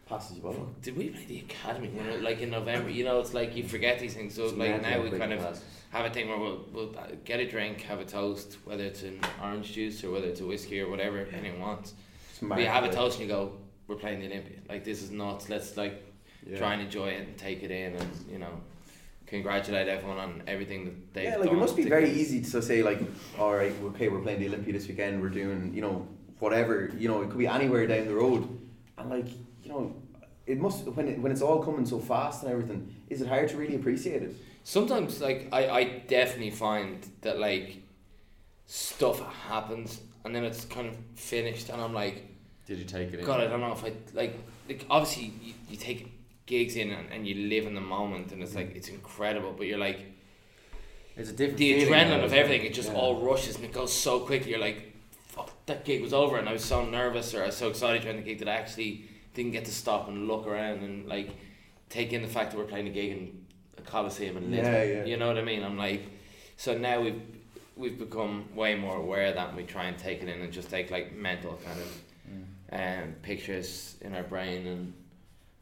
Passes 0.08 0.38
you 0.38 0.42
by. 0.42 0.54
Did 0.80 0.96
we 0.96 1.10
play 1.10 1.24
the 1.26 1.40
academy 1.40 1.88
when 1.88 2.06
it- 2.06 2.22
like 2.22 2.40
in 2.40 2.48
November 2.50 2.88
you 2.88 3.04
know 3.04 3.20
it's 3.20 3.34
like 3.34 3.54
you 3.56 3.62
forget 3.64 3.98
these 3.98 4.14
things 4.14 4.34
so 4.34 4.44
It's 4.44 4.54
like 4.54 4.80
now 4.80 5.02
we 5.02 5.10
kind 5.10 5.34
of 5.34 5.40
passes. 5.40 5.62
have 5.90 6.06
a 6.06 6.10
thing 6.10 6.28
where 6.30 6.38
we'll, 6.38 6.64
we'll 6.72 6.98
uh, 6.98 7.08
get 7.26 7.40
a 7.40 7.46
drink 7.50 7.82
have 7.82 8.00
a 8.00 8.06
toast 8.06 8.56
whether 8.64 8.84
it's 8.84 9.02
an 9.02 9.18
orange 9.42 9.70
juice 9.72 10.02
or 10.04 10.10
whether 10.10 10.26
it's 10.28 10.40
a 10.40 10.46
whiskey 10.46 10.80
or 10.80 10.88
whatever 10.88 11.26
anyone 11.38 11.60
wants 11.60 11.92
we 12.40 12.64
have 12.64 12.84
a 12.84 12.90
toast 12.90 13.18
and 13.20 13.28
you 13.28 13.34
go 13.34 13.52
we're 13.88 13.96
playing 13.96 14.20
the 14.20 14.26
Olympia. 14.26 14.58
Like 14.68 14.82
this 14.84 15.02
is 15.02 15.10
nuts. 15.10 15.48
Let's 15.50 15.76
like 15.76 15.94
Yeah. 16.46 16.56
try 16.58 16.72
and 16.74 16.82
enjoy 16.82 17.08
it 17.08 17.20
and 17.26 17.36
take 17.38 17.62
it 17.62 17.70
in, 17.70 17.94
and 17.96 18.10
you 18.32 18.38
know, 18.38 18.52
congratulate 19.28 19.88
everyone 19.88 20.18
on 20.18 20.42
everything 20.46 20.84
that 20.86 21.14
they've 21.14 21.24
Yeah, 21.24 21.30
done. 21.32 21.40
like 21.42 21.50
it 21.50 21.56
must 21.56 21.76
be 21.76 21.84
very 21.84 22.06
get- 22.08 22.16
easy 22.16 22.40
to 22.42 22.62
say 22.62 22.82
like, 22.82 23.00
all 23.38 23.54
right, 23.54 23.72
okay, 23.90 24.08
we're 24.08 24.20
playing 24.20 24.40
the 24.40 24.46
Olympia 24.48 24.72
this 24.72 24.88
weekend. 24.88 25.20
We're 25.20 25.28
doing, 25.28 25.72
you 25.74 25.82
know, 25.82 26.06
whatever. 26.38 26.90
You 26.98 27.08
know, 27.08 27.22
it 27.22 27.28
could 27.30 27.38
be 27.38 27.46
anywhere 27.46 27.86
down 27.86 28.06
the 28.06 28.14
road, 28.14 28.48
and 28.96 29.10
like, 29.10 29.28
you 29.62 29.68
know, 29.70 29.94
it 30.46 30.58
must 30.58 30.84
when 30.86 31.08
it, 31.08 31.18
when 31.20 31.30
it's 31.32 31.42
all 31.42 31.62
coming 31.62 31.84
so 31.86 31.98
fast 31.98 32.42
and 32.42 32.50
everything. 32.52 32.94
Is 33.08 33.20
it 33.22 33.28
hard 33.28 33.48
to 33.50 33.56
really 33.56 33.74
appreciate 33.76 34.22
it? 34.22 34.34
Sometimes, 34.64 35.20
like 35.20 35.48
I, 35.52 35.68
I 35.70 35.84
definitely 36.08 36.50
find 36.50 37.06
that 37.22 37.38
like 37.38 37.76
stuff 38.66 39.20
happens 39.48 40.00
and 40.24 40.34
then 40.34 40.44
it's 40.44 40.64
kind 40.64 40.86
of 40.86 40.94
finished, 41.14 41.68
and 41.70 41.80
I'm 41.80 41.94
like. 41.94 42.24
Did 42.66 42.78
you 42.78 42.84
take 42.84 43.12
it 43.14 43.20
in? 43.20 43.24
God, 43.24 43.40
I 43.40 43.46
don't 43.46 43.60
know 43.60 43.72
if 43.72 43.82
I 43.84 43.92
like. 44.12 44.38
Like 44.68 44.84
obviously, 44.90 45.32
you, 45.42 45.54
you 45.70 45.76
take 45.78 46.12
gigs 46.48 46.74
in 46.76 46.90
and, 46.90 47.06
and 47.12 47.26
you 47.28 47.34
live 47.48 47.64
in 47.66 47.74
the 47.74 47.86
moment, 47.96 48.32
and 48.32 48.42
it's 48.42 48.54
like 48.56 48.74
it's 48.74 48.88
incredible. 48.88 49.52
But 49.56 49.66
you're 49.68 49.78
like 49.90 50.00
It's 51.16 51.30
a 51.30 51.32
different 51.32 51.58
the 51.58 51.70
adrenaline 51.84 52.24
of 52.24 52.32
everything. 52.32 52.66
It 52.66 52.74
just 52.74 52.90
Yeah. 52.90 52.98
all 52.98 53.14
rushes 53.30 53.54
and 53.56 53.64
it 53.64 53.72
goes 53.72 53.92
so 53.92 54.20
quickly. 54.20 54.50
You're 54.52 54.66
like, 54.70 54.92
fuck, 55.34 55.50
that 55.66 55.84
gig 55.84 56.00
was 56.02 56.12
over, 56.12 56.36
and 56.38 56.48
I 56.48 56.52
was 56.52 56.64
so 56.64 56.84
nervous 56.84 57.34
or 57.34 57.42
I 57.42 57.46
was 57.46 57.56
so 57.56 57.68
excited 57.68 58.02
during 58.02 58.18
the 58.18 58.22
gig 58.28 58.38
that 58.40 58.48
I 58.48 58.56
actually 58.62 58.92
didn't 59.34 59.52
get 59.52 59.64
to 59.66 59.72
stop 59.72 60.08
and 60.08 60.26
look 60.26 60.46
around 60.46 60.78
and 60.86 61.06
like 61.08 61.30
take 61.96 62.12
in 62.12 62.22
the 62.22 62.28
fact 62.36 62.50
that 62.50 62.56
we're 62.58 62.70
playing 62.74 62.88
a 62.88 62.90
gig 63.00 63.10
in 63.16 63.22
a 63.78 63.82
coliseum 63.82 64.36
in 64.36 64.50
Lisbon. 64.50 64.72
Yeah, 64.72 64.82
yeah. 64.82 65.04
You 65.04 65.16
know 65.16 65.28
what 65.28 65.38
I 65.38 65.42
mean? 65.52 65.62
I'm 65.62 65.76
like, 65.88 66.02
so 66.56 66.76
now 66.76 67.00
we've 67.04 67.20
we've 67.76 67.98
become 67.98 68.34
way 68.54 68.74
more 68.74 68.96
aware 68.96 69.26
of 69.26 69.34
that, 69.36 69.48
and 69.48 69.56
we 69.56 69.64
try 69.64 69.84
and 69.90 69.96
take 69.98 70.18
it 70.22 70.28
in 70.28 70.40
and 70.40 70.52
just 70.52 70.68
take 70.70 70.90
like 70.90 71.14
mental 71.14 71.58
kind 71.66 71.80
of 71.86 71.90
um, 72.70 73.14
pictures 73.22 73.96
in 74.02 74.14
our 74.14 74.22
brain 74.34 74.66
and 74.66 74.82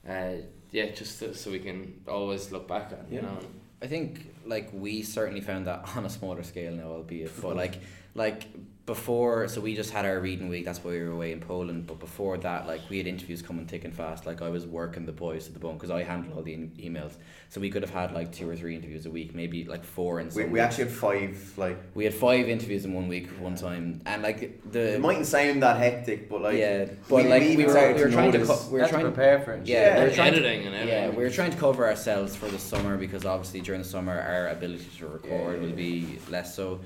uh, 0.09 0.43
yeah, 0.73 0.87
just 0.91 1.19
so, 1.19 1.33
so 1.33 1.51
we 1.51 1.59
can 1.59 2.01
always 2.09 2.53
look 2.53 2.67
back 2.69 2.93
at. 2.93 3.11
You 3.11 3.17
Yeah. 3.17 3.23
know. 3.23 3.39
I 3.83 3.87
think 3.87 4.35
like 4.47 4.71
we 4.73 5.03
certainly 5.03 5.41
found 5.41 5.67
that 5.67 5.97
on 5.97 6.07
a 6.07 6.11
smaller 6.11 6.43
scale 6.43 6.73
now, 6.73 6.89
albeit, 6.89 7.31
but 7.43 7.57
like 7.57 7.79
like 8.15 8.47
before, 8.87 9.49
so 9.49 9.61
we 9.61 9.75
just 9.75 9.91
had 9.91 10.05
our 10.05 10.21
reading 10.21 10.49
week. 10.49 10.65
That's 10.65 10.83
why 10.83 10.93
we 10.93 11.01
were 11.01 11.11
away 11.11 11.33
in 11.33 11.41
Poland. 11.41 11.89
But 11.89 11.99
before 11.99 12.39
that, 12.39 12.69
like 12.69 12.81
we 12.89 12.99
had 12.99 13.09
interviews 13.09 13.43
coming 13.43 13.67
thick 13.67 13.85
and 13.85 13.93
fast. 13.93 14.27
Like 14.27 14.41
I 14.43 14.49
was 14.49 14.65
working 14.65 15.05
the 15.05 15.13
boys 15.13 15.47
to 15.47 15.53
the 15.53 15.59
bone 15.59 15.75
because 15.75 15.91
I 15.91 16.05
handled 16.05 16.37
all 16.37 16.43
the 16.45 16.55
in- 16.55 16.71
emails. 16.79 17.15
So 17.49 17.61
we 17.61 17.69
could 17.69 17.83
have 17.83 17.91
had 17.91 18.13
like 18.13 18.31
two 18.31 18.49
or 18.49 18.55
three 18.55 18.77
interviews 18.77 19.05
a 19.05 19.11
week, 19.11 19.35
maybe 19.35 19.65
like 19.65 19.85
four 19.85 20.21
in 20.21 20.31
some. 20.31 20.45
We, 20.45 20.49
we 20.51 20.61
actually 20.61 20.85
had 20.85 20.93
five. 20.93 21.53
Like, 21.57 21.79
we 21.95 22.05
had 22.05 22.15
five 22.15 22.49
interviews 22.49 22.85
in 22.85 22.95
one 22.95 23.09
week 23.09 23.29
one 23.41 23.57
time, 23.57 24.01
and 24.07 24.23
like 24.23 24.63
the 24.71 24.95
it 24.95 25.01
mightn't 25.01 25.27
sound 25.27 25.63
that 25.65 25.79
hectic, 25.79 26.29
but 26.31 26.43
like, 26.43 26.57
yeah, 26.57 26.85
but 27.09 27.25
we- 27.25 27.29
like 27.29 27.43
we 27.43 27.57
we, 27.57 27.65
were, 27.67 27.93
we 27.95 28.03
were 28.05 28.11
trying 28.11 28.33
to 28.33 28.45
co- 28.47 28.61
we 28.69 28.73
were 28.75 28.79
That's 28.79 28.93
trying 28.93 29.05
to 29.05 29.11
prepare 29.11 29.41
for 29.41 29.55
it. 29.55 29.67
Yeah, 29.67 29.81
Yeah, 29.81 29.95
we 29.95 30.01
were 30.01 30.07
And 30.07 30.15
trying 30.15 30.33
to- 30.33 30.39
editing 30.39 30.67
and 30.69 30.75
everything. 30.77 31.03
Yeah, 31.11 31.11
we 31.11 31.25
were 31.25 31.31
trying 31.31 31.51
to 31.51 31.59
cover 31.59 31.87
ourselves 31.87 32.37
for 32.37 32.47
the 32.49 32.59
summer 32.59 32.97
because 32.97 33.25
obviously 33.25 33.63
during 33.63 33.83
the 33.83 33.89
summer 33.89 34.17
our 34.21 34.49
ability 34.49 34.87
to 34.99 35.09
record 35.09 35.57
Yeah. 35.61 35.67
will 35.67 35.75
be 35.77 36.19
less 36.31 36.55
so. 36.55 36.81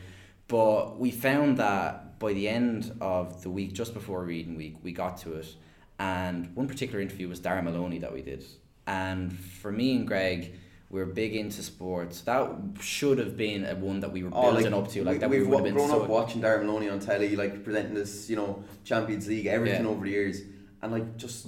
But 0.51 0.99
we 0.99 1.11
found 1.13 1.57
that 1.59 2.19
by 2.19 2.33
the 2.33 2.49
end 2.49 2.93
of 3.01 3.43
the 3.43 3.51
week, 3.51 3.73
just 3.73 3.95
before 3.95 4.25
reading 4.25 4.57
week, 4.57 4.77
we 4.83 4.91
got 4.93 5.17
to 5.19 5.35
it, 5.35 5.55
and 5.99 6.55
one 6.57 6.67
particular 6.67 7.01
interview 7.01 7.29
was 7.29 7.39
Darragh 7.41 7.63
Maloney 7.65 7.99
that 8.01 8.13
we 8.13 8.23
did, 8.23 8.45
and 8.87 9.33
for 9.33 9.71
me 9.71 9.97
and 9.97 10.07
Greg. 10.07 10.55
we're 10.91 11.07
big 11.07 11.37
into 11.37 11.63
sports. 11.63 12.23
That 12.23 12.51
should 12.81 13.19
have 13.19 13.37
been 13.37 13.65
a 13.65 13.77
one 13.77 14.01
that 14.01 14.11
we 14.13 14.25
were 14.25 14.31
Oh, 14.33 14.51
building 14.51 14.75
up 14.75 14.89
to. 14.89 15.05
Like 15.05 15.15
we, 15.15 15.19
that, 15.21 15.31
we've 15.31 15.41
we 15.43 15.47
would 15.47 15.51
wa- 15.53 15.59
have 15.59 15.65
been 15.67 15.75
grown 15.75 15.89
so 15.89 16.03
up 16.03 16.09
watching 16.09 16.41
Darragh 16.41 16.65
Maloney 16.67 16.89
on 16.89 16.99
telly, 16.99 17.37
like 17.37 17.63
presenting 17.63 17.95
this, 17.95 18.29
you 18.29 18.35
know, 18.35 18.65
Champions 18.85 19.29
League, 19.29 19.47
everything 19.47 19.85
Yeah. 19.85 19.91
over 19.93 20.05
the 20.05 20.11
years, 20.11 20.43
and 20.83 20.91
like 20.91 21.17
just 21.17 21.47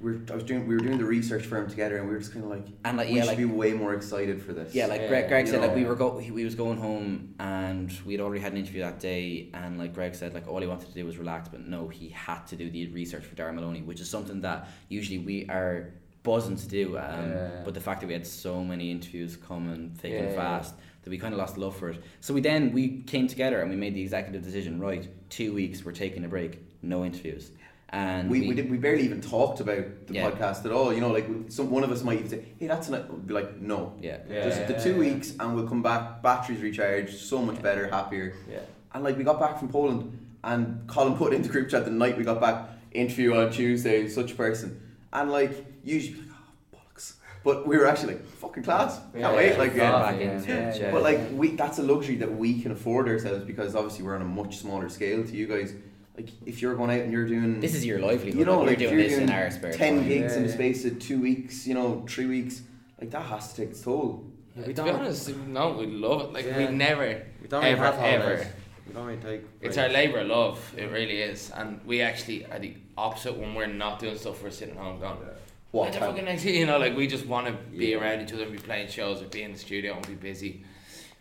we're 0.00 0.20
I 0.30 0.34
was 0.34 0.44
doing 0.44 0.66
we 0.66 0.74
were 0.74 0.80
doing 0.80 0.98
the 0.98 1.04
research 1.04 1.44
for 1.46 1.58
him 1.58 1.68
together, 1.68 1.96
and 1.98 2.06
we 2.06 2.12
were 2.14 2.20
just 2.20 2.32
kind 2.32 2.44
of 2.44 2.50
like, 2.50 2.66
and 2.84 2.96
like 2.96 3.08
we 3.08 3.16
yeah, 3.16 3.22
should 3.22 3.28
like 3.28 3.38
be 3.38 3.44
way 3.44 3.72
more 3.72 3.94
excited 3.94 4.42
for 4.42 4.52
this. 4.52 4.74
Yeah, 4.74 4.86
like 4.86 5.02
Yeah, 5.02 5.08
Greg, 5.08 5.28
Greg 5.28 5.46
you 5.46 5.52
said, 5.52 5.60
like 5.60 5.74
we 5.74 5.84
were 5.84 5.94
go, 5.94 6.18
he, 6.18 6.30
we 6.30 6.44
was 6.44 6.54
going 6.54 6.78
home 6.78 7.34
and 7.38 7.92
we'd 8.06 8.20
already 8.20 8.40
had 8.40 8.52
an 8.52 8.58
interview 8.58 8.82
that 8.82 9.00
day, 9.00 9.50
and 9.54 9.78
like 9.78 9.94
Greg 9.94 10.14
said, 10.14 10.34
like 10.34 10.46
all 10.48 10.60
he 10.60 10.66
wanted 10.66 10.88
to 10.88 10.94
do 10.94 11.04
was 11.04 11.18
relax, 11.18 11.48
but 11.48 11.66
no, 11.66 11.88
he 11.88 12.08
had 12.10 12.46
to 12.46 12.56
do 12.56 12.70
the 12.70 12.86
research 12.88 13.24
for 13.24 13.34
Darragh 13.34 13.54
Maloney, 13.54 13.82
which 13.82 14.00
is 14.00 14.08
something 14.08 14.40
that 14.42 14.68
usually 14.88 15.18
we 15.18 15.46
are 15.48 15.92
buzzing 16.22 16.56
to 16.56 16.68
do. 16.68 16.98
Um, 16.98 17.30
Yeah. 17.30 17.62
But 17.64 17.74
the 17.74 17.80
fact 17.80 18.00
that 18.00 18.06
we 18.06 18.12
had 18.12 18.26
so 18.26 18.62
many 18.62 18.90
interviews 18.90 19.36
coming 19.36 19.90
thick 19.98 20.12
and 20.12 20.24
Yeah, 20.24 20.30
yeah. 20.30 20.36
fast 20.36 20.74
that 21.02 21.10
we 21.10 21.18
kind 21.18 21.32
of 21.32 21.38
lost 21.38 21.56
love 21.58 21.76
for 21.76 21.90
it. 21.90 22.02
So 22.20 22.34
we 22.34 22.40
then 22.40 22.72
we 22.72 23.02
came 23.02 23.26
together 23.28 23.60
and 23.60 23.70
we 23.70 23.76
made 23.76 23.94
the 23.94 24.02
executive 24.02 24.42
decision. 24.42 24.80
Right, 24.80 25.08
two 25.30 25.54
weeks, 25.54 25.84
we're 25.84 25.92
taking 25.92 26.24
a 26.24 26.28
break, 26.28 26.60
no 26.82 27.04
interviews, 27.04 27.52
and 27.90 28.28
we, 28.28 28.48
we 28.48 28.54
did 28.54 28.70
we 28.70 28.76
barely 28.76 29.02
even 29.04 29.20
talked 29.20 29.60
about 29.60 30.06
the 30.06 30.14
Yeah. 30.14 30.30
podcast 30.30 30.64
at 30.66 30.72
all. 30.72 30.92
You 30.92 31.00
know, 31.00 31.10
like 31.10 31.26
some 31.48 31.70
one 31.70 31.84
of 31.84 31.90
us 31.90 32.02
might 32.04 32.18
even 32.18 32.28
say, 32.30 32.44
"Hey, 32.58 32.66
that's 32.66 32.88
not." 32.90 33.10
we'd 33.10 33.26
be 33.26 33.34
like, 33.34 33.60
"No, 33.60 33.94
Yeah. 34.00 34.18
Yeah. 34.28 34.44
just 34.44 34.66
the 34.66 34.74
two 34.74 34.98
weeks, 34.98 35.32
and 35.40 35.54
we'll 35.54 35.66
come 35.68 35.82
back, 35.82 36.22
batteries 36.22 36.60
recharged, 36.60 37.16
so 37.18 37.40
much 37.40 37.56
Yeah. 37.56 37.62
better, 37.62 37.86
happier." 37.88 38.34
Yeah. 38.50 38.58
And 38.94 39.04
like 39.04 39.16
we 39.16 39.24
got 39.24 39.40
back 39.40 39.58
from 39.58 39.68
Poland, 39.68 40.18
and 40.44 40.86
Colin 40.86 41.14
put 41.22 41.32
into 41.32 41.48
group 41.48 41.68
chat 41.70 41.84
the 41.84 41.90
night 41.90 42.18
we 42.18 42.24
got 42.24 42.40
back. 42.40 42.68
Interview 42.92 43.34
on 43.34 43.50
Tuesday, 43.50 44.08
such 44.08 44.32
a 44.32 44.34
person, 44.34 44.80
and 45.12 45.30
like 45.30 45.52
usually, 45.84 46.16
like, 46.18 46.28
oh 46.74 46.76
bollocks. 46.76 47.14
But 47.44 47.66
we 47.66 47.76
were 47.78 47.86
actually 47.86 48.14
like, 48.14 48.26
fucking 48.26 48.62
class, 48.64 48.98
can't 48.98 49.16
Yeah, 49.20 49.34
wait. 49.36 49.52
yeah, 49.52 49.58
Like, 49.58 49.74
yeah. 49.74 49.90
back 49.92 50.20
yeah, 50.20 50.32
into 50.32 50.48
yeah, 50.50 50.74
yeah. 50.74 50.90
But 50.90 51.02
like 51.02 51.20
we, 51.32 51.50
that's 51.56 51.78
a 51.78 51.82
luxury 51.82 52.16
that 52.16 52.34
we 52.36 52.60
can 52.62 52.72
afford 52.72 53.08
ourselves 53.08 53.44
because 53.44 53.74
obviously 53.76 54.04
we're 54.04 54.14
on 54.16 54.22
a 54.22 54.26
much 54.26 54.56
smaller 54.58 54.88
scale 54.88 55.22
to 55.24 55.32
you 55.36 55.46
guys. 55.46 55.74
Like 56.18 56.30
if 56.46 56.60
you're 56.60 56.74
going 56.74 56.90
out 56.90 56.98
and 57.04 57.12
you're 57.12 57.28
doing, 57.28 57.60
This 57.60 57.76
is 57.76 57.86
your 57.86 58.00
livelihood. 58.00 58.34
you 58.40 58.44
know, 58.44 58.58
like, 58.58 58.70
like 58.70 58.78
we're 58.80 58.84
if 58.86 58.90
doing 58.90 58.92
you're 58.98 59.08
this 59.08 59.18
in 59.18 59.26
doing 59.28 59.38
our 59.38 59.50
spare 59.52 59.72
ten 59.72 59.98
time. 59.98 60.08
gigs 60.08 60.34
in 60.34 60.42
the 60.42 60.48
space 60.52 60.84
of 60.84 60.98
two 60.98 61.20
weeks, 61.20 61.64
you 61.64 61.74
know, 61.74 62.04
three 62.08 62.26
weeks, 62.26 62.62
like 63.00 63.10
that 63.12 63.22
has 63.26 63.52
to 63.52 63.60
take 63.62 63.70
its 63.70 63.82
toll. 63.82 64.24
Yeah, 64.56 64.62
to 64.62 64.66
we 64.66 64.72
be 64.72 64.76
don't- 64.78 64.88
honest, 64.96 65.36
no, 65.46 65.70
we 65.74 65.86
love 65.86 66.22
it. 66.22 66.32
Like 66.32 66.44
Yeah. 66.46 66.58
we 66.58 66.74
never, 66.74 67.22
We 67.40 67.46
don't 67.46 67.62
ever, 67.64 67.84
have 67.84 68.00
ever. 68.00 68.46
We 68.88 68.94
don't 68.94 69.06
really 69.06 69.20
take. 69.20 69.42
It's 69.60 69.78
our 69.78 69.88
labour 69.88 70.18
of 70.18 70.26
love. 70.26 70.74
It 70.76 70.90
really 70.90 71.20
is, 71.22 71.52
and 71.54 71.80
we 71.86 72.00
actually 72.00 72.46
are 72.46 72.58
the 72.58 72.74
opposite 72.96 73.36
when 73.36 73.54
we're 73.54 73.66
not 73.68 74.00
doing 74.00 74.18
stuff. 74.18 74.42
We're 74.42 74.50
sitting 74.50 74.74
home 74.74 74.98
going, 74.98 75.18
What 75.18 75.36
"What 75.70 75.92
the 75.92 75.98
time? 76.00 76.08
fucking 76.10 76.24
next?" 76.24 76.44
You 76.46 76.66
know, 76.66 76.78
like 76.78 76.96
we 76.96 77.06
just 77.06 77.26
want 77.26 77.46
to 77.46 77.52
be 77.52 77.86
Yeah. 77.90 77.98
around 77.98 78.22
each 78.22 78.32
other, 78.32 78.42
and 78.42 78.50
be 78.52 78.58
playing 78.58 78.88
shows, 78.88 79.22
or 79.22 79.26
be 79.26 79.42
in 79.42 79.52
the 79.52 79.58
studio, 79.58 79.94
and 79.94 80.04
be 80.04 80.14
busy, 80.14 80.64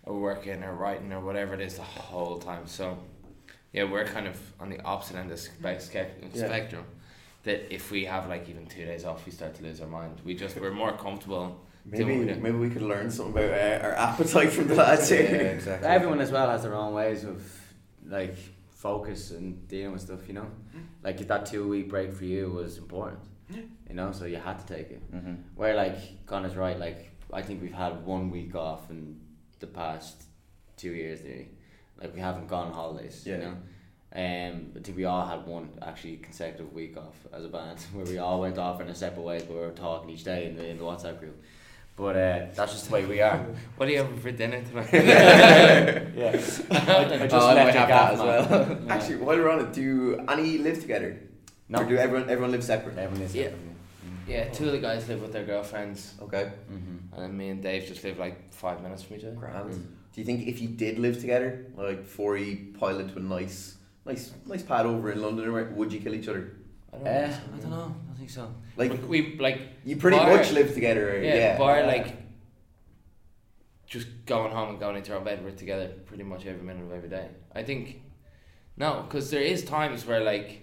or 0.05 0.19
working, 0.19 0.63
or 0.63 0.73
writing, 0.73 1.13
or 1.13 1.19
whatever 1.19 1.53
it 1.53 1.61
is 1.61 1.75
the 1.75 1.83
whole 1.83 2.39
time. 2.39 2.65
So, 2.65 2.97
yeah, 3.73 3.83
we're 3.83 4.05
kind 4.05 4.27
of 4.27 4.37
on 4.59 4.69
the 4.69 4.81
opposite 4.83 5.15
end 5.17 5.31
of 5.31 5.37
the 5.37 5.43
spe- 5.43 5.81
spe- 5.81 6.33
Yeah. 6.33 6.45
spectrum. 6.47 6.85
That 7.43 7.73
if 7.73 7.91
we 7.91 8.05
have 8.05 8.27
like 8.27 8.49
even 8.49 8.65
two 8.65 8.85
days 8.85 9.05
off, 9.05 9.25
we 9.25 9.31
start 9.31 9.55
to 9.55 9.63
lose 9.63 9.79
our 9.81 9.87
mind. 9.87 10.21
We 10.25 10.33
just 10.35 10.59
we're 10.59 10.71
more 10.71 10.93
comfortable. 10.97 11.61
Maybe 11.85 12.03
doing 12.03 12.27
we 12.27 12.33
maybe 12.33 12.57
we 12.57 12.69
could 12.69 12.81
learn 12.81 13.09
something 13.09 13.41
about 13.43 13.51
uh, 13.81 13.85
our 13.85 13.93
appetite 13.93 14.49
from 14.51 14.67
the 14.67 14.75
lads 14.75 15.09
Yeah, 15.09 15.17
here. 15.21 15.41
exactly. 15.55 15.87
Everyone 15.87 16.19
as 16.19 16.31
well 16.31 16.49
has 16.49 16.63
their 16.63 16.75
own 16.75 16.93
ways 16.93 17.23
of 17.23 17.41
like 18.05 18.35
focus 18.69 19.31
and 19.31 19.65
dealing 19.69 19.93
with 19.93 20.01
stuff. 20.01 20.27
You 20.27 20.33
know, 20.33 20.47
like 21.03 21.25
that 21.27 21.45
two 21.45 21.67
week 21.69 21.89
break 21.89 22.11
for 22.13 22.25
you 22.25 22.49
was 22.51 22.77
important. 22.77 23.21
You 23.49 23.93
know, 23.93 24.11
so 24.11 24.25
you 24.25 24.35
had 24.37 24.59
to 24.59 24.65
take 24.75 24.91
it. 24.91 25.01
hmm 25.11 25.35
Where 25.55 25.73
like 25.75 26.25
Connor's 26.25 26.55
right, 26.57 26.77
like 26.77 27.11
I 27.31 27.41
think 27.41 27.61
we've 27.61 27.73
had 27.85 28.05
one 28.05 28.29
week 28.29 28.55
off 28.55 28.89
in 28.89 29.21
the 29.59 29.67
past 29.67 30.23
two 30.75 30.91
years 30.91 31.23
nearly. 31.23 31.47
Like 32.01 32.13
we 32.13 32.19
haven't 32.19 32.47
gone 32.47 32.67
on 32.67 32.73
holidays, 32.73 33.23
Yeah. 33.25 33.35
you 33.35 33.41
know. 33.43 33.55
Um, 34.15 34.71
I 34.75 34.79
think 34.79 34.95
we 34.97 35.03
all 35.05 35.25
had 35.25 35.45
one 35.45 35.69
actually 35.81 36.17
consecutive 36.17 36.71
week 36.73 36.95
off 36.97 37.15
as 37.33 37.43
a 37.43 37.49
band 37.49 37.79
where 37.93 38.05
we 38.05 38.17
all 38.17 38.39
went 38.39 38.57
off 38.57 38.79
in 38.81 38.87
a 38.87 38.95
separate 38.95 39.23
ways, 39.23 39.43
but 39.43 39.53
we 39.53 39.59
were 39.59 39.71
talking 39.71 40.09
each 40.09 40.23
day 40.23 40.45
in 40.47 40.55
the, 40.55 40.65
in 40.67 40.77
the 40.77 40.83
WhatsApp 40.83 41.19
group. 41.19 41.41
But 41.95 42.15
uh, 42.15 42.45
that's 42.53 42.73
just 42.73 42.85
the 42.87 42.93
way 42.93 43.05
we 43.05 43.21
are. 43.21 43.43
What 43.75 43.89
are 43.89 43.91
you 43.91 43.97
having 43.97 44.17
for 44.19 44.31
dinner 44.31 44.61
tonight? 44.63 44.89
yeah, 44.93 46.29
I, 46.29 46.29
I 46.29 46.37
just 46.37 46.61
Oh, 46.71 47.47
I 47.47 47.53
left 47.55 47.65
might 47.65 47.75
have 47.75 47.89
that 47.89 48.13
as 48.13 48.19
well. 48.19 48.79
Yeah. 48.85 48.93
Actually, 48.93 49.15
while 49.17 49.35
we're 49.37 49.49
on 49.49 49.59
it, 49.61 49.73
do 49.73 50.23
any 50.29 50.59
live 50.59 50.79
together? 50.79 51.19
no, 51.69 51.79
Or 51.79 51.85
do 51.85 51.97
everyone 51.97 52.29
everyone 52.29 52.51
live 52.51 52.63
separate? 52.63 52.97
everyone 52.99 53.23
is 53.25 53.35
Yeah. 53.35 53.45
separate, 53.45 53.61
yeah, 54.27 54.49
two 54.49 54.65
of 54.67 54.73
the 54.73 54.79
guys 54.79 55.07
live 55.09 55.21
with 55.21 55.33
their 55.33 55.43
girlfriends, 55.45 56.13
Okay. 56.21 56.51
Mm-hmm. 56.71 57.13
and 57.13 57.23
then 57.23 57.35
me 57.37 57.49
and 57.49 57.63
Dave 57.63 57.85
just 57.87 58.03
live 58.03 58.19
like 58.19 58.53
five 58.53 58.81
minutes 58.83 59.01
from 59.03 59.15
each 59.17 59.23
other. 59.23 59.33
Grand. 59.35 59.71
Mm. 59.71 59.85
Do 60.17 60.21
you 60.21 60.25
think 60.25 60.47
if 60.47 60.59
you 60.59 60.67
did 60.67 60.97
live 60.97 61.19
together, 61.21 61.67
like 61.77 61.97
before 62.01 62.37
you 62.37 62.73
pile 62.79 62.97
into 62.99 63.17
a 63.17 63.21
nice, 63.21 63.77
nice, 64.03 64.33
nice 64.47 64.63
pad 64.63 64.87
over 64.87 65.11
in 65.11 65.21
London, 65.21 65.45
or 65.45 65.51
where- 65.51 65.65
would 65.65 65.93
you 65.93 65.99
kill 65.99 66.15
each 66.15 66.27
other? 66.27 66.53
I 66.91 66.97
don't, 66.97 67.07
Uh, 67.07 67.11
know. 67.11 67.37
I 67.55 67.59
don't 67.59 67.69
know. 67.69 67.95
I 68.11 68.17
think 68.17 68.31
so. 68.31 68.51
Like 68.77 68.89
But 68.89 69.07
we 69.07 69.37
like 69.37 69.59
you 69.85 69.95
pretty 69.97 70.17
bar- 70.17 70.35
much 70.37 70.51
live 70.53 70.73
together. 70.73 71.21
yeah, 71.21 71.35
Yeah. 71.35 71.57
bar 71.59 71.85
like 71.85 72.15
just 73.85 74.07
going 74.25 74.51
home 74.51 74.69
and 74.71 74.79
going 74.79 74.95
into 74.95 75.13
our 75.13 75.21
bed. 75.23 75.43
We're 75.45 75.51
together 75.51 75.89
pretty 76.07 76.23
much 76.23 76.47
every 76.47 76.63
minute 76.63 76.81
of 76.85 76.91
every 76.91 77.09
day. 77.09 77.27
I 77.53 77.61
think 77.61 78.01
no, 78.75 79.03
because 79.03 79.29
there 79.29 79.43
is 79.43 79.63
times 79.63 80.07
where 80.07 80.23
like 80.23 80.61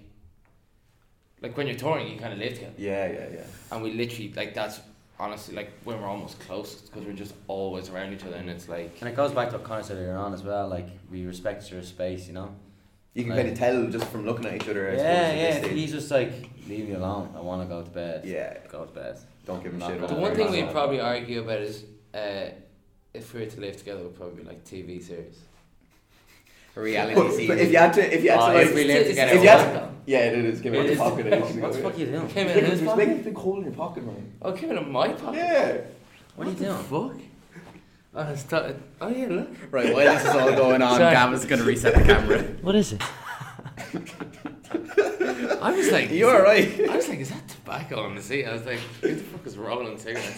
like 1.42 1.56
when 1.56 1.68
you're 1.68 1.76
touring, 1.76 2.08
you 2.08 2.18
kind 2.18 2.32
of 2.32 2.40
live 2.40 2.54
together, 2.54 2.74
Yeah, 2.76 3.06
yeah, 3.06 3.28
yeah. 3.34 3.46
and 3.70 3.84
we 3.84 3.92
literally 3.92 4.32
like 4.34 4.52
that's 4.52 4.80
honestly 5.24 5.54
like 5.56 5.70
when 5.84 6.00
we're 6.00 6.06
almost 6.08 6.38
close 6.40 6.74
because 6.82 7.04
we're 7.06 7.12
just 7.24 7.34
always 7.48 7.88
around 7.88 8.12
each 8.12 8.24
other, 8.24 8.36
and 8.36 8.48
it's 8.50 8.68
like 8.68 8.92
And 9.00 9.08
it 9.08 9.16
goes 9.16 9.32
back 9.32 9.48
to 9.50 9.56
what 9.56 9.64
Connor 9.64 9.82
said 9.82 9.96
earlier 9.96 10.16
on 10.16 10.34
as 10.34 10.42
well. 10.42 10.68
Like 10.68 10.88
we 11.10 11.24
respect 11.26 11.70
your 11.70 11.82
space, 11.82 12.26
you 12.28 12.34
know. 12.34 12.54
You 13.14 13.22
can 13.24 13.30
Like- 13.32 13.40
kind 13.42 13.52
of 13.52 13.58
tell 13.58 13.86
just 13.96 14.06
from 14.06 14.26
looking 14.26 14.46
at 14.46 14.54
each 14.56 14.68
other. 14.68 14.90
I 14.90 14.94
Yeah, 14.94 14.98
suppose, 14.98 15.38
yeah. 15.40 15.60
this. 15.60 15.70
He's 15.70 15.92
just 15.92 16.10
like, 16.10 16.32
leave 16.68 16.88
me 16.88 16.94
alone. 16.94 17.32
I 17.36 17.40
want 17.40 17.62
to 17.62 17.68
go 17.74 17.82
to 17.82 17.90
bed. 17.90 18.24
Yeah. 18.24 18.58
Go 18.68 18.84
to 18.84 18.92
bed. 18.92 19.18
Don't 19.46 19.62
give 19.62 19.72
a 19.74 19.76
Not 19.76 19.90
shit. 19.90 20.08
The 20.08 20.14
one 20.14 20.34
thing 20.34 20.50
we'd 20.50 20.70
probably 20.70 21.00
argue 21.00 21.40
about 21.42 21.60
is 21.60 21.84
uh, 22.12 22.46
if 23.12 23.32
we 23.32 23.40
were 23.40 23.46
to 23.46 23.60
live 23.60 23.76
together, 23.76 24.02
would 24.02 24.16
probably 24.16 24.42
be 24.42 24.48
like 24.48 24.64
TV 24.64 25.00
series. 25.02 25.38
A 26.76 26.80
reality 26.80 27.14
But 27.14 27.32
series. 27.32 27.60
if 27.60 27.70
you 27.72 27.78
had 27.78 27.92
to, 27.94 28.14
if 28.16 28.24
you 28.24 28.30
had 28.30 28.40
Oh, 28.40 28.52
to, 28.52 28.58
if 28.60 28.66
like, 28.66 28.74
we 28.74 28.84
live 28.84 29.06
together, 29.06 29.32
if 29.34 29.42
you 29.42 29.48
had 29.48 29.72
to, 29.74 29.88
yeah, 30.06 30.18
it 30.18 30.44
is. 30.44 30.60
Give 30.60 30.72
me 30.72 30.78
It 30.80 30.88
the 30.90 30.96
pocket. 30.96 31.26
What 31.60 31.72
the 31.72 31.78
fuck 31.78 31.94
are 31.94 31.98
you 31.98 32.06
doing? 32.06 32.28
Came 32.28 32.48
in 32.48 32.64
his 32.64 32.80
He's 32.80 32.88
pocket. 32.88 33.06
making 33.08 33.20
a 33.20 33.24
big 33.24 33.36
hole 33.36 33.58
in 33.58 33.64
your 33.64 33.72
pocket, 33.74 34.04
man. 34.04 34.32
Oh, 34.42 34.52
came 34.52 34.70
in 34.72 34.90
my 34.92 35.08
pocket. 35.12 35.36
Yeah. 35.36 35.76
What 36.36 36.48
are 36.48 36.50
you 36.50 36.56
doing? 36.56 36.76
Fuck. 36.84 37.20
Oh, 38.16 38.32
it's 38.32 38.42
t- 38.44 38.56
oh 39.00 39.08
yeah, 39.08 39.26
look. 39.28 39.48
Right, 39.72 39.92
while 39.94 40.14
this 40.14 40.22
is 40.24 40.28
all 40.34 40.50
going 40.64 40.82
on, 40.82 40.96
Sorry. 40.98 41.12
Gavin's 41.14 41.44
going 41.44 41.60
to 41.60 41.66
reset 41.66 41.94
the 41.94 42.02
camera. 42.04 42.42
What 42.62 42.74
is 42.76 42.92
it? 42.92 43.02
I 45.62 45.72
was 45.76 45.90
like, 45.90 46.10
You 46.10 46.28
alright? 46.28 46.88
I 46.90 46.96
was 46.96 47.08
like, 47.08 47.18
is 47.20 47.30
that 47.30 47.48
tobacco 47.48 48.02
on 48.04 48.14
the 48.14 48.22
seat? 48.22 48.44
I 48.46 48.52
was 48.52 48.64
like, 48.66 48.78
who 49.00 49.14
the 49.14 49.22
fuck 49.22 49.46
is 49.46 49.56
rolling 49.56 49.98
cigarettes? 49.98 50.34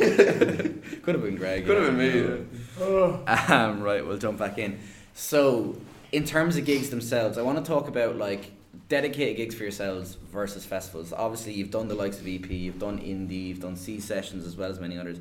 Could 1.02 1.14
have 1.14 1.22
been 1.22 1.36
Greg. 1.36 1.66
Could 1.66 1.82
have 1.82 1.96
been 1.96 2.48
me. 2.78 2.82
Um, 3.26 3.82
right, 3.82 4.06
we'll 4.06 4.18
jump 4.18 4.38
back 4.38 4.58
in. 4.58 4.78
So, 5.14 5.76
in 6.12 6.24
terms 6.24 6.56
of 6.56 6.64
gigs 6.64 6.90
themselves, 6.90 7.38
I 7.38 7.42
want 7.42 7.58
to 7.58 7.64
talk 7.64 7.88
about 7.88 8.16
like 8.16 8.52
dedicated 8.88 9.36
gigs 9.36 9.54
for 9.54 9.62
yourselves 9.62 10.14
versus 10.30 10.64
festivals. 10.64 11.12
Obviously, 11.12 11.52
you've 11.52 11.70
done 11.70 11.88
the 11.88 11.94
likes 11.94 12.18
of 12.20 12.26
EP, 12.28 12.48
you've 12.50 12.78
done 12.78 12.98
indie, 12.98 13.48
you've 13.48 13.60
done 13.60 13.76
Sea 13.76 14.00
Sessions 14.00 14.46
as 14.46 14.56
well 14.56 14.70
as 14.70 14.78
many 14.80 14.98
others. 14.98 15.18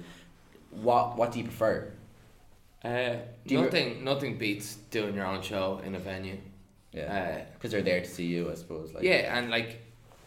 What 0.72 1.18
What 1.18 1.32
do 1.32 1.40
you 1.40 1.46
prefer? 1.46 1.92
Uh, 2.84 3.16
Do 3.48 3.56
you- 3.56 3.62
nothing, 3.62 4.04
nothing 4.04 4.38
beats 4.38 4.76
doing 4.92 5.16
your 5.16 5.26
own 5.26 5.42
show 5.42 5.82
in 5.84 5.96
a 5.96 6.00
venue. 6.00 6.38
Yeah, 6.92 7.04
Uh, 7.42 7.46
because 7.54 7.72
they're 7.72 7.82
there 7.82 8.02
to 8.02 8.08
see 8.08 8.26
you, 8.26 8.52
I 8.52 8.56
suppose. 8.56 8.94
Like, 8.94 9.04
yeah, 9.04 9.38
and 9.38 9.50
like, 9.50 9.82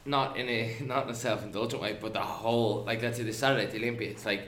not 0.05 0.37
in 0.37 0.49
a 0.49 0.77
not 0.85 1.05
in 1.05 1.11
a 1.11 1.15
self 1.15 1.43
indulgent 1.45 1.81
way, 1.81 1.97
but 2.01 2.13
the 2.15 2.21
whole 2.21 2.85
like 2.85 3.01
let's 3.03 3.17
say 3.19 3.25
the 3.25 3.33
Saturday 3.33 3.65
at 3.67 3.71
the 3.73 3.79
Olympia, 3.79 4.11
it's 4.11 4.25
like 4.27 4.43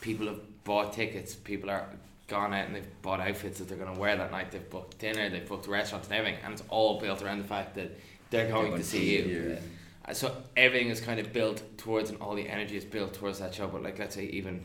people 0.00 0.26
have 0.26 0.40
bought 0.64 0.92
tickets, 0.94 1.34
people 1.34 1.68
are 1.70 1.86
gone 2.26 2.54
out 2.54 2.66
and 2.66 2.74
they've 2.76 3.02
bought 3.02 3.20
outfits 3.20 3.58
that 3.58 3.68
they're 3.68 3.78
gonna 3.78 3.98
wear 3.98 4.16
that 4.16 4.30
night. 4.30 4.50
They've 4.50 4.70
booked 4.70 4.98
dinner, 4.98 5.28
they've 5.28 5.46
booked 5.46 5.66
restaurants 5.66 6.08
and 6.08 6.16
everything, 6.16 6.40
and 6.44 6.52
it's 6.54 6.62
all 6.68 7.00
built 7.00 7.22
around 7.22 7.38
the 7.38 7.48
fact 7.48 7.74
that 7.74 7.90
they're 8.30 8.48
going, 8.50 8.68
going 8.68 8.78
to 8.78 8.78
to 8.78 8.84
see 8.88 9.16
you. 9.18 9.24
you, 9.24 9.58
Uh, 10.06 10.12
So 10.14 10.42
everything 10.56 10.88
is 10.88 11.00
kind 11.00 11.20
of 11.20 11.32
built 11.32 11.62
towards, 11.78 12.10
and 12.10 12.20
all 12.20 12.34
the 12.34 12.48
energy 12.48 12.76
is 12.76 12.84
built 12.84 13.14
towards 13.14 13.38
that 13.38 13.54
show. 13.54 13.68
But 13.68 13.82
like, 13.82 13.98
let's 13.98 14.14
say 14.14 14.24
even, 14.26 14.64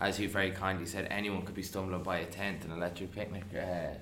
as 0.00 0.18
you 0.20 0.28
very 0.28 0.50
kindly 0.50 0.86
said, 0.86 1.08
anyone 1.10 1.42
could 1.42 1.54
be 1.54 1.62
stumbling 1.62 2.02
by 2.02 2.18
a 2.18 2.26
tent 2.26 2.64
and 2.64 2.72
electric 2.72 3.12
picnic. 3.12 3.44
Uh, 3.54 3.94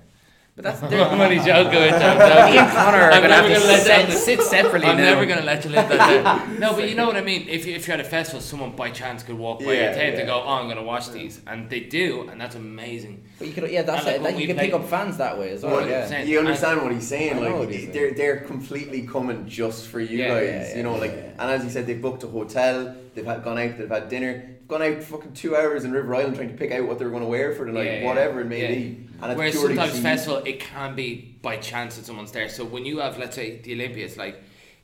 But 0.55 0.65
that's 0.65 0.83
I'm 0.83 1.19
only 1.19 1.37
joking 1.37 1.81
with 1.81 1.91
that. 1.91 2.51
Me 2.51 2.57
and 2.59 2.69
Connor 2.71 2.97
are 2.99 3.11
I'm 3.11 3.23
gonna 3.23 3.33
have 3.33 3.45
never 3.49 3.55
to 3.55 3.67
gonna 3.67 3.83
let 3.83 4.11
sit, 4.11 4.37
sit 4.39 4.41
separately 4.55 4.87
I'm 4.87 4.97
now. 4.97 5.03
never 5.05 5.25
gonna 5.25 5.41
let 5.41 5.63
you 5.65 5.71
live 5.71 5.89
that 5.89 6.23
down. 6.23 6.59
No, 6.59 6.73
but 6.75 6.87
you 6.87 6.93
know 6.93 7.07
what 7.07 7.15
I 7.17 7.21
mean. 7.21 7.47
If 7.49 7.65
you, 7.65 7.73
if 7.73 7.87
you're 7.87 7.95
at 7.95 7.99
a 7.99 8.03
festival, 8.03 8.39
someone 8.39 8.75
by 8.75 8.91
chance 8.91 9.23
could 9.23 9.35
walk 9.37 9.59
by 9.61 9.73
Yeah, 9.73 9.85
your 9.85 9.93
tent 9.93 10.13
yeah. 10.13 10.19
and 10.19 10.27
go, 10.27 10.43
"Oh, 10.45 10.49
I'm 10.53 10.67
gonna 10.67 10.83
watch 10.83 11.09
these," 11.09 11.41
and 11.47 11.71
they 11.71 11.79
do, 11.79 12.27
and 12.29 12.39
that's 12.39 12.53
amazing. 12.55 13.23
But 13.43 13.47
you 13.49 13.61
could, 13.61 13.71
yeah, 13.71 13.81
that's 13.81 14.05
like, 14.05 14.15
it. 14.15 14.21
when 14.21 14.39
you 14.39 14.47
can 14.47 14.55
play- 14.55 14.67
pick 14.67 14.73
up 14.73 14.85
fans 14.87 15.17
that 15.17 15.37
way 15.37 15.49
as 15.49 15.63
well. 15.63 15.75
Well, 15.75 15.89
yeah. 15.89 16.23
You 16.23 16.39
understand 16.39 16.81
what 16.81 16.93
he's 16.93 17.05
saying? 17.07 17.35
I 17.35 17.39
Like 17.39 17.55
what 17.55 17.69
he's 17.69 17.87
they're 17.91 18.05
saying. 18.07 18.15
they're 18.15 18.37
completely 18.37 19.05
coming 19.05 19.45
just 19.47 19.87
for 19.87 19.99
you 19.99 20.19
Yeah, 20.19 20.27
guys. 20.29 20.43
yeah, 20.47 20.67
yeah, 20.69 20.77
you 20.77 20.83
know, 20.83 20.93
yeah, 20.95 21.01
like 21.01 21.11
yeah. 21.11 21.31
and 21.39 21.51
as 21.51 21.61
he 21.63 21.69
said, 21.69 21.85
they've 21.85 22.01
booked 22.01 22.23
a 22.23 22.27
hotel. 22.27 22.95
They've 23.13 23.25
had 23.25 23.43
gone 23.43 23.57
out. 23.59 23.77
They've 23.77 23.89
had 23.89 24.07
dinner. 24.07 24.49
Gone 24.69 24.81
out 24.81 25.03
fucking 25.03 25.33
two 25.33 25.57
hours 25.57 25.83
in 25.83 25.91
River 25.91 26.15
Island 26.15 26.35
trying 26.35 26.47
to 26.51 26.55
pick 26.55 26.71
out 26.71 26.87
what 26.87 26.99
they're 26.99 27.09
going 27.09 27.21
to 27.21 27.27
wear 27.27 27.53
for 27.53 27.65
the 27.65 27.73
night, 27.73 27.85
Yeah, 27.85 27.99
yeah, 27.99 28.05
whatever 28.07 28.39
it 28.39 28.45
may 28.45 28.61
yeah. 28.61 28.67
be. 28.69 29.07
And 29.21 29.31
it's 29.31 29.37
Whereas 29.37 29.59
sometimes 29.59 29.91
to 29.91 29.97
see- 29.97 30.03
festival, 30.03 30.37
it 30.45 30.61
can 30.61 30.95
be 30.95 31.37
by 31.41 31.57
chance 31.57 31.97
that 31.97 32.05
someone's 32.05 32.31
there. 32.31 32.47
So 32.47 32.63
when 32.63 32.85
you 32.85 32.99
have, 32.99 33.17
let's 33.17 33.35
say, 33.35 33.57
the 33.57 33.73
Olympia, 33.73 34.05
it's 34.05 34.15
like 34.15 34.41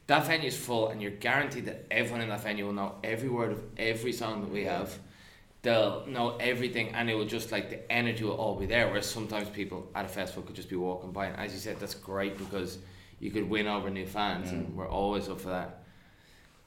that 0.08 0.28
venue 0.28 0.48
is 0.50 0.58
full, 0.58 0.90
and 0.90 1.02
you're 1.02 1.12
guaranteed 1.12 1.68
that 1.68 1.86
everyone 1.90 2.20
in 2.22 2.28
that 2.30 2.44
venue 2.44 2.66
will 2.66 2.74
know 2.74 2.96
every 3.06 3.30
word 3.30 3.54
of 3.54 3.64
every 3.78 4.12
song 4.12 4.42
that 4.42 4.52
we 4.52 4.66
have. 4.66 5.00
They'll 5.62 6.06
know 6.08 6.38
everything, 6.38 6.90
and 6.96 7.10
it 7.10 7.16
will 7.16 7.26
just 7.26 7.52
like 7.52 7.70
the 7.70 7.92
energy 7.92 8.24
will 8.24 8.38
all 8.38 8.56
be 8.56 8.66
there. 8.66 8.88
Whereas 8.88 9.10
sometimes 9.10 9.50
people 9.50 9.90
at 9.94 10.06
a 10.06 10.08
festival 10.08 10.44
could 10.44 10.56
just 10.56 10.70
be 10.70 10.78
walking 10.78 11.12
by, 11.12 11.26
and 11.28 11.38
as 11.38 11.52
you 11.54 11.60
said, 11.60 11.80
that's 11.80 11.96
great 11.96 12.38
because 12.38 12.78
you 13.20 13.30
could 13.32 13.50
win 13.50 13.68
over 13.68 13.90
new 13.90 14.06
fans, 14.06 14.52
and 14.52 14.68
mm. 14.70 14.74
we're 14.76 14.88
always 14.88 15.28
up 15.28 15.42
for 15.42 15.50
that. 15.50 15.84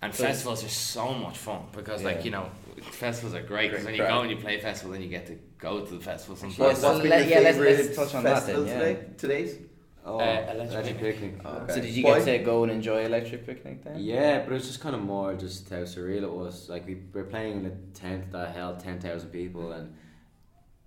And 0.02 0.14
So- 0.14 0.24
festivals 0.24 0.64
are 0.64 0.68
so 0.68 1.14
much 1.14 1.38
fun 1.38 1.62
because, 1.72 2.02
Yeah. 2.02 2.09
like 2.09 2.24
you 2.24 2.33
know, 2.33 2.50
festivals 2.90 3.35
are 3.35 3.42
great 3.42 3.70
because 3.70 3.85
when 3.87 3.94
you 3.94 4.00
crack. 4.00 4.11
go 4.12 4.20
and 4.22 4.31
you 4.31 4.37
play 4.37 4.59
a 4.59 4.61
festival, 4.61 4.92
then 4.92 5.00
you 5.00 5.09
get 5.09 5.26
to 5.28 5.38
go 5.59 5.87
to 5.87 5.94
the 5.94 6.00
festival 6.00 6.37
sometimes. 6.37 6.59
Well, 6.59 6.68
What's, 6.68 6.83
what's 6.83 7.00
been 7.00 7.11
let- 7.11 7.28
your 7.28 7.38
yeah, 7.38 7.44
let's- 7.44 7.59
let's 7.59 7.78
favourite 7.78 7.96
touch 7.96 8.14
on 8.16 8.24
that 8.24 8.35
festival 8.35 8.64
then, 8.64 8.78
today? 8.78 9.07
Today's? 9.16 9.57
Oh, 10.05 10.19
Uh, 10.19 10.23
Electric 10.23 10.71
electric 10.73 10.99
picnic. 10.99 11.47
Okay. 11.47 11.75
So 11.75 11.81
did 11.81 11.91
you 11.95 12.05
Why? 12.05 12.19
get 12.19 12.38
to 12.38 12.45
go 12.45 12.62
and 12.65 12.73
enjoy 12.73 13.05
Electric 13.05 13.47
Picnic 13.47 13.85
then? 13.85 14.01
Yeah, 14.01 14.41
but 14.41 14.51
it 14.51 14.55
was 14.55 14.67
just 14.67 14.81
kind 14.81 14.97
of 14.97 15.03
more 15.03 15.35
just 15.35 15.69
how 15.71 15.77
surreal 15.83 16.23
it 16.25 16.33
was. 16.33 16.69
Like 16.69 16.87
we 16.87 17.03
were 17.12 17.25
playing 17.25 17.59
in 17.61 17.67
a 17.67 17.77
tent 17.95 18.33
that 18.33 18.55
held 18.55 18.81
ten 18.81 19.01
thousand 19.01 19.31
people, 19.31 19.73
and 19.73 19.95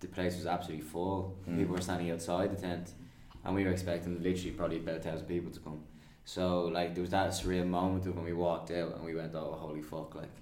the 0.02 0.08
place 0.08 0.36
was 0.36 0.46
absolutely 0.46 0.86
full. 0.86 1.38
Mm. 1.48 1.58
People 1.60 1.76
were 1.76 1.82
standing 1.82 2.12
outside 2.12 2.52
the 2.56 2.62
tent, 2.62 2.92
and 3.46 3.56
we 3.56 3.64
were 3.64 3.72
expecting 3.72 4.22
literally 4.22 4.52
probably 4.52 4.78
about 4.80 4.98
a 4.98 5.00
thousand 5.00 5.28
people 5.28 5.52
to 5.52 5.60
come. 5.62 5.80
So 6.26 6.66
like 6.66 6.94
there 6.94 7.02
was 7.02 7.12
that 7.12 7.30
surreal 7.30 7.66
moment 7.68 8.06
of 8.08 8.16
when 8.16 8.26
we 8.26 8.34
walked 8.34 8.72
out 8.72 8.96
and 8.96 9.06
we 9.06 9.16
went, 9.16 9.34
oh 9.34 9.56
holy 9.58 9.82
fuck! 9.82 10.14
Like 10.16 10.36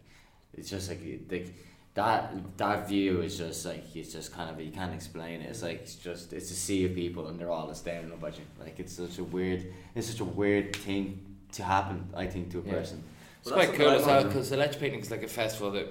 it's 0.54 0.70
just 0.70 0.90
like 0.90 1.02
like 1.30 1.54
that 1.96 2.34
that 2.58 2.88
view 2.90 3.22
is 3.22 3.38
just 3.38 3.66
like 3.66 3.96
it's 3.96 4.12
just 4.14 4.34
kind 4.34 4.50
of 4.50 4.60
you 4.60 4.72
can't 4.72 4.94
explain 4.94 5.42
it. 5.42 5.50
It's 5.50 5.62
like 5.62 5.82
it's 5.82 5.96
just 5.96 6.34
it's 6.34 6.50
a 6.52 6.56
sea 6.56 6.86
of 6.86 6.96
people 6.96 7.28
and 7.28 7.40
they're 7.40 7.52
all 7.52 7.74
staring 7.76 8.12
up 8.12 8.24
at 8.24 8.38
you. 8.38 8.46
Like 8.60 8.80
it's 8.80 8.94
such 8.94 9.20
a 9.20 9.24
weird 9.24 9.72
it's 9.96 10.08
such 10.08 10.20
a 10.20 10.26
weird 10.26 10.76
thing 10.76 11.24
to 11.54 11.64
happen. 11.64 12.10
I 12.16 12.26
think 12.26 12.52
to 12.52 12.60
a 12.60 12.64
Yeah. 12.64 12.72
person. 12.74 13.04
It's 13.42 13.52
Well, 13.52 13.64
quite 13.66 13.78
cool 13.78 13.90
as 13.90 14.06
well 14.06 14.18
like. 14.22 14.28
because 14.30 14.52
Electric 14.52 14.80
Picnic 14.82 15.02
is 15.02 15.12
like 15.12 15.24
a 15.24 15.28
festival 15.28 15.72
that 15.72 15.88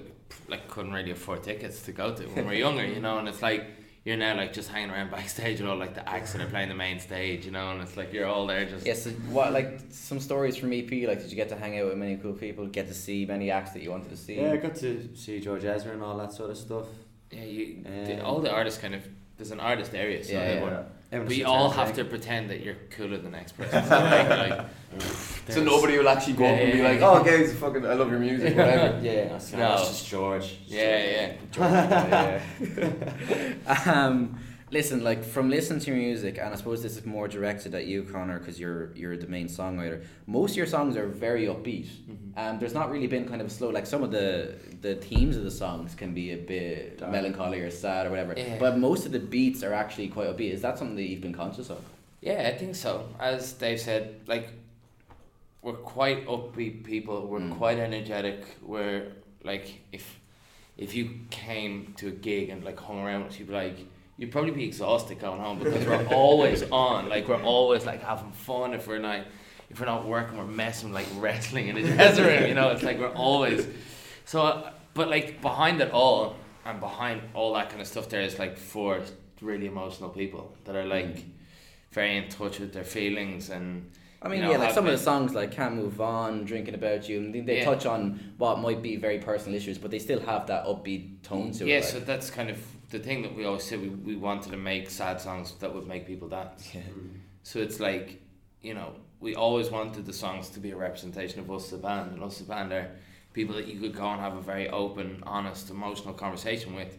like 0.49 0.67
couldn't 0.69 0.93
really 0.93 1.11
afford 1.13 1.43
tickets 1.43 1.83
to 1.83 1.93
go 1.93 2.15
to 2.15 2.25
when 2.29 2.47
we 2.47 2.53
were 2.53 2.55
younger, 2.55 2.85
you 2.87 3.01
know, 3.01 3.19
and 3.19 3.29
it's 3.29 3.43
like 3.43 3.65
you're 4.05 4.17
now 4.17 4.37
like 4.37 4.53
just 4.53 4.69
hanging 4.69 4.91
around 4.91 5.11
backstage 5.17 5.61
with 5.61 5.69
all 5.71 5.77
like 5.77 5.95
the 5.95 6.09
acts 6.09 6.33
that 6.33 6.43
are 6.43 6.47
playing 6.49 6.69
the 6.69 6.75
main 6.75 6.99
stage, 6.99 7.45
you 7.45 7.51
know, 7.53 7.71
and 7.71 7.81
it's 7.83 7.97
like 7.97 8.13
you're 8.13 8.27
all 8.27 8.47
there 8.47 8.65
just 8.65 8.85
Yes, 8.87 9.05
so 9.05 9.11
what 9.31 9.53
like 9.53 9.81
some 9.91 10.19
stories 10.21 10.57
from 10.57 10.73
EP? 10.73 10.91
Like, 10.91 11.21
did 11.21 11.31
you 11.31 11.37
get 11.37 11.49
to 11.51 11.57
hang 11.57 11.79
out 11.79 11.87
with 11.87 11.97
many 11.99 12.17
cool 12.17 12.33
people? 12.33 12.67
Get 12.67 12.89
to 12.89 12.95
see 12.95 13.25
many 13.27 13.51
acts 13.51 13.73
that 13.73 13.83
you 13.83 13.91
wanted 13.91 14.11
to 14.11 14.17
see? 14.17 14.37
Yeah, 14.41 14.53
I 14.53 14.57
got 14.57 14.75
to 14.77 15.09
see 15.17 15.41
George 15.41 15.65
Ezra 15.65 15.93
and 15.93 16.03
all 16.03 16.17
that 16.19 16.33
sort 16.33 16.51
of 16.51 16.57
stuff. 16.57 16.87
yeah, 17.31 17.45
you 17.45 17.83
the, 17.85 18.21
Um, 18.21 18.27
all 18.27 18.41
the 18.41 18.51
artists 18.51 18.81
kind 18.81 18.95
of 18.95 19.03
there's 19.37 19.51
an 19.53 19.61
artist 19.61 19.95
area, 19.95 20.23
so 20.25 20.33
Yeah, 20.33 20.39
yeah. 20.39 20.45
everyone, 20.47 20.73
Everyone 20.73 20.93
but 21.21 21.37
you 21.37 21.45
all 21.47 21.71
have 21.71 21.89
like- 21.89 21.97
to 21.97 22.05
pretend 22.05 22.49
that 22.51 22.61
you're 22.61 22.77
cooler 22.91 23.17
than 23.19 23.25
the 23.31 23.37
next 23.39 23.53
person. 23.53 23.83
So 23.89 23.99
like, 24.01 24.29
like 24.29 24.67
So 25.49 25.63
nobody 25.63 25.99
will 25.99 26.09
actually 26.09 26.35
go 26.35 26.45
up 26.47 26.59
and 26.59 26.73
be 26.73 26.79
Yeah, 26.79 26.85
like, 26.89 27.01
yeah. 27.01 27.11
"Oh, 27.11 27.23
guys, 27.25 27.53
fucking, 27.55 27.85
I 27.87 27.95
love 27.95 28.11
your 28.11 28.19
music, 28.21 28.57
whatever." 28.57 28.99
Yeah, 29.03 29.29
that's 29.29 29.53
No. 29.53 29.59
no. 29.59 29.77
just 29.79 30.07
George. 30.07 30.59
Yeah, 30.67 31.37
yeah. 31.57 32.43
um, 33.95 34.39
listen, 34.73 35.05
like 35.05 35.23
from 35.23 35.49
listening 35.51 35.79
to 35.81 35.91
your 35.93 36.01
music, 36.01 36.39
and 36.39 36.53
I 36.53 36.57
suppose 36.57 36.83
this 36.83 36.97
is 36.97 37.05
more 37.07 37.29
directed 37.29 37.75
at 37.75 37.87
you, 37.87 38.03
Connor, 38.03 38.39
because 38.41 38.59
you're 38.59 38.91
you're 38.97 39.17
the 39.17 39.29
main 39.29 39.47
songwriter. 39.47 40.03
Most 40.27 40.53
of 40.53 40.57
your 40.57 40.67
songs 40.67 40.97
are 40.97 41.07
very 41.07 41.45
upbeat. 41.47 41.89
Um, 42.37 42.59
there's 42.59 42.75
not 42.75 42.91
really 42.91 43.07
been 43.07 43.29
kind 43.29 43.41
of 43.43 43.53
slow. 43.53 43.69
Like 43.71 43.87
some 43.87 44.03
of 44.03 44.11
the 44.11 44.55
the 44.81 44.95
themes 44.97 45.37
of 45.37 45.45
the 45.45 45.51
songs 45.51 45.95
can 45.95 46.13
be 46.15 46.33
a 46.33 46.37
bit 46.37 46.99
Dark. 46.99 47.13
melancholy 47.13 47.61
or 47.61 47.71
sad 47.71 48.07
or 48.07 48.11
whatever. 48.11 48.35
Yeah. 48.37 48.57
But 48.59 48.79
most 48.79 49.07
of 49.07 49.13
the 49.13 49.21
beats 49.21 49.63
are 49.63 49.75
actually 49.75 50.09
quite 50.09 50.29
upbeat. 50.29 50.53
Is 50.53 50.63
that 50.63 50.79
something 50.79 50.97
that 50.97 51.09
you've 51.09 51.21
been 51.21 51.35
conscious 51.35 51.71
of? 51.71 51.81
Yeah, 52.21 52.49
I 52.53 52.57
think 52.59 52.75
so. 52.75 53.09
As 53.21 53.53
Dave 53.53 53.81
said, 53.81 54.21
like 54.27 54.49
we're 55.63 55.75
quite 55.75 56.27
upbeat 56.27 56.83
people. 56.85 57.27
We're 57.27 57.41
Mm. 57.41 57.57
quite 57.59 57.79
energetic. 57.79 58.45
We're 58.63 59.13
like 59.45 59.81
if 59.93 60.19
if 60.79 60.95
you 60.95 61.05
came 61.31 61.93
to 61.99 62.09
a 62.09 62.11
gig 62.29 62.49
and 62.49 62.65
like 62.65 62.79
hung 62.81 63.01
around 63.05 63.25
with 63.25 63.39
be 63.39 63.45
like 63.53 63.77
you'd 64.23 64.31
probably 64.31 64.53
be 64.53 64.65
exhausted 64.65 65.19
going 65.19 65.41
home 65.41 65.59
because 65.59 65.85
we're 65.85 66.07
always 66.15 66.63
on. 66.71 67.09
Like 67.09 67.27
we're 67.29 67.43
always 67.43 67.85
like 67.85 68.03
having 68.03 68.31
fun. 68.33 68.73
If 68.73 68.87
we're 68.87 69.01
not 69.01 69.27
if 69.69 69.81
we're 69.81 69.87
not 69.87 70.07
working, 70.07 70.39
we're 70.39 70.47
messing 70.47 70.93
like 70.93 71.07
wrestling 71.17 71.67
in 71.69 71.75
the 71.75 71.83
dressing 71.97 72.25
room. 72.25 72.47
You 72.47 72.55
know, 72.55 72.69
it's 72.71 72.85
like 72.85 72.99
we're 73.01 73.13
always 73.15 73.67
so. 74.25 74.43
uh, 74.43 74.71
But 74.95 75.09
like 75.09 75.41
behind 75.43 75.81
it 75.81 75.91
all 75.91 76.37
and 76.65 76.79
behind 76.79 77.23
all 77.35 77.55
that 77.55 77.69
kind 77.71 77.81
of 77.81 77.89
stuff, 77.89 78.09
there 78.09 78.23
is 78.23 78.39
like 78.39 78.57
four 78.59 79.01
really 79.41 79.67
emotional 79.67 80.11
people 80.11 80.55
that 80.65 80.77
are 80.77 80.85
like 80.87 81.25
very 81.91 82.17
in 82.17 82.29
touch 82.29 82.61
with 82.61 82.73
their 82.73 82.85
feelings 82.85 83.51
and 83.51 83.91
I 84.25 84.29
mean, 84.29 84.39
You 84.39 84.45
know, 84.45 84.53
yeah, 84.53 84.59
like 84.59 84.73
some 84.73 84.87
of 84.87 84.93
the 84.93 84.99
songs 84.99 85.35
like 85.35 85.51
"Can't 85.51 85.75
Move 85.75 86.01
On," 86.01 86.45
"Drinking 86.45 86.75
About 86.75 87.09
You," 87.09 87.19
and 87.19 87.35
they, 87.35 87.41
they 87.41 87.57
Yeah. 87.59 87.65
touch 87.65 87.87
on 87.87 88.01
what 88.39 88.61
might 88.61 88.81
be 88.81 88.95
very 88.95 89.19
personal 89.19 89.57
issues, 89.57 89.79
but 89.79 89.91
they 89.91 89.99
still 89.99 90.21
have 90.21 90.47
that 90.47 90.65
upbeat 90.67 91.23
tone 91.25 91.51
to 91.57 91.65
it. 91.65 91.69
yeah 91.71 91.79
it. 91.79 91.85
so 91.85 91.99
that's 91.99 92.31
kind 92.31 92.49
of 92.49 92.59
the 92.93 92.99
thing 92.99 93.23
that 93.23 93.35
we 93.35 93.47
always 93.47 93.65
said 93.65 93.81
we, 93.81 93.89
we 93.89 94.17
wanted 94.17 94.53
to 94.53 94.59
make 94.59 94.91
sad 94.91 95.19
songs 95.19 95.55
that 95.61 95.75
would 95.75 95.89
make 95.89 96.07
people 96.07 96.29
dance. 96.29 96.75
Like, 96.75 96.85
so 97.43 97.59
it's 97.59 97.81
like 97.81 98.21
you 98.61 98.75
know 98.75 98.93
we 99.19 99.35
always 99.35 99.71
wanted 99.71 100.05
the 100.05 100.13
songs 100.13 100.51
to 100.51 100.61
be 100.61 100.71
a 100.73 100.77
representation 100.77 101.41
of 101.41 101.51
us 101.51 101.71
the 101.71 101.79
band 101.79 102.13
and 102.13 102.23
us 102.23 102.39
the 102.39 102.45
band 102.45 102.71
are 102.71 102.91
people 103.33 103.57
that 103.57 103.67
you 103.67 103.81
could 103.81 103.97
go 103.97 104.07
and 104.07 104.21
have 104.21 104.37
a 104.37 104.43
very 104.43 104.69
open 104.69 105.23
honest 105.27 105.71
emotional 105.71 106.13
conversation 106.13 106.75
with 106.75 106.99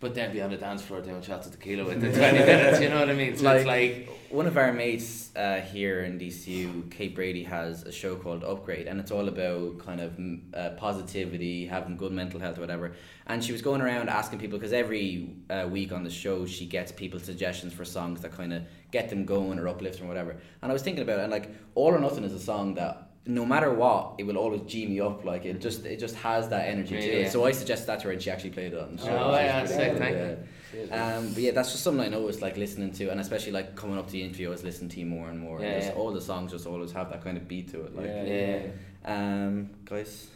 but 0.00 0.14
then 0.14 0.32
be 0.32 0.42
on 0.42 0.50
the 0.50 0.56
dance 0.56 0.82
floor 0.82 1.00
doing 1.00 1.22
shots 1.22 1.46
of 1.46 1.52
tequila 1.52 1.84
with 1.84 2.02
in 2.02 2.12
20 2.12 2.38
minutes 2.38 2.80
you 2.80 2.88
know 2.88 3.00
what 3.00 3.10
I 3.10 3.14
mean 3.14 3.36
so 3.36 3.50
it's 3.52 3.66
like 3.66 4.08
one 4.30 4.46
of 4.46 4.56
our 4.56 4.72
mates 4.72 5.30
uh, 5.36 5.60
here 5.60 6.02
in 6.02 6.18
DCU, 6.18 6.90
Kate 6.90 7.14
Brady, 7.14 7.44
has 7.44 7.84
a 7.84 7.92
show 7.92 8.16
called 8.16 8.42
Upgrade, 8.42 8.86
and 8.86 8.98
it's 8.98 9.10
all 9.10 9.28
about 9.28 9.78
kind 9.78 10.00
of 10.00 10.12
mm, 10.16 10.40
uh, 10.54 10.70
positivity, 10.70 11.66
having 11.66 11.96
good 11.96 12.12
mental 12.12 12.40
health, 12.40 12.58
or 12.58 12.60
whatever. 12.60 12.92
And 13.26 13.42
she 13.42 13.52
was 13.52 13.62
going 13.62 13.80
around 13.80 14.08
asking 14.08 14.38
people 14.38 14.58
because 14.58 14.72
every 14.72 15.36
uh, 15.48 15.68
week 15.70 15.92
on 15.92 16.04
the 16.04 16.10
show 16.10 16.46
she 16.46 16.66
gets 16.66 16.92
people 16.92 17.20
suggestions 17.20 17.72
for 17.72 17.84
songs 17.84 18.20
that 18.22 18.32
kind 18.32 18.52
of 18.52 18.62
get 18.90 19.08
them 19.08 19.24
going 19.24 19.58
or 19.58 19.68
uplift 19.68 20.00
or 20.00 20.06
whatever. 20.06 20.36
And 20.62 20.70
I 20.70 20.72
was 20.72 20.82
thinking 20.82 21.02
about 21.02 21.20
it, 21.20 21.22
and 21.22 21.32
like 21.32 21.54
All 21.74 21.94
or 21.94 22.00
Nothing 22.00 22.24
is 22.24 22.32
a 22.32 22.40
song 22.40 22.74
that 22.74 23.05
no 23.26 23.44
matter 23.44 23.72
what, 23.72 24.14
it 24.18 24.24
will 24.24 24.36
always 24.36 24.60
g 24.62 24.86
me 24.86 25.00
up. 25.00 25.24
Like 25.24 25.44
it 25.44 25.60
just 25.60 25.84
it 25.84 25.98
just 25.98 26.14
has 26.16 26.48
that 26.48 26.68
energy 26.68 26.94
Yeah, 26.94 27.00
to 27.00 27.06
yeah. 27.06 27.26
it. 27.26 27.32
So 27.32 27.44
I 27.44 27.52
suggested 27.52 27.86
that 27.88 28.00
to 28.00 28.06
her, 28.06 28.12
and 28.12 28.22
she 28.22 28.30
actually 28.30 28.50
played 28.50 28.72
it 28.72 28.78
on 28.80 28.96
the 28.96 29.02
show. 29.02 29.16
Oh, 29.16 29.32
yeah, 29.34 29.60
pretty 29.60 29.74
sick, 29.74 29.98
thank 29.98 30.16
yeah. 30.16 30.28
you. 30.28 30.92
Um, 30.92 31.32
but 31.32 31.42
yeah, 31.42 31.50
that's 31.52 31.72
just 31.72 31.82
something 31.82 32.04
I 32.04 32.08
noticed, 32.08 32.42
like 32.42 32.56
listening 32.56 32.92
to, 32.92 33.08
and 33.08 33.20
especially 33.20 33.52
like 33.52 33.74
coming 33.76 33.98
up 33.98 34.06
to 34.06 34.12
the 34.12 34.22
interview, 34.22 34.48
I 34.48 34.50
was 34.50 34.62
listening 34.64 34.90
to 34.90 35.00
you 35.00 35.06
more 35.06 35.28
and 35.28 35.38
more. 35.40 35.60
Yeah, 35.60 35.66
and 35.68 35.82
just 35.82 35.94
yeah. 35.94 36.00
all 36.00 36.12
the 36.12 36.20
songs 36.20 36.52
just 36.52 36.66
always 36.66 36.92
have 36.92 37.10
that 37.10 37.24
kind 37.24 37.36
of 37.36 37.48
beat 37.48 37.68
to 37.72 37.82
it. 37.84 37.96
Like, 37.96 38.06
Yeah. 38.06 38.62
Yeah. 39.04 39.14
um, 39.46 39.70
guys, 39.84 40.28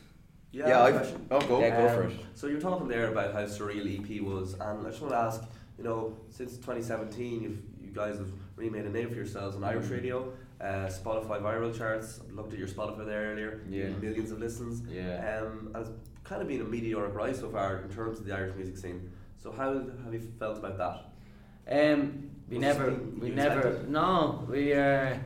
Yeah, 0.52 0.68
Yeah, 0.68 0.80
I 0.82 0.88
I, 0.88 0.92
have 0.92 1.20
oh 1.30 1.40
go. 1.42 1.60
Yeah, 1.60 1.76
go 1.76 1.94
for 1.94 2.04
Um, 2.06 2.10
it. 2.12 2.16
So 2.34 2.46
you're 2.48 2.60
talking 2.60 2.88
there 2.88 3.08
about 3.12 3.32
how 3.34 3.42
surreal 3.44 3.86
EP 3.86 4.20
was, 4.20 4.54
and 4.54 4.84
I 4.86 4.90
just 4.90 5.00
want 5.00 5.12
to 5.12 5.18
ask, 5.18 5.44
you 5.78 5.84
know, 5.84 6.16
since 6.30 6.56
2017, 6.56 7.42
you've 7.42 7.58
you 7.80 7.90
guys 7.96 8.16
have 8.18 8.28
really 8.56 8.70
made 8.70 8.84
a 8.84 8.90
name 8.90 9.08
for 9.08 9.16
yourselves 9.16 9.56
on 9.56 9.64
Irish 9.64 9.86
Mm. 9.86 9.90
radio, 9.92 10.32
uh, 10.60 10.86
Spotify 10.88 11.40
viral 11.40 11.76
charts. 11.76 12.20
I 12.28 12.32
looked 12.34 12.52
at 12.52 12.58
your 12.58 12.68
Spotify 12.68 13.06
there 13.06 13.32
earlier. 13.32 13.62
Yeah. 13.68 13.88
Millions 14.00 14.30
of 14.30 14.38
listens. 14.40 14.82
Yeah. 14.90 15.40
Um, 15.42 15.70
and 15.74 15.86
it's 15.86 15.90
kind 16.24 16.42
of 16.42 16.48
been 16.48 16.60
a 16.60 16.64
meteoric 16.64 17.14
rise 17.14 17.38
so 17.40 17.48
far 17.48 17.78
in 17.78 17.88
terms 17.88 18.18
of 18.18 18.26
the 18.26 18.34
Irish 18.34 18.54
music 18.56 18.76
scene. 18.76 19.10
So 19.38 19.50
how 19.52 19.72
have 19.72 20.12
you 20.12 20.20
felt 20.38 20.58
about 20.58 20.76
that? 20.78 21.94
Um, 21.94 22.30
we 22.48 22.56
Was 22.56 22.62
never, 22.62 22.90
we 23.18 23.30
never, 23.30 23.84
no, 23.88 24.44
we 24.48 24.72
are, 24.72 25.18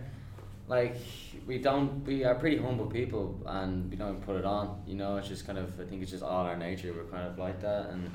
like, 0.68 0.96
we 1.46 1.58
don't, 1.58 2.04
we 2.04 2.24
are 2.24 2.34
pretty 2.34 2.58
humble 2.58 2.86
people 2.86 3.40
and 3.46 3.90
we 3.90 3.96
don't 3.96 4.20
put 4.20 4.36
it 4.36 4.44
on, 4.44 4.82
you 4.86 4.94
know, 4.94 5.16
it's 5.16 5.28
just 5.28 5.46
kind 5.46 5.58
of, 5.58 5.80
I 5.80 5.84
think 5.84 6.02
it's 6.02 6.10
just 6.10 6.22
all 6.22 6.44
our 6.44 6.56
nature, 6.56 6.92
we're 6.92 7.10
kind 7.10 7.26
of 7.26 7.38
like 7.38 7.60
that 7.62 7.90
and 7.90 8.10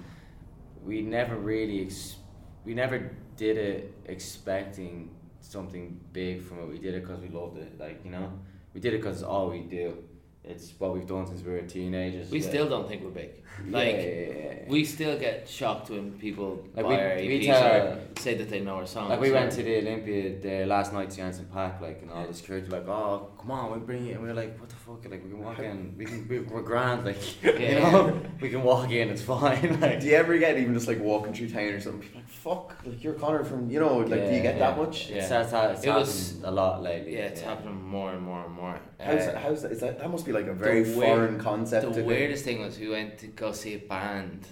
we 0.86 1.02
never 1.02 1.36
really, 1.38 1.82
ex- 1.86 2.18
we 2.66 2.74
never 2.74 3.12
did 3.36 3.58
it 3.58 3.94
expecting 4.06 5.10
something 5.42 6.00
big 6.14 6.44
from 6.44 6.60
it, 6.60 6.68
we 6.70 6.80
did 6.80 6.96
it 6.96 7.02
because 7.02 7.20
we 7.22 7.30
loved 7.30 7.58
it, 7.58 7.80
like, 7.80 8.04
you 8.04 8.12
know, 8.12 8.32
we 8.74 8.80
did 8.82 8.94
it 8.94 8.98
because 8.98 9.18
it's 9.18 9.24
all 9.24 9.50
we 9.50 9.62
do, 9.62 9.98
it's 10.44 10.74
what 10.78 10.94
we've 10.94 11.08
done 11.08 11.28
since 11.28 11.42
we 11.44 11.52
were 11.52 11.62
teenagers. 11.62 12.32
We 12.32 12.40
yeah. 12.40 12.48
still 12.48 12.70
don't 12.70 12.88
think 12.88 13.04
we're 13.04 13.10
big. 13.10 13.32
Like 13.68 13.96
yeah, 13.98 14.54
we 14.68 14.86
still 14.86 15.20
get 15.20 15.48
shocked 15.50 15.90
when 15.90 16.14
people 16.14 16.66
Like, 16.74 16.86
buy 16.86 16.90
we- 16.92 16.96
our 16.96 17.16
we 17.18 17.46
tell- 17.46 17.88
or 17.88 18.00
say 18.18 18.36
that 18.36 18.50
they 18.50 18.62
know 18.62 18.76
our 18.76 18.86
songs. 18.86 19.10
Like 19.10 19.20
we 19.20 19.32
went 19.32 19.52
to 19.54 19.64
the 19.64 19.78
Olympia 19.80 20.40
the 20.40 20.66
last 20.66 20.94
night 20.94 21.10
to 21.10 21.18
Janssen 21.18 21.46
Park, 21.48 21.82
like 21.82 22.02
and 22.02 22.10
all 22.12 22.26
the 22.26 22.34
security 22.34 22.68
like, 22.70 22.88
oh 22.88 23.30
come 23.38 23.52
on, 23.52 23.72
we 23.74 23.80
bring 23.80 24.08
it, 24.08 24.14
and 24.14 24.24
we 24.24 24.30
are 24.30 24.34
like, 24.34 24.58
what 24.60 24.70
the 24.70 24.76
fuck, 24.90 25.12
like 25.12 25.24
we 25.24 25.30
can 25.30 25.40
walk 25.44 25.60
in, 25.60 25.94
we 25.98 26.06
can 26.06 26.28
we, 26.28 26.40
we're 26.40 26.62
grand, 26.62 27.06
like 27.06 27.44
you 27.44 27.76
know, 27.80 28.20
we 28.42 28.50
can 28.50 28.64
walk 28.64 28.90
in, 28.92 29.10
it's 29.10 29.22
fine, 29.22 29.80
like 29.82 30.00
Do 30.00 30.08
you 30.08 30.16
ever 30.16 30.38
get 30.38 30.58
even 30.58 30.74
just 30.74 30.88
like 30.88 31.00
walking 31.00 31.34
through 31.34 31.50
town 31.50 31.64
or 31.70 31.80
something? 31.80 32.02
People 32.02 32.20
are 32.20 32.24
like 32.24 32.30
fuck, 32.30 32.76
like 32.86 33.04
you're 33.04 33.14
Connor 33.14 33.44
from 33.44 33.70
you 33.70 33.80
know, 33.80 33.98
like 33.98 34.26
do 34.28 34.36
you 34.36 34.42
get 34.42 34.56
yeah. 34.58 34.60
that 34.72 34.78
much? 34.78 35.10
Yeah. 35.10 35.26
starts 35.26 35.52
ha- 35.52 35.68
it's 35.70 35.84
It 35.84 35.90
was- 35.94 36.42
a 36.44 36.52
lot 36.52 36.82
lately. 36.82 37.14
Yeah, 37.16 37.26
it's 37.26 37.42
happening 37.42 37.82
more 37.84 38.12
and 38.14 38.22
more 38.22 38.44
and 38.46 38.54
more. 38.54 38.80
How's 39.00 39.28
Uh, 39.28 39.40
how's 39.42 39.62
that? 39.62 39.72
Is 39.72 39.80
that 39.82 40.00
that 40.00 40.10
must 40.10 40.26
be 40.26 40.32
like 40.32 40.48
a 40.48 40.54
very 40.54 40.82
weird- 40.84 40.94
foreign 40.96 41.40
concept. 41.40 41.86
the 41.88 41.94
to 41.94 42.02
do. 42.02 42.08
weirdest 42.08 42.44
thing 42.46 42.62
was 42.62 42.80
we 42.80 42.90
went 42.90 43.18
to 43.20 43.28
go 43.28 43.52
see 43.52 43.76
a 43.76 43.80
band 43.80 44.48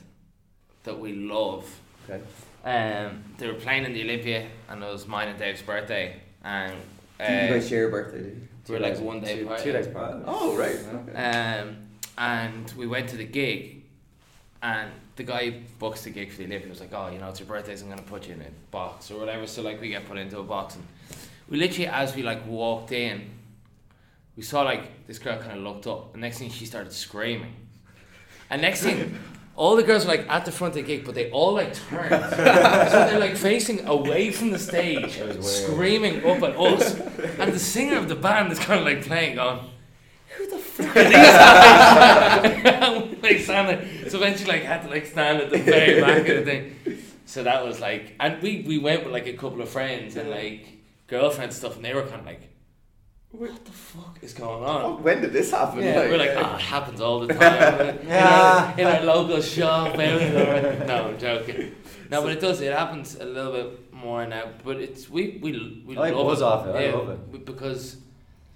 that 0.83 0.99
we 0.99 1.13
love. 1.13 1.65
Okay. 2.09 2.21
Um, 2.63 3.23
they 3.37 3.47
were 3.47 3.53
playing 3.53 3.85
in 3.85 3.93
the 3.93 4.03
Olympia, 4.03 4.47
and 4.69 4.83
it 4.83 4.87
was 4.91 5.07
mine 5.07 5.29
and 5.29 5.39
Dave's 5.39 5.61
birthday, 5.61 6.21
and 6.43 6.73
uh, 7.19 7.27
Do 7.27 7.33
you 7.33 7.49
guys 7.53 7.69
share 7.69 7.87
a 7.87 7.91
birthday? 7.91 8.33
Do 8.67 8.73
you? 8.73 8.79
we 8.79 8.85
were 8.85 8.89
like 8.89 8.99
one 8.99 9.21
day 9.21 9.37
two, 9.37 9.45
apart. 9.45 9.59
two 9.61 9.71
days 9.71 9.87
apart. 9.87 10.23
Oh 10.25 10.55
right. 10.57 10.77
Okay. 11.09 11.59
Um, 11.59 11.77
and 12.17 12.71
we 12.77 12.87
went 12.87 13.09
to 13.09 13.17
the 13.17 13.25
gig, 13.25 13.83
and 14.61 14.91
the 15.15 15.23
guy 15.23 15.61
books 15.79 16.03
the 16.03 16.09
gig 16.09 16.31
for 16.31 16.37
the 16.37 16.45
Olympia. 16.45 16.67
He 16.67 16.69
was 16.69 16.81
like, 16.81 16.93
"Oh, 16.93 17.09
you 17.09 17.19
know, 17.19 17.29
it's 17.29 17.39
your 17.39 17.47
birthday, 17.47 17.75
so 17.75 17.85
I'm 17.85 17.89
gonna 17.89 18.01
put 18.01 18.27
you 18.27 18.33
in 18.33 18.41
a 18.41 18.51
box 18.71 19.09
or 19.11 19.19
whatever." 19.19 19.47
So 19.47 19.61
like, 19.61 19.79
we 19.79 19.89
get 19.89 20.05
put 20.05 20.17
into 20.17 20.39
a 20.39 20.43
box, 20.43 20.75
and 20.75 20.85
we 21.49 21.57
literally, 21.57 21.87
as 21.87 22.15
we 22.15 22.23
like 22.23 22.45
walked 22.45 22.91
in, 22.91 23.29
we 24.35 24.43
saw 24.43 24.63
like 24.63 25.07
this 25.07 25.19
girl 25.19 25.37
kind 25.37 25.53
of 25.53 25.59
looked 25.59 25.87
up, 25.87 26.13
and 26.13 26.21
next 26.21 26.39
thing 26.39 26.49
she 26.49 26.65
started 26.65 26.91
screaming, 26.91 27.55
and 28.49 28.61
next 28.61 28.83
thing. 28.83 29.17
All 29.57 29.75
the 29.75 29.83
girls 29.83 30.05
were 30.05 30.11
like 30.11 30.27
at 30.29 30.45
the 30.45 30.51
front 30.51 30.71
of 30.71 30.75
the 30.75 30.83
gig, 30.83 31.03
but 31.03 31.15
they 31.15 31.31
all 31.31 31.53
like 31.53 31.73
turned. 31.73 32.09
so 32.29 33.07
they're 33.07 33.19
like 33.19 33.35
facing 33.35 33.85
away 33.87 34.31
from 34.31 34.51
the 34.51 34.59
stage, 34.59 35.17
It 35.17 35.27
was 35.27 35.37
weird. 35.37 35.43
screaming 35.71 36.23
up 36.25 36.43
at 36.43 36.55
us. 36.55 36.93
And 37.39 37.51
the 37.51 37.59
singer 37.59 37.97
of 37.97 38.07
the 38.07 38.15
band 38.15 38.51
is 38.51 38.59
kind 38.59 38.79
of 38.81 38.85
like 38.85 39.01
playing, 39.03 39.39
on. 39.39 39.67
who 40.37 40.47
the 40.47 40.57
fuck 40.59 40.95
are 40.95 41.03
these 41.03 41.13
guys? 41.13 43.13
Like 43.23 43.39
standing, 43.39 44.09
so 44.09 44.17
eventually 44.17 44.51
like 44.53 44.63
had 44.63 44.83
to 44.83 44.89
like 44.89 45.05
stand 45.07 45.41
at 45.41 45.49
the 45.49 45.57
very 45.57 45.99
back 46.01 46.19
of 46.29 46.37
the 46.37 46.43
thing. 46.45 46.75
So 47.25 47.43
that 47.43 47.65
was 47.65 47.79
like, 47.81 48.13
and 48.19 48.41
we 48.43 48.63
we 48.67 48.77
went 48.77 49.03
with 49.03 49.11
like 49.11 49.25
a 49.27 49.33
couple 49.33 49.61
of 49.61 49.67
friends 49.69 50.15
and 50.15 50.29
like 50.29 50.67
girlfriends 51.07 51.55
stuff, 51.57 51.75
and 51.75 51.83
they 51.83 51.93
were 51.95 52.03
kind 52.03 52.19
of 52.21 52.25
like, 52.25 52.41
what 53.37 53.65
the 53.65 53.71
fuck 53.71 54.17
is 54.21 54.33
going 54.33 54.63
on? 54.63 55.03
When 55.03 55.21
did 55.21 55.31
this 55.33 55.51
happen? 55.51 55.83
Yeah, 55.83 56.07
we're 56.09 56.17
like, 56.17 56.31
oh, 56.35 56.55
it 56.55 56.61
happens 56.61 56.99
all 57.01 57.19
the 57.19 57.33
time. 57.33 57.99
Yeah. 58.07 58.73
in, 58.77 58.85
our, 58.87 58.93
in 58.95 59.07
our 59.09 59.15
local 59.15 59.41
shop. 59.41 59.87
out 59.91 59.97
there. 59.97 60.85
no, 60.87 61.09
I'm 61.09 61.19
joking. 61.19 61.75
No, 62.09 62.21
but 62.23 62.31
it 62.31 62.39
does. 62.41 62.61
It 62.61 62.73
happens 62.73 63.15
a 63.15 63.25
little 63.25 63.51
bit 63.51 63.93
more 63.93 64.25
now. 64.25 64.45
But 64.63 64.77
it's 64.77 65.09
we 65.09 65.39
we 65.41 65.83
we 65.85 65.97
I 65.97 66.09
love 66.11 66.27
buzz 66.27 66.41
it. 66.41 66.43
off 66.45 66.67
it, 66.67 66.75
I 66.75 66.85
Yeah, 66.85 66.95
love 66.95 67.09
it. 67.09 67.45
because 67.45 67.97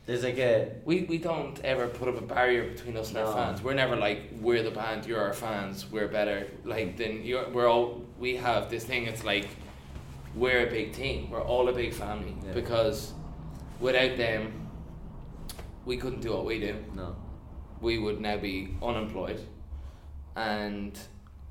There's 0.05 0.23
like 0.23 0.39
a 0.39 0.71
we, 0.85 1.03
we 1.03 1.17
don't 1.17 1.59
ever 1.63 1.87
put 1.87 2.07
up 2.07 2.17
a 2.17 2.21
barrier 2.25 2.63
between 2.71 2.97
us 2.97 3.09
and 3.09 3.17
our 3.17 3.31
fans. 3.33 3.61
We're 3.61 3.73
never 3.75 3.95
like 3.95 4.19
we're 4.39 4.63
the 4.63 4.71
band, 4.71 5.05
you're 5.05 5.21
our 5.21 5.33
fans, 5.33 5.85
we're 5.91 6.07
better. 6.07 6.47
Like 6.63 6.97
then 6.97 7.21
you're 7.23 7.47
we're 7.49 7.69
all 7.69 8.01
we 8.17 8.35
have 8.37 8.69
this 8.69 8.83
thing. 8.85 9.05
It's 9.05 9.23
like 9.23 9.47
we're 10.35 10.65
a 10.67 10.69
big 10.71 10.93
team. 10.93 11.29
We're 11.29 11.43
all 11.43 11.67
a 11.69 11.73
big 11.73 11.93
family 11.93 12.33
Yeah. 12.45 12.53
because 12.53 13.13
without 13.79 14.15
them, 14.17 14.60
we 15.85 15.97
couldn't 15.97 16.21
do 16.21 16.31
what 16.31 16.45
we 16.45 16.59
do 16.59 16.75
no. 16.95 17.15
we 17.81 17.97
would 17.97 18.21
now 18.21 18.37
be 18.37 18.75
unemployed, 18.83 19.39
and 20.35 20.97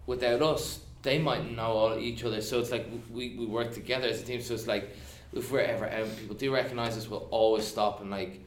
without 0.07 0.43
us, 0.43 0.81
they 1.03 1.19
might 1.19 1.51
know 1.51 1.73
all 1.73 1.99
each 1.99 2.25
other. 2.25 2.41
So 2.41 2.61
it's 2.61 2.71
like 2.71 2.87
we, 3.11 3.37
we 3.37 3.47
work 3.47 3.73
together 3.73 4.09
as 4.09 4.21
a 4.23 4.25
team. 4.25 4.41
So 4.41 4.55
it's 4.55 4.67
like 4.67 4.91
if 5.33 5.51
we're 5.51 5.61
ever 5.61 5.87
out, 5.87 6.03
and 6.03 6.17
people 6.17 6.37
do 6.37 6.53
recognize 6.53 6.97
us. 6.97 7.09
We'll 7.09 7.29
always 7.31 7.67
stop 7.67 8.01
and 8.01 8.11
like 8.11 8.41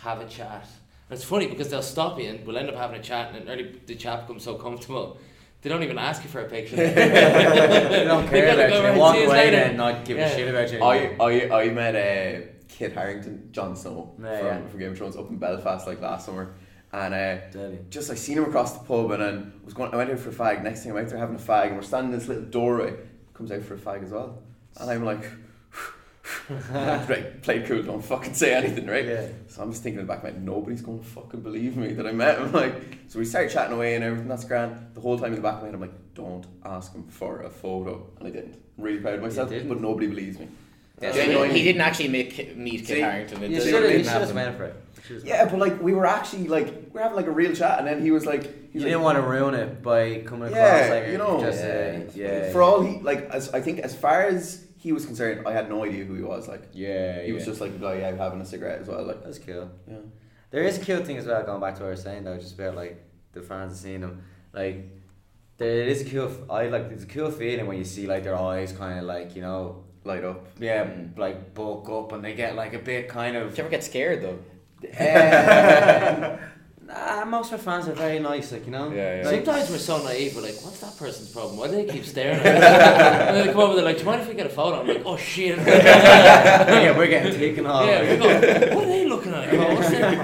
have 0.00 0.20
a 0.20 0.26
chat. 0.28 0.66
And 1.08 1.16
it's 1.18 1.24
funny 1.24 1.46
because 1.46 1.68
they'll 1.70 1.82
stop 1.82 2.18
you 2.18 2.28
and 2.30 2.46
we'll 2.46 2.56
end 2.56 2.68
up 2.68 2.76
having 2.76 2.98
a 2.98 3.02
chat, 3.02 3.34
and 3.34 3.48
early 3.48 3.80
the 3.86 3.94
chat 3.94 4.26
becomes 4.26 4.44
so 4.44 4.54
comfortable. 4.56 5.18
They 5.62 5.70
don't 5.70 5.84
even 5.84 5.96
ask 5.98 6.24
you 6.24 6.28
for 6.28 6.40
a 6.40 6.48
picture. 6.48 6.74
they 6.76 8.04
don't 8.04 8.28
They 8.28 8.40
care 8.40 8.56
gotta 8.56 8.66
about 8.66 8.76
you. 8.76 8.82
They 8.92 8.98
walk 8.98 9.14
away 9.16 9.26
later. 9.28 9.56
and 9.58 9.76
not 9.76 10.04
give 10.04 10.16
Yeah. 10.18 10.26
a 10.26 10.34
shit 10.36 10.48
about 10.48 10.72
you. 10.72 10.80
I, 10.82 10.98
anymore. 10.98 11.56
I, 11.56 11.62
I 11.62 11.70
met 11.70 11.94
uh, 11.94 12.46
Kit 12.72 12.92
Harington, 12.94 13.48
Jon 13.52 13.76
Snow 13.76 14.14
Yeah, 14.20 14.38
from, 14.38 14.46
yeah. 14.46 14.66
from 14.68 14.78
Game 14.80 14.92
of 14.92 14.98
Thrones 14.98 15.16
up 15.16 15.28
in 15.28 15.36
Belfast 15.36 15.86
like 15.86 16.00
last 16.00 16.26
summer, 16.26 16.54
and 16.92 17.14
uh, 17.14 17.68
just 17.90 18.10
I 18.10 18.14
seen 18.14 18.38
him 18.38 18.44
across 18.44 18.76
the 18.78 18.84
pub 18.84 19.10
and 19.12 19.22
then 19.22 19.52
was 19.64 19.74
going. 19.74 19.92
I 19.92 19.96
went 19.96 20.10
out 20.10 20.18
for 20.18 20.30
a 20.30 20.32
fag. 20.32 20.62
Next 20.62 20.82
thing 20.82 20.92
I'm 20.92 20.98
out 20.98 21.08
there 21.08 21.18
having 21.18 21.36
a 21.36 21.38
fag, 21.38 21.66
and 21.68 21.76
we're 21.76 21.82
standing 21.82 22.12
in 22.12 22.18
this 22.18 22.28
little 22.28 22.44
doorway. 22.44 22.94
Comes 23.34 23.52
out 23.52 23.62
for 23.62 23.74
a 23.74 23.78
fag 23.78 24.02
as 24.04 24.10
well, 24.10 24.42
and 24.80 24.90
I'm 24.90 25.04
like, 25.04 25.24
right, 26.72 27.42
play 27.42 27.62
cool, 27.62 27.82
don't 27.82 28.02
fucking 28.02 28.34
say 28.34 28.54
anything, 28.54 28.86
right? 28.86 29.06
Yeah. 29.06 29.28
So 29.48 29.62
I'm 29.62 29.70
just 29.70 29.82
thinking 29.82 30.00
in 30.00 30.06
the 30.06 30.10
back 30.12 30.18
of 30.18 30.24
my 30.24 30.30
head, 30.30 30.44
nobody's 30.44 30.82
going 30.82 30.98
to 31.00 31.04
fucking 31.04 31.40
believe 31.40 31.76
me 31.76 31.92
that 31.94 32.06
I 32.06 32.12
met 32.12 32.38
him. 32.38 32.52
Like, 32.62 32.74
so 33.08 33.18
we 33.18 33.24
start 33.24 33.50
chatting 33.50 33.74
away 33.74 33.94
and 33.94 34.04
everything. 34.04 34.28
That's 34.28 34.44
grand. 34.44 34.94
The 34.94 35.00
whole 35.00 35.18
time 35.18 35.30
in 35.30 35.36
the 35.36 35.40
back 35.40 35.54
of 35.56 35.60
my 35.60 35.66
head, 35.66 35.74
I'm 35.74 35.80
like, 35.80 36.14
don't 36.14 36.46
ask 36.64 36.92
him 36.94 37.04
for 37.08 37.42
a 37.42 37.50
photo, 37.50 38.06
and 38.18 38.28
I 38.28 38.30
didn't. 38.30 38.56
I'm 38.78 38.84
really 38.84 38.98
proud 39.00 39.14
of 39.14 39.22
myself, 39.22 39.50
but 39.50 39.80
nobody 39.80 40.06
believes 40.06 40.38
me. 40.38 40.48
Yeah, 41.00 41.08
Yeah, 41.08 41.12
he- 41.12 41.18
genuinely. 41.26 41.58
he 41.58 41.64
didn't 41.64 41.80
actually 41.82 42.08
make, 42.08 42.56
meet 42.56 42.78
Kit 42.78 42.86
See, 42.86 43.00
Harington. 43.00 43.42
It 43.42 43.50
You 43.50 43.56
didn't- 43.56 43.64
should 43.64 43.74
have. 43.74 43.82
You 43.84 43.88
didn't 43.98 44.04
should 44.12 44.20
have 44.22 44.34
went 44.34 44.56
for 44.56 44.64
it. 44.64 44.76
Should've- 45.06 45.26
Yeah, 45.26 45.48
but 45.48 45.58
like 45.58 45.82
we 45.82 45.94
were 45.94 46.06
actually 46.06 46.46
like 46.48 46.66
we 46.66 46.90
were 46.92 47.00
having 47.00 47.16
like 47.16 47.26
a 47.26 47.30
real 47.32 47.52
chat, 47.54 47.78
and 47.80 47.88
then 47.88 48.00
he 48.02 48.10
was 48.12 48.24
like, 48.24 48.42
he 48.42 48.48
You 48.48 48.54
was 48.74 48.84
didn't 48.84 49.02
like, 49.02 49.14
want 49.14 49.18
to 49.18 49.22
ruin 49.30 49.54
it 49.54 49.82
by 49.82 50.20
coming 50.24 50.48
across 50.48 50.54
Yeah, 50.56 50.88
like 50.90 51.08
you 51.08 51.18
know. 51.18 51.40
just 51.40 51.62
Yeah. 51.64 51.98
uh, 51.98 52.10
yeah. 52.14 52.52
For 52.52 52.62
all 52.62 52.82
he 52.82 52.98
like, 53.00 53.28
as 53.30 53.52
I 53.52 53.60
think 53.60 53.80
as 53.80 53.94
far 53.96 54.22
as 54.22 54.64
he 54.76 54.92
was 54.92 55.04
concerned, 55.04 55.42
I 55.46 55.52
had 55.52 55.68
no 55.68 55.84
idea 55.84 56.04
who 56.04 56.14
he 56.14 56.22
was. 56.22 56.46
Like 56.46 56.68
yeah, 56.72 57.20
he 57.22 57.32
was 57.32 57.42
yeah. 57.42 57.46
just 57.50 57.60
like 57.60 57.70
a 57.72 57.78
guy 57.78 58.02
out 58.02 58.16
having 58.18 58.40
a 58.40 58.44
cigarette 58.44 58.80
as 58.82 58.88
well. 58.88 59.02
Like 59.04 59.24
That's 59.24 59.38
cool. 59.40 59.70
yeah, 59.88 59.96
There 60.52 60.62
is 60.62 60.78
a 60.80 60.84
cool 60.84 61.04
thing 61.04 61.16
as 61.18 61.26
well. 61.26 61.42
Going 61.42 61.60
back 61.60 61.74
to 61.76 61.80
what 61.82 61.88
I 61.88 61.90
was 61.92 62.02
saying 62.02 62.22
though, 62.24 62.36
just 62.38 62.54
about 62.54 62.76
like 62.76 63.02
the 63.32 63.42
fans 63.42 63.72
and 63.72 63.80
seeing 63.80 64.00
them. 64.02 64.22
Like 64.52 64.84
there 65.58 65.82
is 65.84 66.02
a 66.02 66.04
cool. 66.10 66.26
f- 66.28 66.48
I 66.50 66.68
like 66.68 66.90
it's 66.92 67.02
a 67.04 67.06
cool 67.08 67.30
feeling 67.32 67.66
when 67.66 67.76
you 67.78 67.84
see 67.84 68.06
like 68.06 68.22
their 68.22 68.36
eyes 68.36 68.70
kind 68.72 68.98
of 69.00 69.04
like 69.04 69.34
you 69.34 69.42
know 69.42 69.84
light 70.04 70.24
up. 70.24 70.46
yeah 70.58 70.84
Mm. 70.84 71.16
like 71.18 71.54
bulk 71.54 71.88
up 71.90 72.12
and 72.12 72.24
they 72.24 72.34
get 72.34 72.54
like 72.56 72.74
a 72.74 72.78
bit 72.78 73.08
kind 73.08 73.34
Did 73.34 73.42
of. 73.42 73.56
you 73.56 73.62
ever 73.64 73.70
get 73.70 73.84
scared 73.84 74.22
though? 74.22 74.38
Uh, 75.00 76.36
Nah, 76.84 77.24
most 77.24 77.52
of 77.52 77.60
our 77.66 77.80
fans 77.80 77.88
are 77.88 77.94
very 77.94 78.18
nice, 78.18 78.50
like 78.52 78.66
you 78.66 78.72
know. 78.72 78.90
Yeah, 78.90 79.22
yeah. 79.22 79.30
Sometimes 79.30 79.70
we're 79.70 79.78
so 79.78 80.02
naive. 80.02 80.34
We're 80.34 80.42
like, 80.42 80.60
"What's 80.64 80.80
that 80.80 80.94
person's 80.98 81.30
problem? 81.30 81.56
Why 81.56 81.68
do 81.68 81.74
they 81.76 81.84
keep 81.86 82.04
staring?" 82.04 82.38
at 82.40 82.44
us? 82.44 82.62
and 83.28 83.36
then 83.36 83.46
they 83.46 83.52
come 83.52 83.62
over. 83.62 83.76
They're 83.76 83.84
like, 83.84 83.96
"Do 83.96 84.02
you 84.02 84.06
mind 84.10 84.22
if 84.22 84.28
we 84.28 84.34
get 84.34 84.46
a 84.46 84.50
photo?" 84.50 84.80
I'm 84.80 84.88
like, 84.88 85.02
"Oh 85.06 85.16
shit!" 85.16 85.56
yeah, 85.66 86.94
we're 86.98 87.06
getting 87.06 87.32
taken 87.38 87.64
off. 87.66 87.86
yeah, 87.86 88.00
we're 88.02 88.18
going, 88.18 88.74
"What 88.74 88.84
are 88.84 88.88
they 88.88 89.06
looking 89.06 89.32
at? 89.32 89.74
What's 89.76 89.90
their? 89.90 90.16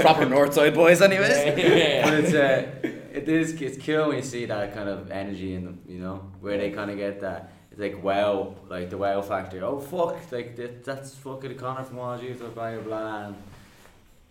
Proper 0.00 0.26
Northside 0.26 0.74
boys, 0.74 1.00
anyways. 1.00 1.30
Yeah. 1.30 2.04
but 2.04 2.14
it's 2.14 2.34
uh, 2.34 2.66
it 3.14 3.28
is 3.28 3.52
it's 3.62 3.78
cool 3.86 4.08
when 4.08 4.16
you 4.16 4.22
see 4.24 4.44
that 4.44 4.74
kind 4.74 4.88
of 4.90 5.10
energy 5.10 5.54
in 5.54 5.64
them, 5.64 5.80
you 5.88 5.98
know, 6.00 6.30
where 6.40 6.58
they 6.58 6.72
kind 6.72 6.90
of 6.90 6.98
get 6.98 7.20
that. 7.20 7.52
Like 7.76 8.02
wow, 8.02 8.54
like 8.68 8.90
the 8.90 8.98
wow 8.98 9.20
factor. 9.22 9.64
Oh 9.64 9.80
fuck, 9.80 10.16
like 10.32 10.56
that, 10.56 10.84
that's 10.84 11.14
fucking 11.14 11.56
Connor 11.56 11.84
from 11.84 11.96
Wild 11.96 12.22
Youth 12.22 12.42
or 12.42 12.48
blah 12.48 12.72
blah 12.72 12.82
blah. 12.82 13.26
And, 13.26 13.36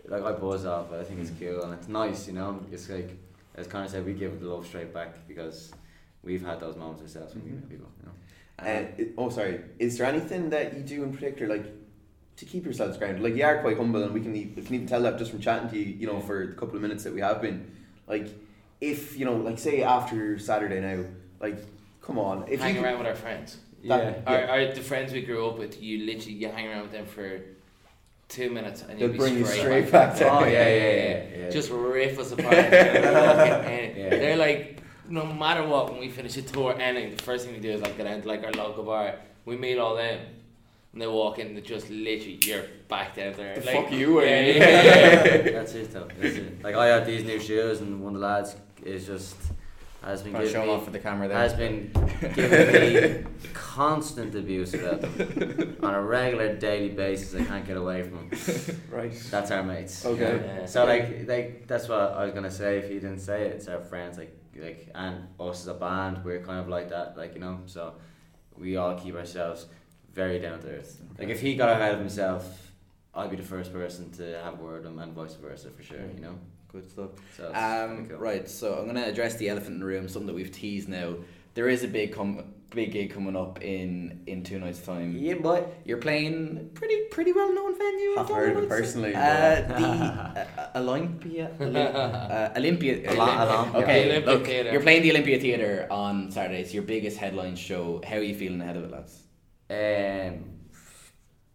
like 0.08 0.22
I 0.22 0.32
buzz 0.32 0.66
off, 0.66 0.90
but 0.90 1.00
I 1.00 1.04
think 1.04 1.20
it's 1.20 1.30
cool 1.38 1.62
and 1.62 1.74
it's 1.74 1.88
nice, 1.88 2.26
you 2.26 2.34
know. 2.34 2.60
It's 2.72 2.88
like 2.88 3.16
as 3.56 3.66
Connor 3.66 3.88
said, 3.88 4.04
we 4.04 4.12
give 4.12 4.40
the 4.40 4.46
love 4.48 4.66
straight 4.66 4.92
back 4.92 5.26
because 5.26 5.72
we've 6.22 6.44
had 6.44 6.60
those 6.60 6.76
moments 6.76 7.02
ourselves 7.02 7.34
when 7.34 7.44
we 7.44 7.50
meet 7.52 7.68
people, 7.68 7.88
you 8.00 8.06
know. 8.06 8.12
Uh, 8.58 9.04
oh, 9.18 9.30
sorry. 9.30 9.60
Is 9.78 9.96
there 9.98 10.06
anything 10.06 10.50
that 10.50 10.74
you 10.74 10.82
do 10.82 11.02
in 11.04 11.12
particular, 11.12 11.56
like, 11.56 11.66
to 12.36 12.44
keep 12.44 12.64
yourselves 12.64 12.98
grounded? 12.98 13.22
Like, 13.22 13.34
you 13.34 13.44
are 13.44 13.60
quite 13.60 13.76
humble, 13.76 14.02
and 14.02 14.12
we 14.12 14.20
can, 14.20 14.32
we 14.32 14.62
can 14.62 14.74
even 14.74 14.86
tell 14.86 15.02
that 15.02 15.18
just 15.18 15.30
from 15.30 15.40
chatting 15.40 15.70
to 15.70 15.78
you, 15.78 15.84
you 15.84 16.06
know, 16.06 16.20
for 16.20 16.46
the 16.46 16.52
couple 16.52 16.76
of 16.76 16.82
minutes 16.82 17.04
that 17.04 17.14
we 17.14 17.20
have 17.20 17.40
been. 17.40 17.70
Like, 18.06 18.28
if, 18.80 19.18
you 19.18 19.24
know, 19.24 19.36
like, 19.36 19.58
say 19.58 19.82
after 19.82 20.38
Saturday 20.38 20.80
now, 20.80 21.04
like, 21.40 21.58
come 22.06 22.18
on. 22.18 22.44
If 22.48 22.60
hang 22.60 22.76
you 22.76 22.84
around 22.84 22.98
with 22.98 23.06
our 23.08 23.14
friends. 23.14 23.58
Yeah. 23.82 24.14
Our, 24.26 24.44
our, 24.46 24.72
the 24.72 24.80
friends 24.80 25.12
we 25.12 25.22
grew 25.22 25.46
up 25.46 25.58
with, 25.58 25.82
you 25.82 26.06
literally 26.06 26.32
you 26.32 26.48
hang 26.48 26.68
around 26.68 26.82
with 26.82 26.92
them 26.92 27.06
for 27.06 27.40
two 28.28 28.50
minutes 28.50 28.82
and 28.82 28.98
you'll 28.98 29.08
They'll 29.08 29.12
be 29.12 29.18
bring 29.18 29.38
you 29.38 29.44
straight, 29.44 29.60
straight 29.60 29.92
back 29.92 30.16
to 30.16 30.28
Oh 30.28 30.44
yeah, 30.44 30.68
yeah, 30.68 30.92
yeah. 30.92 31.24
yeah. 31.38 31.50
Just 31.50 31.70
rip 31.70 32.18
us 32.18 32.32
apart. 32.32 32.54
Yeah. 33.96 34.10
They're 34.10 34.36
like, 34.36 34.80
no 35.08 35.24
matter 35.24 35.66
what, 35.66 35.90
when 35.90 36.00
we 36.00 36.08
finish 36.08 36.36
a 36.36 36.42
tour, 36.42 36.74
anything, 36.78 37.16
the 37.16 37.22
first 37.22 37.44
thing 37.44 37.54
we 37.54 37.60
do 37.60 37.70
is 37.70 37.80
like 37.80 37.96
get 37.96 38.04
down 38.04 38.22
to 38.22 38.28
like 38.28 38.44
our 38.44 38.52
local 38.52 38.84
bar. 38.84 39.16
We 39.44 39.56
meet 39.56 39.78
all 39.78 39.96
them. 39.96 40.20
And 40.92 41.02
they 41.02 41.06
walk 41.06 41.38
in, 41.38 41.48
and 41.48 41.62
just 41.62 41.90
literally, 41.90 42.38
you're 42.42 42.64
back 42.88 43.14
down 43.14 43.34
there. 43.34 43.58
The 43.58 43.66
like, 43.66 43.84
fuck 43.84 43.92
you 43.92 44.18
yeah, 44.22 44.26
are. 44.26 44.30
yeah, 44.30 44.40
yeah, 44.40 45.24
yeah. 45.24 45.42
That's 45.52 45.74
it 45.74 45.92
though. 45.92 46.08
That's 46.18 46.36
it. 46.36 46.62
Like 46.62 46.74
I 46.74 46.86
have 46.86 47.06
these 47.06 47.22
new 47.24 47.38
shoes 47.38 47.80
and 47.80 48.02
one 48.02 48.14
of 48.14 48.20
the 48.20 48.26
lads 48.26 48.56
is 48.82 49.06
just 49.06 49.36
has 50.02 50.22
been 50.22 50.32
Trying 50.32 50.44
giving 50.46 50.60
show 50.60 50.66
me 50.66 50.72
off 50.72 50.84
for 50.84 50.90
the 50.90 50.98
camera 50.98 51.26
there. 51.28 51.36
has 51.38 51.54
been 51.54 51.90
giving 52.34 52.94
me 52.94 53.24
constant 53.52 54.34
abuse 54.34 54.72
about 54.74 55.00
them 55.02 55.76
on 55.82 55.94
a 55.94 56.02
regular 56.02 56.54
daily 56.56 56.90
basis. 56.90 57.34
I 57.40 57.44
can't 57.44 57.66
get 57.66 57.76
away 57.76 58.02
from 58.02 58.28
them. 58.28 58.80
Right. 58.90 59.12
That's 59.30 59.50
our 59.50 59.62
mates. 59.62 60.04
Okay. 60.06 60.40
Yeah. 60.44 60.66
So 60.66 60.84
like 60.86 61.26
like 61.26 61.66
that's 61.66 61.88
what 61.88 61.98
I 62.00 62.24
was 62.24 62.32
gonna 62.34 62.50
say 62.50 62.78
if 62.78 62.88
he 62.88 62.94
didn't 62.94 63.20
say 63.20 63.42
it. 63.46 63.56
It's 63.56 63.68
our 63.68 63.80
friends 63.80 64.16
like 64.16 64.32
like 64.56 64.90
and 64.94 65.26
us 65.40 65.60
as 65.62 65.68
a 65.68 65.74
band. 65.74 66.24
We're 66.24 66.40
kind 66.40 66.60
of 66.60 66.68
like 66.68 66.88
that. 66.90 67.16
Like 67.16 67.34
you 67.34 67.40
know. 67.40 67.60
So 67.66 67.94
we 68.56 68.76
all 68.76 68.94
keep 68.94 69.14
ourselves 69.16 69.66
very 70.12 70.38
down 70.38 70.60
to 70.60 70.68
earth. 70.68 71.00
Like 71.18 71.28
if 71.28 71.40
he 71.40 71.56
got 71.56 71.68
ahead 71.68 71.92
of 71.94 71.98
himself, 72.00 72.72
I'd 73.14 73.30
be 73.30 73.36
the 73.36 73.42
first 73.42 73.72
person 73.72 74.10
to 74.12 74.40
have 74.42 74.54
a 74.60 74.62
word 74.62 74.84
with 74.84 74.92
him, 74.92 74.98
and 74.98 75.12
vice 75.12 75.34
versa 75.34 75.68
for 75.70 75.82
sure. 75.82 76.06
You 76.14 76.20
know. 76.20 76.38
Good 76.76 76.90
stuff. 76.90 77.10
So 77.36 77.44
Um, 77.54 78.06
cool. 78.06 78.18
right, 78.18 78.46
so 78.48 78.74
I'm 78.74 78.84
going 78.84 78.96
to 78.96 79.06
address 79.06 79.36
the 79.36 79.48
elephant 79.48 79.74
in 79.74 79.80
the 79.80 79.86
room, 79.86 80.08
something 80.08 80.26
that 80.26 80.34
we've 80.34 80.52
teased 80.52 80.88
now. 80.90 81.14
There 81.54 81.68
is 81.70 81.82
a 81.84 81.88
big 81.88 82.12
com- 82.12 82.52
big 82.74 82.92
gig 82.92 83.14
coming 83.14 83.34
up 83.34 83.62
in 83.64 84.20
in 84.26 84.42
two 84.42 84.58
nights' 84.58 84.80
time. 84.80 85.16
Yeah, 85.16 85.34
but 85.40 85.72
You're 85.86 85.96
playing 86.08 86.68
pretty 86.74 86.98
pretty 87.10 87.32
well 87.32 87.50
known 87.54 87.78
venue. 87.78 88.16
I've 88.18 88.28
heard 88.28 88.54
of 88.58 88.64
it 88.64 88.68
personally, 88.68 89.14
Uh, 89.14 89.62
the 89.72 89.74
uh, 90.58 90.70
Olympia, 90.74 91.46
uh, 91.60 92.52
Olympia. 92.58 92.94
Olympia. 93.10 93.80
Okay, 93.82 94.00
Olympia 94.10 94.30
look, 94.34 94.44
Theatre. 94.46 94.70
you're 94.72 94.82
playing 94.82 95.02
the 95.02 95.12
Olympia 95.12 95.40
Theatre 95.40 95.86
on 95.90 96.30
Saturday. 96.30 96.60
It's 96.60 96.74
your 96.74 96.82
biggest 96.82 97.16
headline 97.16 97.56
show. 97.56 98.02
How 98.06 98.16
are 98.16 98.22
you 98.22 98.34
feeling 98.34 98.60
ahead 98.60 98.76
of 98.76 98.84
it, 98.84 98.90
lads? 98.90 99.22
Um, 99.70 100.44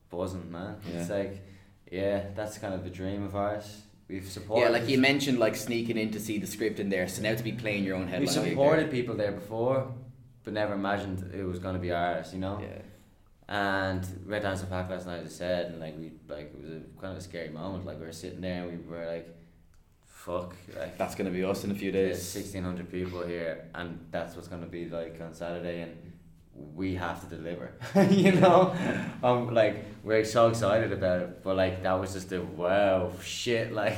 buzzing, 0.10 0.52
man. 0.52 0.78
Yeah. 0.92 1.00
It's 1.02 1.10
like, 1.12 1.46
yeah, 1.92 2.24
that's 2.36 2.58
kind 2.58 2.74
of 2.74 2.84
a 2.88 2.90
dream 2.90 3.22
of 3.24 3.36
ours. 3.36 3.84
We've 4.12 4.28
supported. 4.28 4.66
Yeah, 4.66 4.70
like 4.70 4.90
you 4.90 4.98
mentioned, 4.98 5.40
like 5.40 5.56
sneaking 5.56 5.98
in 5.98 6.12
to 6.12 6.20
see 6.20 6.38
the 6.38 6.48
script 6.48 6.80
in 6.80 6.90
there. 6.90 7.08
So 7.08 7.22
now 7.22 7.34
to 7.34 7.44
be 7.44 7.54
playing 7.54 7.86
your 7.86 7.96
own 7.96 8.06
we 8.06 8.12
headline. 8.12 8.34
gig 8.36 8.50
supported 8.50 8.92
people 8.92 9.16
there 9.16 9.32
before, 9.32 9.90
but 10.44 10.54
never 10.54 10.74
imagined 10.74 11.34
it 11.34 11.44
was 11.44 11.60
going 11.60 11.76
to 11.76 11.82
be 11.82 11.92
ours. 11.92 12.34
You 12.34 12.40
know. 12.40 12.60
Yeah. 12.62 12.82
And 13.48 14.06
we 14.26 14.32
went 14.32 14.44
down 14.44 14.56
to 14.56 14.62
the 14.62 14.68
park 14.68 14.90
last 14.90 15.06
night, 15.06 15.24
as 15.24 15.28
I 15.28 15.30
said, 15.30 15.66
and 15.72 15.80
like 15.80 15.98
we 15.98 16.12
like 16.28 16.54
it 16.54 16.62
was 16.62 16.70
a 16.70 16.82
kind 17.00 17.14
of 17.14 17.18
a 17.18 17.22
scary 17.22 17.50
moment. 17.50 17.86
Like 17.86 18.00
we 18.00 18.06
were 18.06 18.12
sitting 18.12 18.42
there, 18.42 18.64
and 18.64 18.86
we 18.86 18.90
were 18.90 19.06
like, 19.06 19.28
"Fuck!" 20.06 20.56
Like 20.78 20.98
That's 20.98 21.16
gonna 21.16 21.32
be 21.32 21.44
us 21.44 21.64
in 21.64 21.72
a 21.72 21.76
few 21.76 21.92
days. 21.92 22.22
sixteen 22.22 22.64
hundred 22.64 22.92
people 22.92 23.26
here, 23.26 23.70
and 23.76 23.98
that's 24.12 24.36
what's 24.36 24.50
going 24.50 24.62
to 24.62 24.68
be 24.68 24.90
like 24.90 25.20
on 25.22 25.34
Saturday, 25.34 25.82
and 25.82 26.11
we 26.76 26.96
have 26.96 27.28
to 27.28 27.36
deliver. 27.36 27.72
you 28.10 28.34
know, 28.34 28.76
um, 29.24 29.54
like 29.54 29.86
we're 30.04 30.26
so 30.26 30.50
excited 30.50 30.92
about 30.92 31.22
it, 31.22 31.44
but 31.44 31.56
like 31.56 31.84
that 31.84 31.94
was 31.94 32.14
just 32.14 32.32
a 32.32 32.42
wow 32.42 33.12
shit, 33.24 33.72
like. 33.82 33.98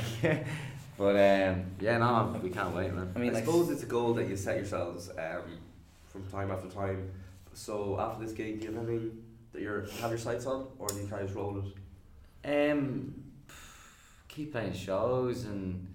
but 0.96 1.16
um, 1.16 1.64
yeah, 1.80 1.98
no, 1.98 2.38
we 2.42 2.50
can't 2.50 2.74
wait, 2.74 2.92
man. 2.92 3.12
I 3.14 3.18
I 3.18 3.22
mean, 3.22 3.32
like, 3.32 3.44
suppose 3.44 3.70
it's 3.70 3.82
a 3.82 3.86
goal 3.86 4.14
that 4.14 4.28
you 4.28 4.36
set 4.36 4.56
yourselves 4.56 5.10
um, 5.10 5.42
from 6.06 6.24
time 6.30 6.50
after 6.50 6.68
time. 6.68 7.10
So 7.52 7.98
after 8.00 8.24
this 8.24 8.32
gig, 8.32 8.60
do 8.60 8.66
you 8.66 8.72
have 8.72 8.88
anything 8.88 9.22
that 9.52 9.62
you're 9.62 9.86
have 10.00 10.10
your 10.10 10.18
sights 10.18 10.46
on, 10.46 10.66
or 10.78 10.88
do 10.88 10.96
you 10.96 11.06
kind 11.06 11.22
of 11.22 11.28
just 11.28 11.36
roll 11.36 11.62
it? 12.44 12.70
Um, 12.70 13.14
keep 14.28 14.52
playing 14.52 14.74
shows 14.74 15.44
and 15.44 15.86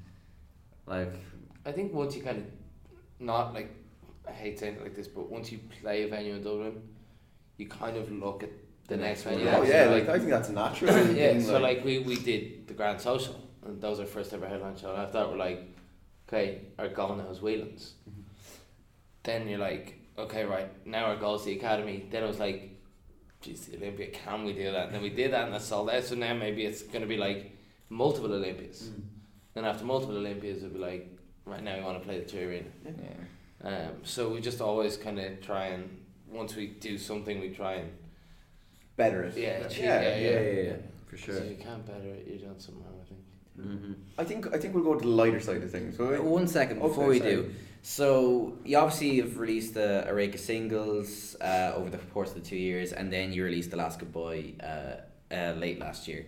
like 0.87 1.13
I 1.65 1.71
think 1.71 1.93
once 1.93 2.15
you 2.15 2.23
kind 2.23 2.37
of, 2.39 2.45
not 3.19 3.53
like, 3.53 3.71
I 4.29 4.33
hate 4.33 4.59
saying 4.59 4.75
it 4.75 4.83
like 4.83 4.95
this, 4.95 5.07
but 5.07 5.29
once 5.29 5.51
you 5.51 5.59
play 5.81 6.03
a 6.03 6.07
venue 6.07 6.35
in 6.35 6.43
Dublin, 6.43 6.81
you 7.57 7.67
kind 7.67 7.97
of 7.97 8.11
look 8.11 8.43
at 8.43 8.49
the, 8.87 8.97
next 8.97 9.23
venue. 9.23 9.47
oh, 9.47 9.63
yeah, 9.63 9.85
so, 9.85 9.91
like, 9.91 10.09
I 10.09 10.17
think 10.17 10.29
that's 10.29 10.49
natural 10.49 10.97
yeah, 11.13 11.33
thing. 11.33 11.41
so 11.41 11.59
like 11.59 11.83
we, 11.83 11.99
we 11.99 12.15
did 12.15 12.67
the 12.67 12.73
Grand 12.73 12.99
Social, 12.99 13.39
and 13.65 13.81
that 13.81 13.89
was 13.89 13.99
our 13.99 14.05
first 14.05 14.33
ever 14.33 14.47
headline 14.47 14.77
show. 14.77 14.91
And 14.91 15.01
after 15.01 15.19
that, 15.19 15.29
we're 15.29 15.37
like, 15.37 15.61
okay, 16.27 16.61
our 16.77 16.89
goal 16.89 17.15
now 17.15 17.29
is 17.29 17.41
Whelan's. 17.41 17.93
Mm-hmm. 18.09 18.21
Then 19.23 19.47
you're 19.47 19.59
like, 19.59 19.99
okay, 20.17 20.45
right, 20.45 20.69
now 20.85 21.05
our 21.05 21.15
goal 21.15 21.35
is 21.35 21.43
the 21.43 21.53
Academy. 21.53 22.05
Then 22.09 22.23
it 22.23 22.27
was 22.27 22.39
like, 22.39 22.71
geez, 23.41 23.65
the 23.65 23.77
Olympia, 23.77 24.07
can 24.07 24.43
we 24.43 24.53
do 24.53 24.71
that? 24.71 24.87
And 24.87 24.95
then 24.95 25.01
we 25.01 25.09
did 25.09 25.33
that, 25.33 25.45
and 25.45 25.53
that's 25.53 25.65
sold 25.65 25.89
out. 25.89 26.03
So 26.03 26.15
now 26.15 26.33
maybe 26.33 26.65
it's 26.65 26.83
going 26.83 27.01
to 27.01 27.07
be 27.07 27.17
like 27.17 27.55
multiple 27.89 28.33
Olympias. 28.33 28.83
Mm. 28.83 29.01
Then 29.53 29.65
after 29.65 29.85
multiple 29.85 30.17
Olympias, 30.17 30.57
it'll 30.57 30.69
be 30.69 30.79
like, 30.79 31.17
right 31.45 31.63
now 31.63 31.77
we 31.77 31.83
want 31.83 31.99
to 31.99 32.05
play 32.05 32.19
the 32.19 32.25
two 32.25 32.39
arena. 32.39 32.69
yeah. 32.85 32.91
Um, 33.63 33.91
so 34.03 34.29
we 34.29 34.39
just 34.41 34.61
always 34.61 34.95
kind 34.97 35.19
of 35.19 35.41
try 35.41 35.67
and 35.67 35.89
once 36.31 36.55
we 36.55 36.67
do 36.67 36.97
something, 36.97 37.39
we 37.41 37.49
try 37.49 37.73
and 37.75 37.91
better 38.95 39.23
it. 39.23 39.35
yeah, 39.37 39.49
achieve- 39.65 39.83
Yeah, 39.83 40.01
yeah, 40.01 40.17
yeah, 40.17 40.39
yeah, 40.39 40.61
yeah, 40.61 40.75
for 41.07 41.17
sure. 41.17 41.35
So 41.37 41.43
you 41.43 41.55
can't 41.55 41.85
better 41.85 42.07
it. 42.09 42.25
You're 42.27 42.37
doing 42.37 42.59
something 42.59 42.83
wrong, 42.83 42.99
I 43.01 43.05
think. 43.07 43.19
Mm-hmm. 43.59 43.93
I 44.17 44.23
think 44.23 44.53
I 44.53 44.57
think 44.57 44.73
we'll 44.75 44.83
go 44.85 44.95
to 44.95 45.01
the 45.01 45.07
lighter 45.21 45.39
side 45.41 45.61
of 45.63 45.71
things. 45.71 45.97
will 45.97 46.07
we? 46.11 46.19
One 46.19 46.47
second 46.47 46.77
Okay, 46.79 46.87
before 46.87 47.07
we 47.07 47.19
sorry. 47.19 47.35
do. 47.35 47.51
So 47.81 48.57
you 48.63 48.77
obviously 48.77 49.17
have 49.17 49.37
released 49.37 49.75
a, 49.75 50.09
a 50.09 50.13
rake 50.13 50.33
of 50.35 50.39
singles 50.41 51.35
uh, 51.41 51.73
over 51.75 51.89
the 51.89 51.97
course 51.97 52.29
of 52.29 52.35
the 52.35 52.41
two 52.49 52.55
years, 52.57 52.93
and 52.93 53.11
then 53.11 53.33
you 53.33 53.43
released 53.43 53.71
The 53.71 53.77
Last 53.77 53.99
Goodbye 53.99 54.53
uh, 54.63 55.33
uh, 55.33 55.53
late 55.57 55.79
last 55.79 56.07
year. 56.07 56.25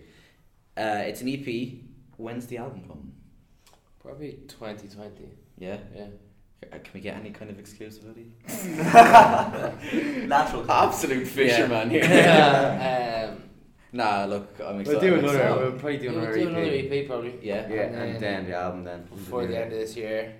Uh, 0.76 1.04
it's 1.06 1.20
an 1.22 1.28
EP. 1.28 1.48
When's 2.18 2.46
the 2.46 2.58
album 2.58 2.82
coming? 2.82 3.12
Probably 4.00 4.32
2020. 4.48 5.28
Yeah. 5.58 5.76
Yeah. 5.94 6.06
Uh, 6.70 6.76
Can 6.78 6.90
we 6.94 7.00
get 7.00 7.16
any 7.16 7.30
kind 7.30 7.50
of 7.50 7.56
exclusivity? 7.58 8.26
Natural. 10.28 10.70
Absolute 10.70 11.26
fisherman 11.26 11.90
here. 11.90 12.02
um, 13.32 13.42
Nah, 13.94 14.24
look, 14.24 14.58
I'm 14.64 14.80
excited. 14.80 14.86
We'll 14.86 14.96
excited. 14.96 15.00
do 15.00 15.12
I'm 15.12 15.18
another. 15.18 15.38
excited. 15.38 15.60
We'll 15.60 15.72
probably 15.72 15.96
do 15.98 16.08
we'll 16.10 16.18
another 16.20 16.34
do 16.34 16.40
EP. 16.40 16.48
another 16.48 16.96
EP 17.02 17.06
probably. 17.06 17.38
Yeah. 17.42 17.68
Yeah, 17.68 17.80
And 17.82 17.94
and 17.96 18.14
then- 18.14 18.20
then 18.20 18.46
the 18.46 18.54
album 18.56 18.84
then 18.84 19.02
Before 19.04 19.46
the 19.46 19.58
end 19.58 19.72
of 19.72 19.78
this 19.78 19.96
year, 19.96 20.34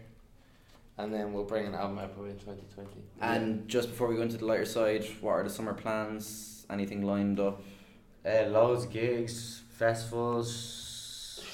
and 0.96 1.12
then 1.12 1.32
we'll 1.34 1.44
bring 1.44 1.66
an 1.66 1.74
album 1.74 1.98
out 1.98 2.14
probably 2.14 2.30
in 2.30 2.38
2020. 2.38 2.88
And 3.20 3.68
just 3.68 3.90
before 3.90 4.08
we 4.08 4.16
go 4.16 4.22
into 4.22 4.38
the 4.38 4.46
lighter 4.46 4.64
side, 4.64 5.04
what 5.20 5.32
are 5.32 5.42
the 5.44 5.50
summer 5.50 5.74
plans? 5.74 6.64
Anything 6.70 7.02
lined 7.02 7.40
up? 7.40 7.60
Uh, 8.24 8.46
loads 8.48 8.84
of 8.84 8.90
gigs, 8.90 9.62
festivals, 9.70 10.88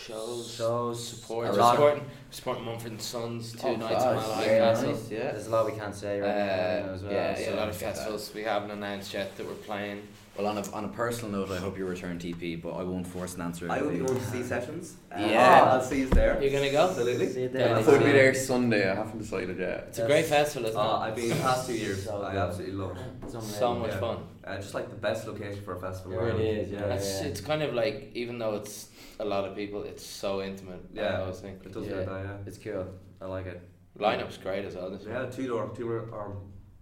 Shows, 0.06 0.54
shows, 0.54 1.06
Support, 1.08 1.48
a 1.48 1.52
lot. 1.52 2.00
Supporting, 2.30 2.62
supporting 2.62 2.64
Mumford 2.64 2.92
and 2.92 3.02
Sons 3.02 3.52
two 3.52 3.66
Oh, 3.68 3.76
nights 3.76 3.94
class. 4.02 4.24
in 4.26 4.30
Malahide 4.32 4.46
Yeah, 4.46 4.58
Castle. 4.58 4.90
nice, 4.92 5.10
yeah. 5.10 5.18
There's 5.32 5.46
a 5.46 5.50
lot 5.50 5.66
we 5.66 5.72
can't 5.78 5.94
say 5.94 6.20
right 6.20 6.28
now 6.28 6.90
Uh, 6.90 6.94
as 6.94 7.02
well. 7.02 7.12
yeah, 7.12 7.34
So 7.34 7.40
yeah. 7.42 7.48
a 7.48 7.56
lot 7.56 7.68
of 7.68 7.74
I 7.74 7.78
that. 7.78 7.94
festivals 7.94 8.34
we 8.34 8.42
haven't 8.42 8.70
announced 8.70 9.14
yet 9.14 9.36
that 9.36 9.46
we're 9.46 9.54
playing. 9.54 10.02
Well, 10.38 10.46
on 10.46 10.56
a, 10.56 10.70
on 10.70 10.84
a 10.84 10.88
personal 10.88 11.32
note, 11.32 11.50
I 11.50 11.58
hope 11.58 11.76
you 11.76 11.84
return 11.84 12.16
TP, 12.20 12.62
but 12.62 12.70
I 12.74 12.84
won't 12.84 13.04
force 13.08 13.34
an 13.34 13.40
answer. 13.42 13.68
I 13.68 13.82
will 13.82 13.90
be 13.90 13.98
going 13.98 14.14
to 14.14 14.24
see 14.26 14.44
sessions. 14.44 14.94
Uh, 15.10 15.18
Yeah. 15.18 15.64
I'll 15.64 15.82
see 15.82 15.98
you 15.98 16.06
there. 16.10 16.40
You're 16.40 16.52
gonna 16.52 16.70
go? 16.70 16.88
Absolutely. 16.88 17.28
See 17.28 17.40
you 17.42 17.46
Yeah, 17.52 17.58
there. 17.58 17.76
I 17.76 17.82
could 17.82 18.04
be 18.04 18.12
there 18.12 18.32
Sunday. 18.34 18.88
I 18.88 18.94
haven't 18.94 19.18
decided 19.18 19.58
yet. 19.58 19.86
It's 19.88 19.98
a 19.98 20.06
great 20.06 20.26
festival, 20.26 20.68
isn't 20.68 20.80
Uh, 20.80 20.84
it? 20.84 20.98
I've 21.06 21.16
been 21.16 21.28
the 21.30 21.34
past 21.34 21.66
two 21.66 21.74
years. 21.74 22.04
So 22.04 22.22
I 22.22 22.36
absolutely 22.36 22.76
love 22.76 22.96
it. 22.96 23.02
It's 23.24 23.56
So 23.58 23.74
much 23.74 23.90
Yeah. 23.90 23.98
fun. 23.98 24.18
Uh, 24.44 24.56
just 24.58 24.74
like 24.74 24.88
the 24.90 24.94
best 25.08 25.26
location 25.26 25.60
for 25.64 25.74
a 25.74 25.80
festival. 25.80 26.12
It 26.16 26.22
really 26.22 26.48
is, 26.50 26.70
yeah. 26.70 26.94
It's, 26.94 27.20
it's 27.22 27.40
kind 27.40 27.64
of 27.64 27.74
like 27.74 28.12
even 28.14 28.38
though 28.38 28.54
it's 28.54 28.90
a 29.18 29.24
lot 29.24 29.44
of 29.44 29.56
people, 29.56 29.82
it's 29.82 30.06
so 30.06 30.40
intimate. 30.40 30.82
Yeah. 30.94 31.16
I 31.16 31.20
always 31.22 31.40
think 31.40 31.64
It 31.66 31.72
does 31.72 31.84
Yeah. 31.84 31.94
get 31.96 32.06
that, 32.06 32.24
yeah. 32.24 32.46
It's 32.46 32.58
cool. 32.58 32.86
I 33.20 33.26
like 33.26 33.46
it. 33.46 33.60
lineup's 33.98 34.36
great 34.38 34.64
as 34.64 34.76
well. 34.76 34.88
This 34.90 35.02
year. 35.02 35.14
Yeah, 35.14 35.26
two 35.28 35.48
door, 35.48 35.72
two 35.74 35.82
door 35.88 36.08
arm. 36.12 36.34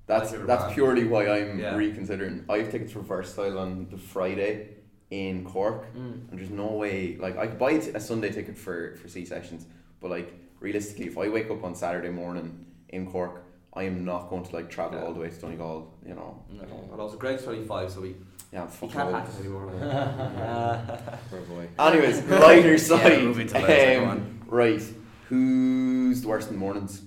That's 0.06 0.30
that's 0.32 0.72
purely 0.74 1.04
why 1.04 1.28
I'm 1.28 1.58
Yeah. 1.58 1.74
reconsidering. 1.76 2.44
I 2.48 2.58
have 2.58 2.70
tickets 2.70 2.92
for 2.92 3.00
Versatile 3.00 3.58
on 3.58 3.88
the 3.90 3.98
Friday 3.98 4.68
in 5.10 5.44
Cork, 5.44 5.92
Mm. 5.94 6.30
and 6.30 6.38
there's 6.38 6.50
no 6.50 6.72
way 6.72 7.16
like 7.18 7.36
I 7.36 7.46
could 7.48 7.58
buy 7.58 7.72
a 7.72 8.00
Sunday 8.00 8.30
ticket 8.30 8.56
for 8.56 8.94
for 8.96 9.08
Sea 9.08 9.24
Sessions, 9.24 9.66
but 10.00 10.10
like 10.10 10.32
realistically, 10.60 11.06
if 11.06 11.18
I 11.18 11.28
wake 11.28 11.50
up 11.50 11.64
on 11.64 11.74
Saturday 11.74 12.10
morning 12.10 12.64
in 12.88 13.10
Cork, 13.10 13.42
I 13.74 13.82
am 13.82 14.04
not 14.04 14.30
going 14.30 14.44
to 14.44 14.54
like 14.56 14.70
travel 14.70 14.98
Yeah. 14.98 15.04
all 15.06 15.12
the 15.12 15.20
way 15.20 15.28
to 15.28 15.40
Donegal. 15.40 15.92
You 16.06 16.14
know, 16.14 16.42
No. 16.52 16.88
And 16.92 17.00
also 17.00 17.16
Greg's 17.16 17.42
25, 17.44 17.90
so 17.90 18.00
we, 18.00 18.14
yeah, 18.52 18.62
I'm 18.62 18.68
he 18.68 18.74
fucking 18.76 18.90
can't 18.90 19.14
old. 19.14 19.28
it 19.28 19.40
anymore. 19.40 19.68
Anyways, 21.78 22.24
lighter 22.26 22.78
side. 22.78 23.22
moving 23.24 23.46
to 23.48 23.54
lighter, 23.58 24.00
go 24.00 24.06
um, 24.10 24.40
right, 24.46 24.82
who's 25.28 26.22
the 26.22 26.28
worst 26.28 26.48
in 26.48 26.54
the 26.54 26.60
mornings? 26.60 27.02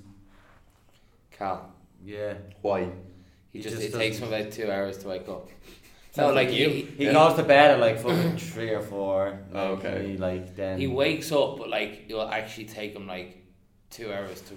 Cal. 1.32 1.68
Yeah. 2.04 2.34
Why? 2.62 2.82
He 3.52 3.60
He 3.60 3.62
just, 3.62 3.76
just 3.78 3.88
it 3.93 3.97
takes 3.97 4.18
him 4.20 4.28
about 4.32 4.52
two 4.52 4.72
hours 4.72 4.97
to 5.00 5.08
wake 5.08 5.28
up. 5.30 5.50
No, 6.18 6.34
like 6.34 6.47
like 6.50 6.58
you. 6.58 6.70
He 6.70 6.82
He, 6.82 7.06
Yeah. 7.06 7.14
goes 7.14 7.36
to 7.38 7.43
bed 7.43 7.72
at 7.72 7.80
like 7.80 8.00
fucking 8.00 8.36
three 8.54 8.72
or 8.72 8.82
four. 8.82 9.39
Oh, 9.54 9.74
okay. 9.76 10.08
He, 10.10 10.18
like 10.18 10.56
then 10.56 10.78
he 10.80 10.88
wakes 10.88 11.32
up, 11.32 11.58
but 11.60 11.70
like 11.70 12.06
it'll 12.10 12.28
actually 12.28 12.66
take 12.66 12.93
him 12.95 13.06
like 13.08 13.38
two 13.89 14.12
hours 14.12 14.41
to 14.41 14.56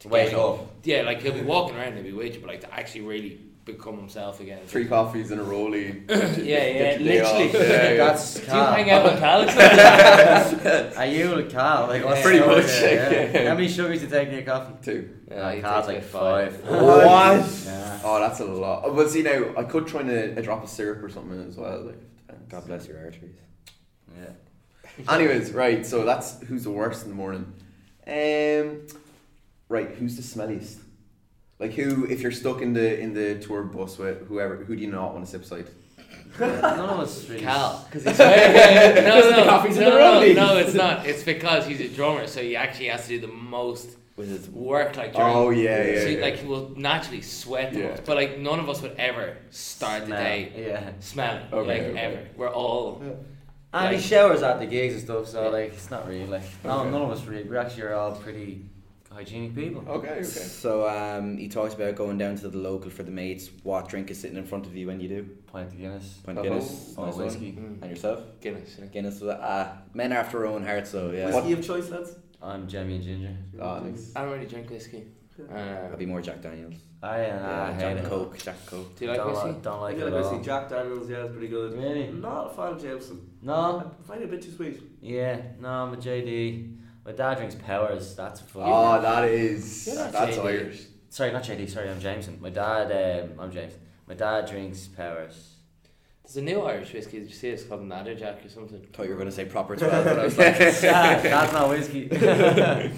to 0.00 0.08
wake 0.08 0.30
get- 0.30 0.38
up. 0.38 0.58
Yeah, 0.84 1.02
like 1.02 1.20
he'll 1.22 1.32
be 1.32 1.40
walking 1.40 1.76
around, 1.76 1.94
he'll 1.94 2.02
be 2.04 2.12
with 2.12 2.34
you, 2.34 2.40
but 2.40 2.48
like 2.50 2.60
to 2.60 2.72
actually 2.72 3.00
really 3.00 3.40
become 3.64 3.96
himself 3.96 4.40
again. 4.40 4.60
Three 4.66 4.86
coffees 4.86 5.30
in 5.30 5.38
a 5.38 5.44
rollie. 5.44 6.08
Yeah, 6.10 6.44
yeah, 6.44 6.72
Get 6.72 7.00
your 7.00 7.08
day 7.08 7.22
literally. 7.22 7.52
Yeah, 7.52 7.92
yeah. 7.92 7.96
That's 7.96 8.34
Do 8.34 8.40
you 8.40 8.52
hang 8.52 8.90
out 8.90 9.04
with 9.04 9.18
Cal? 9.18 10.92
Are 10.98 11.06
you 11.06 11.36
with 11.36 11.50
Cal? 11.50 11.86
Like 11.86 12.04
what's 12.04 12.22
Pretty 12.22 12.40
much, 12.40 12.66
story 12.66 12.94
yeah, 12.94 13.10
yeah. 13.32 13.48
How 13.48 13.54
many 13.54 13.68
sugars 13.68 14.02
you 14.02 14.08
take 14.08 14.28
in 14.28 14.34
your 14.34 14.42
coffee? 14.42 14.74
Two. 14.82 15.10
Yeah, 15.30 15.54
he 15.54 15.60
Cal's 15.60 15.86
like 15.86 15.98
about 15.98 16.10
five. 16.10 16.62
What? 16.64 17.64
Yeah. 17.64 18.00
Oh, 18.04 18.20
that's 18.20 18.40
a 18.40 18.44
lot. 18.44 18.82
Oh, 18.84 18.92
But 18.94 19.10
see 19.10 19.22
now, 19.22 19.54
I 19.56 19.64
could 19.64 19.86
try 19.86 20.02
a, 20.02 20.36
a 20.36 20.42
drop 20.42 20.62
of 20.62 20.68
syrup 20.68 21.02
or 21.02 21.08
something 21.08 21.40
as 21.48 21.56
well. 21.56 21.82
Like. 21.82 22.48
God 22.48 22.66
bless 22.66 22.86
your 22.86 22.98
arteries. 22.98 23.34
Yeah. 24.16 25.12
Anyways, 25.12 25.50
right. 25.52 25.84
So 25.84 26.04
that's 26.04 26.40
who's 26.42 26.64
the 26.64 26.70
worst 26.70 27.04
in 27.04 27.08
the 27.08 27.16
morning. 27.16 27.52
Um, 28.06 28.86
right. 29.68 29.90
Who's 29.90 30.16
the 30.16 30.22
smelliest? 30.22 30.78
Like 31.58 31.72
who? 31.72 32.04
If 32.06 32.20
you're 32.20 32.32
stuck 32.32 32.60
in 32.62 32.72
the 32.72 32.98
in 32.98 33.14
the 33.14 33.38
tour 33.38 33.62
bus 33.62 33.96
with 33.98 34.26
whoever, 34.28 34.56
who 34.56 34.74
do 34.76 34.82
you 34.82 34.90
not 34.90 35.12
want 35.12 35.24
to 35.24 35.30
sit 35.30 35.40
beside? 35.40 35.66
None 36.40 36.80
of 36.80 36.98
us 37.00 37.28
really. 37.28 37.42
Cal. 37.42 37.84
Because 37.88 38.04
he's 38.04 38.18
no, 38.18 38.24
no, 39.30 39.36
the 39.36 39.44
coffee's 39.44 39.76
in 39.76 39.84
no, 39.84 39.90
the 39.90 39.98
no, 39.98 40.20
rollies. 40.20 40.34
no, 40.36 40.56
it's 40.56 40.74
not. 40.74 41.06
It's 41.06 41.22
because 41.22 41.64
he's 41.66 41.80
a 41.80 41.88
drummer, 41.88 42.26
so 42.26 42.42
he 42.42 42.56
actually 42.56 42.88
has 42.88 43.02
to 43.02 43.08
do 43.10 43.20
the 43.20 43.32
most 43.32 43.96
With 44.16 44.28
his 44.28 44.48
work 44.50 44.96
like 44.96 45.12
oh, 45.14 45.18
during 45.18 45.36
Oh 45.36 45.50
yeah, 45.50 45.84
yeah. 45.84 46.00
so 46.00 46.06
he, 46.08 46.16
yeah. 46.16 46.22
like 46.22 46.36
he 46.36 46.46
will 46.48 46.70
naturally 46.76 47.22
sweat 47.22 47.72
the 47.72 47.78
Yeah. 47.80 47.88
most. 47.90 48.04
But 48.04 48.16
like 48.16 48.38
none 48.40 48.58
of 48.58 48.68
us 48.68 48.82
would 48.82 48.96
ever 48.98 49.36
start 49.50 50.06
the 50.06 50.12
day 50.12 50.52
Yeah. 50.56 50.90
smelling. 50.98 51.42
Okay, 51.52 51.68
like 51.68 51.82
okay. 51.90 51.98
ever. 52.00 52.28
We're 52.36 52.50
all 52.52 53.00
And 53.72 53.88
he 53.90 53.96
Like- 53.96 54.04
showers 54.04 54.42
at 54.42 54.58
the 54.58 54.66
gigs 54.66 54.94
and 54.94 55.02
stuff, 55.04 55.28
so 55.28 55.50
like 55.50 55.72
it's 55.72 55.90
not 55.90 56.08
really 56.08 56.26
like 56.26 56.42
no, 56.64 56.80
Okay. 56.80 56.90
none 56.90 57.02
of 57.02 57.10
us 57.12 57.24
really. 57.26 57.44
We 57.44 57.56
actually 57.56 57.82
are 57.84 57.94
all 57.94 58.12
pretty 58.16 58.64
hygienic 59.14 59.54
people. 59.54 59.84
okay, 59.88 60.08
okay. 60.10 60.22
So 60.24 60.88
um, 60.88 61.36
he 61.38 61.48
talks 61.48 61.74
about 61.74 61.94
going 61.94 62.18
down 62.18 62.36
to 62.36 62.48
the 62.48 62.58
local 62.58 62.90
for 62.90 63.02
the 63.02 63.10
mates. 63.10 63.50
What 63.62 63.88
drink 63.88 64.10
is 64.10 64.18
sitting 64.20 64.36
in 64.36 64.44
front 64.44 64.66
of 64.66 64.76
you 64.76 64.86
when 64.88 65.00
you 65.00 65.08
do? 65.08 65.22
Pint 65.46 65.68
of 65.68 65.78
Guinness. 65.78 66.20
Pint 66.24 66.38
Uh-huh. 66.38 66.48
Guinness, 66.48 66.94
Or 66.96 67.06
nice 67.06 67.16
whiskey. 67.16 67.52
mm, 67.52 67.80
And 67.82 67.90
yourself? 67.90 68.20
Guinness. 68.40 68.76
Yeah. 68.78 68.86
Guinness. 68.86 69.22
Uh, 69.22 69.76
men 69.94 70.12
after 70.12 70.38
our 70.40 70.46
own 70.46 70.64
heart. 70.64 70.86
So 70.86 71.10
yeah, 71.12 71.26
Whiskey 71.26 71.52
of 71.52 71.64
choice, 71.64 71.90
lads? 71.90 72.16
I'm 72.42 72.68
Jemmy 72.68 72.96
and 72.96 73.04
Ginger. 73.04 73.36
Oh, 73.60 73.78
nice. 73.80 74.12
I 74.14 74.22
don't 74.22 74.32
really 74.32 74.46
drink 74.46 74.68
whiskey. 74.68 75.04
Uh, 75.50 75.56
I'll 75.90 75.96
be 75.96 76.06
more 76.06 76.20
Jack 76.22 76.42
Daniels. 76.42 76.74
I, 77.02 77.08
uh, 77.08 77.12
I 77.12 77.20
yeah, 77.26 77.72
hate 77.72 77.80
Jack 77.80 77.96
it. 78.04 78.08
Coke, 78.08 78.38
Jack 78.38 78.66
Coke. 78.66 78.96
do 78.96 79.04
you 79.04 79.10
like 79.10 79.18
don't, 79.20 79.30
whiskey? 79.32 79.48
Like, 79.48 79.62
don't 79.62 79.78
I 79.78 79.80
like 79.80 79.96
do 79.96 80.02
it 80.02 80.04
like 80.04 80.14
at 80.14 80.20
whiskey. 80.20 80.36
all. 80.36 80.42
Jack 80.42 80.68
Daniels, 80.68 81.10
yeah, 81.10 81.16
it's 81.24 81.32
pretty 81.32 81.48
good. 81.48 81.72
Really? 81.76 82.06
Not 82.12 82.46
a 82.46 82.54
fan 82.54 82.72
of 82.74 82.82
Jameson. 82.82 83.30
No. 83.42 83.92
I 84.00 84.06
find 84.06 84.22
it 84.22 84.24
a 84.26 84.28
bit 84.28 84.42
too 84.42 84.52
sweet. 84.52 84.80
Yeah. 85.02 85.40
No, 85.60 85.68
I'm 85.68 85.92
a 85.92 85.96
JD. 85.96 86.73
My 87.04 87.12
dad 87.12 87.36
drinks 87.36 87.54
Powers. 87.54 88.14
That's 88.14 88.40
fucking. 88.40 88.62
Oh, 88.72 89.00
that 89.00 89.24
is 89.28 89.86
You're 89.86 90.10
that's 90.10 90.38
Irish. 90.38 90.86
Sorry, 91.10 91.32
not 91.32 91.44
JD. 91.44 91.68
Sorry, 91.68 91.90
I'm 91.90 92.00
Jameson. 92.00 92.38
My 92.40 92.48
dad. 92.48 93.24
Um, 93.30 93.38
I'm 93.38 93.52
James. 93.52 93.74
My 94.06 94.14
dad 94.14 94.48
drinks 94.48 94.86
Powers. 94.86 95.56
There's 96.22 96.38
a 96.38 96.42
new 96.42 96.62
Irish 96.62 96.94
whiskey. 96.94 97.18
Did 97.18 97.28
you 97.28 97.34
see 97.34 97.48
it? 97.48 97.54
It's 97.54 97.64
called 97.64 97.82
Natterjack 97.82 98.46
or 98.46 98.48
something. 98.48 98.80
Thought 98.92 99.02
you 99.02 99.10
were 99.10 99.16
going 99.16 99.28
to 99.28 99.34
say 99.34 99.44
proper 99.44 99.76
twelve, 99.80 100.04
but 100.04 100.18
I 100.18 100.24
was 100.24 100.38
like, 100.38 100.56
Dad, 100.56 101.22
that's 101.22 101.52
not 101.52 101.68
whiskey. 101.68 102.10
uh, 102.12 102.88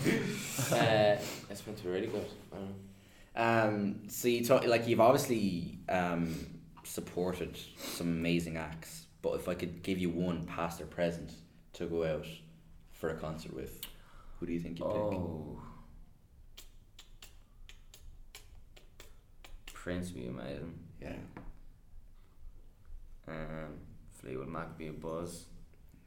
it's 1.51 1.67
meant 1.67 1.79
to 1.79 1.85
be 1.85 1.91
really 1.91 2.07
good. 2.07 2.27
I 2.53 2.57
don't 2.57 2.69
know. 2.69 2.75
Um, 3.37 4.09
so 4.09 4.29
you 4.29 4.45
talk 4.45 4.65
like 4.67 4.87
you've 4.87 5.01
obviously 5.01 5.81
um, 5.89 6.47
supported 6.85 7.59
some 7.77 8.07
amazing 8.07 8.57
acts, 8.57 9.07
but 9.21 9.35
if 9.35 9.49
I 9.49 9.55
could 9.55 9.83
give 9.83 9.99
you 9.99 10.11
one 10.11 10.47
past 10.47 10.81
or 10.81 10.87
present 10.87 11.33
to 11.73 11.87
go 11.87 12.05
out 12.05 12.27
for 12.93 13.11
a 13.11 13.15
concert 13.15 13.53
with, 13.53 13.81
who 14.39 14.47
do 14.47 14.53
you 14.53 14.61
think 14.61 14.79
you'd 14.79 14.87
pick? 14.87 14.95
oh. 14.95 15.61
Prince 19.73 20.11
would 20.13 20.21
be 20.23 20.27
amazing. 20.27 20.79
Yeah, 21.01 21.13
Um, 23.29 23.79
Fleetwood 24.15 24.49
Mac 24.49 24.69
would 24.69 24.79
be 24.79 24.89
a 24.89 24.93
buzz. 24.93 25.47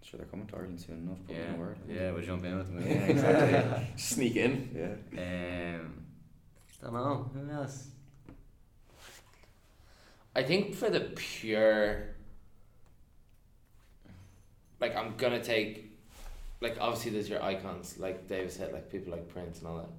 sure 0.03 0.17
they're 0.17 0.27
coming 0.27 0.47
to 0.47 0.55
Ireland 0.55 0.81
soon 0.81 0.97
enough. 1.07 1.17
Put 1.27 1.35
Yeah, 1.35 1.55
word. 1.55 1.77
yeah, 1.87 2.11
we'll 2.11 2.23
jump 2.23 2.43
in 2.45 2.57
with 2.57 2.67
them. 2.73 2.81
Yeah, 2.87 3.05
exactly. 3.05 3.87
Sneak 3.95 4.35
in. 4.35 4.69
yeah. 5.13 5.79
Um, 5.79 6.05
don't 6.81 6.93
know 6.93 7.29
who 7.33 7.49
else. 7.51 7.87
I 10.35 10.43
think 10.43 10.75
for 10.75 10.89
the 10.89 11.01
pure, 11.15 12.15
like 14.79 14.95
I'm 14.95 15.15
gonna 15.17 15.43
take, 15.43 15.91
like 16.61 16.77
obviously 16.79 17.11
there's 17.11 17.29
your 17.29 17.41
icons 17.43 17.97
like 17.99 18.27
David 18.27 18.51
said, 18.51 18.73
like 18.73 18.91
people 18.91 19.11
like 19.11 19.27
Prince 19.29 19.59
and 19.59 19.67
all 19.67 19.77
that. 19.77 19.89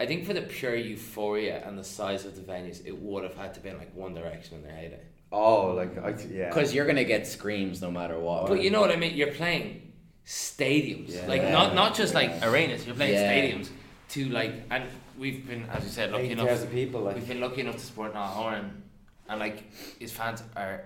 I 0.00 0.06
think 0.06 0.26
for 0.26 0.32
the 0.32 0.42
pure 0.42 0.76
euphoria 0.76 1.62
and 1.66 1.76
the 1.78 1.84
size 1.84 2.24
of 2.24 2.36
the 2.36 2.42
venues, 2.42 2.84
it 2.86 2.96
would 2.96 3.24
have 3.24 3.34
had 3.36 3.54
to 3.54 3.60
been 3.60 3.78
like 3.78 3.94
One 3.94 4.14
Direction 4.14 4.56
in 4.56 4.62
their 4.62 4.72
heyday. 4.76 5.00
Oh, 5.32 5.72
like 5.74 5.98
I 5.98 6.14
yeah. 6.30 6.48
Because 6.48 6.74
you're 6.74 6.86
gonna 6.86 7.04
get 7.04 7.26
screams 7.26 7.80
no 7.82 7.90
matter 7.90 8.18
what. 8.18 8.46
But 8.48 8.62
you 8.62 8.70
know 8.70 8.80
what 8.80 8.90
I 8.90 8.96
mean? 8.96 9.14
You're 9.16 9.32
playing 9.32 9.92
stadiums, 10.24 11.14
Yeah. 11.14 11.26
like 11.26 11.42
not 11.42 11.74
not 11.74 11.94
just 11.94 12.14
like 12.14 12.30
arenas. 12.42 12.86
You're 12.86 12.94
playing 12.96 13.14
Yeah. 13.14 13.32
stadiums 13.32 13.68
to 14.10 14.28
like, 14.30 14.54
and 14.70 14.84
we've 15.18 15.46
been, 15.46 15.64
as 15.70 15.84
you 15.84 15.90
said, 15.90 16.12
lucky 16.12 16.30
enough. 16.30 16.70
people 16.70 17.04
We've 17.04 17.26
been 17.28 17.40
lucky 17.40 17.60
enough 17.62 17.76
to 17.76 17.80
support 17.84 18.14
Niall 18.14 18.28
Horan, 18.28 18.82
and 19.28 19.40
like 19.40 19.64
his 19.98 20.12
fans 20.12 20.42
are 20.56 20.84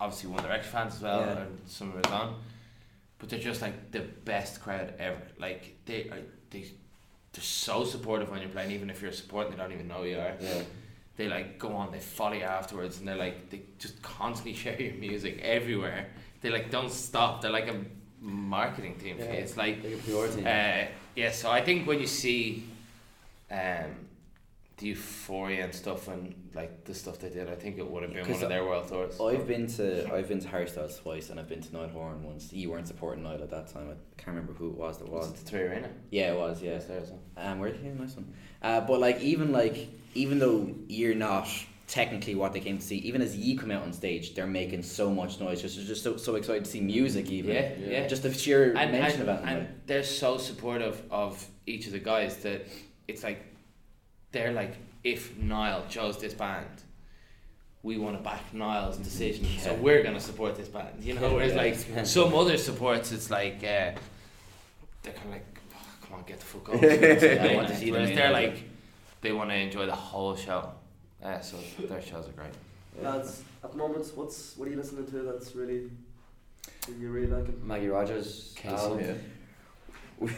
obviously 0.00 0.30
One 0.30 0.42
Direction 0.42 0.70
fans 0.72 0.94
as 0.96 1.02
well, 1.02 1.20
Yeah. 1.20 1.38
and 1.42 1.58
some 1.66 1.90
of 1.90 1.96
his 2.04 2.12
own. 2.12 2.34
But 3.18 3.28
they're 3.30 3.38
just 3.40 3.62
like 3.62 3.90
the 3.90 4.00
best 4.24 4.60
crowd 4.62 4.94
ever. 4.98 5.20
Like 5.38 5.76
they 5.86 6.08
are, 6.10 6.18
they, 6.50 6.64
they're 7.32 7.42
so 7.42 7.84
supportive 7.84 8.30
when 8.30 8.40
you're 8.40 8.50
playing, 8.50 8.70
even 8.70 8.90
if 8.90 9.02
you're 9.02 9.12
supporting, 9.12 9.52
they 9.52 9.58
don't 9.58 9.72
even 9.72 9.88
know 9.88 10.02
you 10.04 10.18
are. 10.18 10.34
Yeah. 10.40 10.62
They 11.16 11.28
like 11.28 11.58
go 11.58 11.72
on, 11.72 11.90
they 11.90 11.98
follow 11.98 12.34
you 12.34 12.44
afterwards, 12.44 12.98
and 12.98 13.08
they're 13.08 13.16
like 13.16 13.50
they 13.50 13.62
just 13.78 14.00
constantly 14.02 14.54
share 14.62 14.80
your 14.80 14.94
music 14.94 15.40
everywhere. 15.42 16.06
They 16.42 16.50
like 16.50 16.70
don't 16.70 16.92
stop. 16.92 17.42
They're 17.42 17.50
like 17.50 17.66
a 17.68 17.76
marketing 18.20 18.96
team. 18.98 19.16
Yeah. 19.18 19.24
It's 19.24 19.56
like 19.56 19.82
Like 19.82 19.94
a 19.94 19.96
pure 19.96 20.28
team. 20.28 20.46
uh, 20.46 20.86
yeah, 21.16 21.32
so 21.32 21.50
I 21.50 21.60
think 21.60 21.86
when 21.88 21.98
you 21.98 22.06
see 22.06 22.64
um, 23.50 23.90
the 24.78 24.86
euphoria 24.88 25.64
and 25.64 25.74
stuff 25.74 26.08
and 26.08 26.34
like 26.54 26.84
the 26.84 26.94
stuff 26.94 27.18
they 27.18 27.28
did, 27.28 27.48
I 27.48 27.54
think 27.54 27.78
it 27.78 27.88
would 27.90 28.02
have 28.04 28.12
been 28.12 28.28
one 28.32 28.42
of 28.42 28.48
their 28.48 28.64
world 28.64 28.88
tours. 28.88 29.20
I've 29.20 29.46
been 29.46 29.66
to 29.78 30.12
I've 30.12 30.28
been 30.28 30.40
to 30.40 30.48
Harry 30.48 30.68
Styles 30.68 30.98
twice 30.98 31.30
and 31.30 31.38
I've 31.38 31.48
been 31.48 31.60
to 31.62 31.72
Niall 31.72 31.88
Horan 31.88 32.22
once. 32.22 32.52
You 32.52 32.70
weren't 32.70 32.86
supporting 32.88 33.22
Niall 33.24 33.42
at 33.42 33.50
that 33.50 33.68
time. 33.68 33.88
I 33.90 33.94
can't 34.22 34.28
remember 34.36 34.52
who 34.54 34.68
it 34.70 34.76
was 34.76 34.98
that 34.98 35.08
Was 35.08 35.30
was. 35.30 35.40
the 35.40 35.48
Three 35.50 35.60
Arena? 35.62 35.90
Yeah, 36.10 36.32
it 36.32 36.38
was. 36.38 36.62
Yeah. 36.62 36.72
Yes, 36.72 36.84
there 36.86 37.00
is. 37.00 37.10
Um, 37.36 37.58
where 37.58 37.70
yeah, 37.74 37.92
nice 37.98 38.14
one. 38.14 38.32
Uh, 38.62 38.80
but 38.82 39.00
like 39.00 39.20
even 39.20 39.52
like 39.52 39.88
even 40.14 40.38
though 40.38 40.74
you're 40.88 41.14
not 41.14 41.48
technically 41.88 42.34
what 42.34 42.52
they 42.52 42.60
came 42.60 42.76
to 42.78 42.84
see, 42.84 42.98
even 42.98 43.20
as 43.22 43.34
ye 43.36 43.56
come 43.56 43.70
out 43.70 43.82
on 43.82 43.92
stage, 43.92 44.34
they're 44.34 44.46
making 44.46 44.82
so 44.82 45.10
much 45.10 45.40
noise. 45.40 45.60
Just 45.60 45.76
just 45.86 46.02
so 46.04 46.16
so 46.16 46.36
excited 46.36 46.64
to 46.64 46.70
see 46.70 46.80
music. 46.80 47.30
Even 47.30 47.52
Yeah, 47.54 47.72
yeah. 47.80 48.06
Just 48.06 48.22
the 48.22 48.32
sheer 48.32 48.74
And, 48.76 48.92
mention 48.92 49.22
and, 49.22 49.30
of 49.30 49.38
it. 49.40 49.48
and 49.48 49.68
they're 49.86 50.02
so 50.04 50.38
supportive 50.38 51.02
of 51.10 51.44
each 51.66 51.86
of 51.86 51.92
the 51.92 51.98
guys 51.98 52.36
that 52.38 52.66
it's 53.08 53.24
like 53.24 53.44
they're 54.32 54.52
like 54.52 54.76
if 55.04 55.36
Niall 55.38 55.84
chose 55.88 56.18
this 56.18 56.34
band, 56.34 56.66
we 57.82 57.96
want 57.98 58.16
to 58.16 58.22
back 58.22 58.42
Niall's 58.52 58.98
decision, 58.98 59.46
so 59.58 59.74
we're 59.74 60.02
gonna 60.02 60.20
support 60.20 60.56
this 60.56 60.68
band. 60.68 61.02
You 61.02 61.14
know, 61.14 61.34
whereas 61.34 61.52
Yeah, 61.52 61.58
like 61.62 61.88
it's 61.96 62.10
some 62.10 62.34
other 62.34 62.56
supports, 62.56 63.12
it's 63.12 63.30
like 63.30 63.58
uh, 63.58 63.92
they're 65.02 65.12
kind 65.14 65.26
of 65.26 65.30
like, 65.32 65.60
"Oh, 65.74 65.86
come 66.02 66.18
on, 66.18 66.24
get 66.26 66.40
the 66.40 66.46
fuck 66.46 66.68
off. 66.74 66.82
I 66.82 67.54
want 67.54 67.68
to 67.68 67.76
see 67.76 67.90
them 67.90 68.14
they're 68.14 68.32
like, 68.32 68.64
they 69.20 69.32
want 69.32 69.50
to 69.50 69.56
enjoy 69.56 69.86
the 69.86 69.94
whole 69.94 70.36
show. 70.36 70.70
Uh, 71.22 71.40
so 71.40 71.56
their 71.86 72.02
shows 72.02 72.28
are 72.28 72.32
great. 72.32 72.52
Lads, 73.00 73.42
at 73.62 73.70
the 73.72 73.76
moment, 73.76 74.10
what's 74.14 74.56
what 74.56 74.68
are 74.68 74.70
you 74.70 74.76
listening 74.76 75.06
to 75.06 75.22
that's 75.22 75.54
really 75.54 75.90
you 76.98 77.10
really 77.10 77.26
liking? 77.26 77.60
Maggie 77.66 77.88
Rogers. 77.88 78.54
Kacey. 78.56 79.16
We 80.20 80.28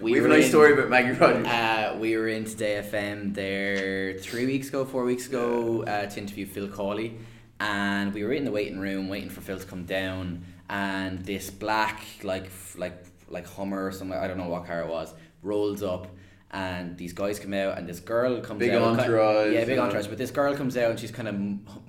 We, 0.00 0.12
have 0.14 0.24
a 0.24 0.28
nice 0.28 0.44
in- 0.44 0.48
story 0.50 0.72
about 0.72 0.88
Maggie 0.88 1.18
Rogers. 1.18 1.46
Uh, 1.46 1.96
we 2.00 2.16
were 2.16 2.28
in 2.28 2.44
Today 2.44 2.82
FM 2.90 3.34
there 3.34 4.16
three 4.18 4.46
weeks 4.46 4.68
ago, 4.68 4.84
four 4.84 5.04
weeks 5.04 5.26
ago, 5.26 5.82
uh, 5.84 6.06
to 6.06 6.18
interview 6.20 6.46
Phil 6.46 6.68
Cawley. 6.68 7.18
And 7.58 8.14
we 8.14 8.24
were 8.24 8.32
in 8.32 8.44
the 8.44 8.50
waiting 8.50 8.78
room 8.80 9.08
waiting 9.08 9.28
for 9.28 9.42
Phil 9.42 9.58
to 9.58 9.66
come 9.66 9.84
down. 9.84 10.42
And 10.70 11.18
this 11.26 11.50
black, 11.50 12.00
like, 12.22 12.50
like, 12.78 13.04
like 13.28 13.46
Hummer 13.46 13.86
or 13.86 13.92
something, 13.92 14.16
I 14.16 14.26
don't 14.26 14.38
know 14.38 14.48
what 14.48 14.66
car 14.66 14.80
it 14.80 14.88
was, 14.88 15.12
rolls 15.42 15.82
up. 15.82 16.06
And 16.52 16.96
these 16.96 17.12
guys 17.12 17.38
come 17.38 17.52
out, 17.54 17.76
and 17.78 17.86
this 17.86 18.00
girl 18.00 18.40
comes 18.40 18.58
Big 18.58 18.70
out. 18.70 18.96
ki- 18.96 19.00
entourage, 19.02 19.52
Yeah, 19.52 19.64
big 19.66 19.76
yeah. 19.76 19.82
entourage. 19.82 20.06
But 20.08 20.18
this 20.18 20.30
girl 20.32 20.56
comes 20.56 20.76
out, 20.76 20.90
and 20.90 20.98
she's 20.98 21.12
kind 21.12 21.28
of 21.28 21.36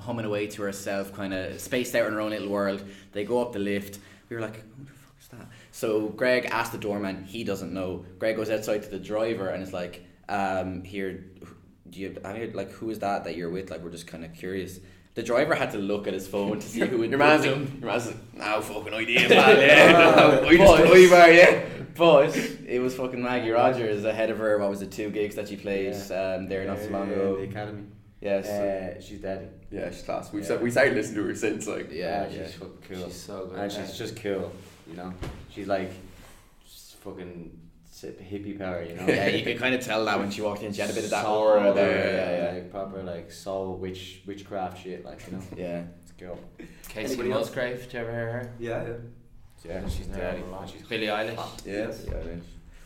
humming 0.03 0.25
away 0.25 0.47
to 0.47 0.61
herself, 0.63 1.13
kind 1.13 1.33
of 1.33 1.59
spaced 1.59 1.95
out 1.95 2.05
in 2.07 2.13
her 2.13 2.19
own 2.21 2.29
little 2.31 2.49
world. 2.49 2.83
They 3.13 3.23
go 3.23 3.41
up 3.41 3.53
the 3.53 3.59
lift. 3.59 3.99
We 4.29 4.35
were 4.35 4.41
like, 4.41 4.63
So 5.71 6.09
Greg 6.09 6.45
asked 6.51 6.71
the 6.73 6.77
doorman, 6.77 7.23
he 7.23 7.43
doesn't 7.43 7.73
know. 7.73 8.05
Greg 8.19 8.35
goes 8.35 8.49
outside 8.49 8.83
to 8.83 8.89
the 8.89 8.99
driver 8.99 9.47
and 9.49 9.63
is 9.63 9.71
like, 9.73 10.05
um, 10.29 10.83
here, 10.83 11.25
do 11.89 11.99
you, 11.99 12.17
I 12.25 12.33
mean, 12.33 12.53
like, 12.53 12.71
who 12.71 12.89
is 12.89 12.99
that 12.99 13.23
that 13.23 13.35
you're 13.35 13.49
with? 13.49 13.69
Like, 13.71 13.81
we're 13.83 13.89
just 13.91 14.07
kind 14.07 14.23
of 14.25 14.33
curious. 14.33 14.79
The 15.13 15.23
driver 15.23 15.55
had 15.55 15.71
to 15.71 15.77
look 15.77 16.07
at 16.07 16.13
his 16.13 16.27
phone 16.27 16.59
to 16.59 16.65
see 16.67 16.79
who 16.81 17.03
it 17.03 17.09
Your 17.09 17.19
man's 17.19 17.45
was. 17.45 17.55
like, 17.57 17.79
your 17.81 17.89
man's 17.91 18.07
like, 18.07 18.33
no 18.35 18.61
fucking 18.61 18.93
idea, 18.93 19.27
man. 19.29 19.57
Yeah, 19.59 19.91
no, 20.15 20.47
I 20.47 20.55
just 20.55 21.11
Boys. 21.11 21.11
yeah. 21.11 21.63
But 21.95 22.35
it 22.67 22.81
was 22.81 22.95
fucking 22.95 23.21
Maggie 23.21 23.49
Rogers 23.49 24.05
ahead 24.05 24.29
of 24.29 24.37
her. 24.37 24.57
What 24.57 24.69
was 24.69 24.81
it? 24.81 24.91
Two 24.91 25.09
gigs 25.09 25.35
that 25.35 25.49
she 25.49 25.57
played 25.57 25.93
um, 26.11 26.47
there 26.47 26.65
not 26.65 26.79
so 26.79 26.89
long 26.89 27.11
ago. 27.11 27.35
The 27.37 27.43
Academy. 27.43 27.83
Yes. 28.21 28.47
Uh, 28.47 29.01
she's 29.01 29.19
dead. 29.19 29.51
Yeah, 29.69 29.89
she's 29.91 30.03
class. 30.03 30.31
We've 30.31 30.41
Yeah. 30.43 30.45
started, 30.45 30.63
we 30.63 30.71
started 30.71 30.93
listening 30.95 31.15
to 31.23 31.27
her 31.27 31.35
since, 31.35 31.67
like. 31.67 31.91
yeah, 31.91 32.29
she's 32.29 32.37
yeah. 32.37 32.47
fucking 32.47 32.77
cool. 32.89 33.05
She's 33.07 33.15
so 33.21 33.45
good. 33.47 33.59
and 33.59 33.71
she's 33.71 33.97
just 33.97 34.15
cool, 34.15 34.51
you 34.91 34.97
know. 34.97 35.13
She's 35.49 35.67
like, 35.67 35.91
she's 36.63 36.95
fucking 37.01 37.57
hippie 38.01 38.57
power, 38.57 38.83
you 38.83 38.95
know. 38.95 39.05
yeah, 39.07 39.27
you 39.27 39.43
could 39.43 39.57
kind 39.57 39.73
of 39.75 39.81
tell 39.81 40.03
that 40.05 40.19
when 40.19 40.29
she 40.31 40.41
walked 40.41 40.63
in. 40.63 40.73
She 40.73 40.81
had 40.81 40.89
a 40.89 40.93
bit 40.93 41.03
of 41.05 41.09
that 41.11 41.23
Soul, 41.23 41.37
aura 41.37 41.73
there. 41.73 42.13
Yeah, 42.13 42.45
yeah, 42.45 42.53
Like 42.53 42.71
proper 42.71 43.03
like 43.03 43.31
soul 43.31 43.77
witch 43.77 44.21
witchcraft 44.25 44.83
shit, 44.83 45.05
like 45.05 45.25
you 45.27 45.33
know. 45.37 45.43
yeah. 45.55 45.83
It's 46.01 46.11
cool. 46.19 46.39
Kacey 46.89 47.05
Anybody? 47.05 47.29
Musgrave. 47.29 47.81
Did 47.83 47.93
you 47.93 47.99
ever 47.99 48.11
hear 48.11 48.31
her? 48.31 48.53
Yeah, 48.59 48.83
yeah. 48.83 48.93
Yeah, 49.63 49.87
she's 49.87 50.07
Yeah, 50.07 50.17
dead. 50.17 50.41
a 50.41 50.45
lot. 50.51 50.69
She's 50.69 50.81
Billie 50.83 51.07
Eilish. 51.07 51.65
Yes. 51.65 52.05
Yeah, 52.07 52.13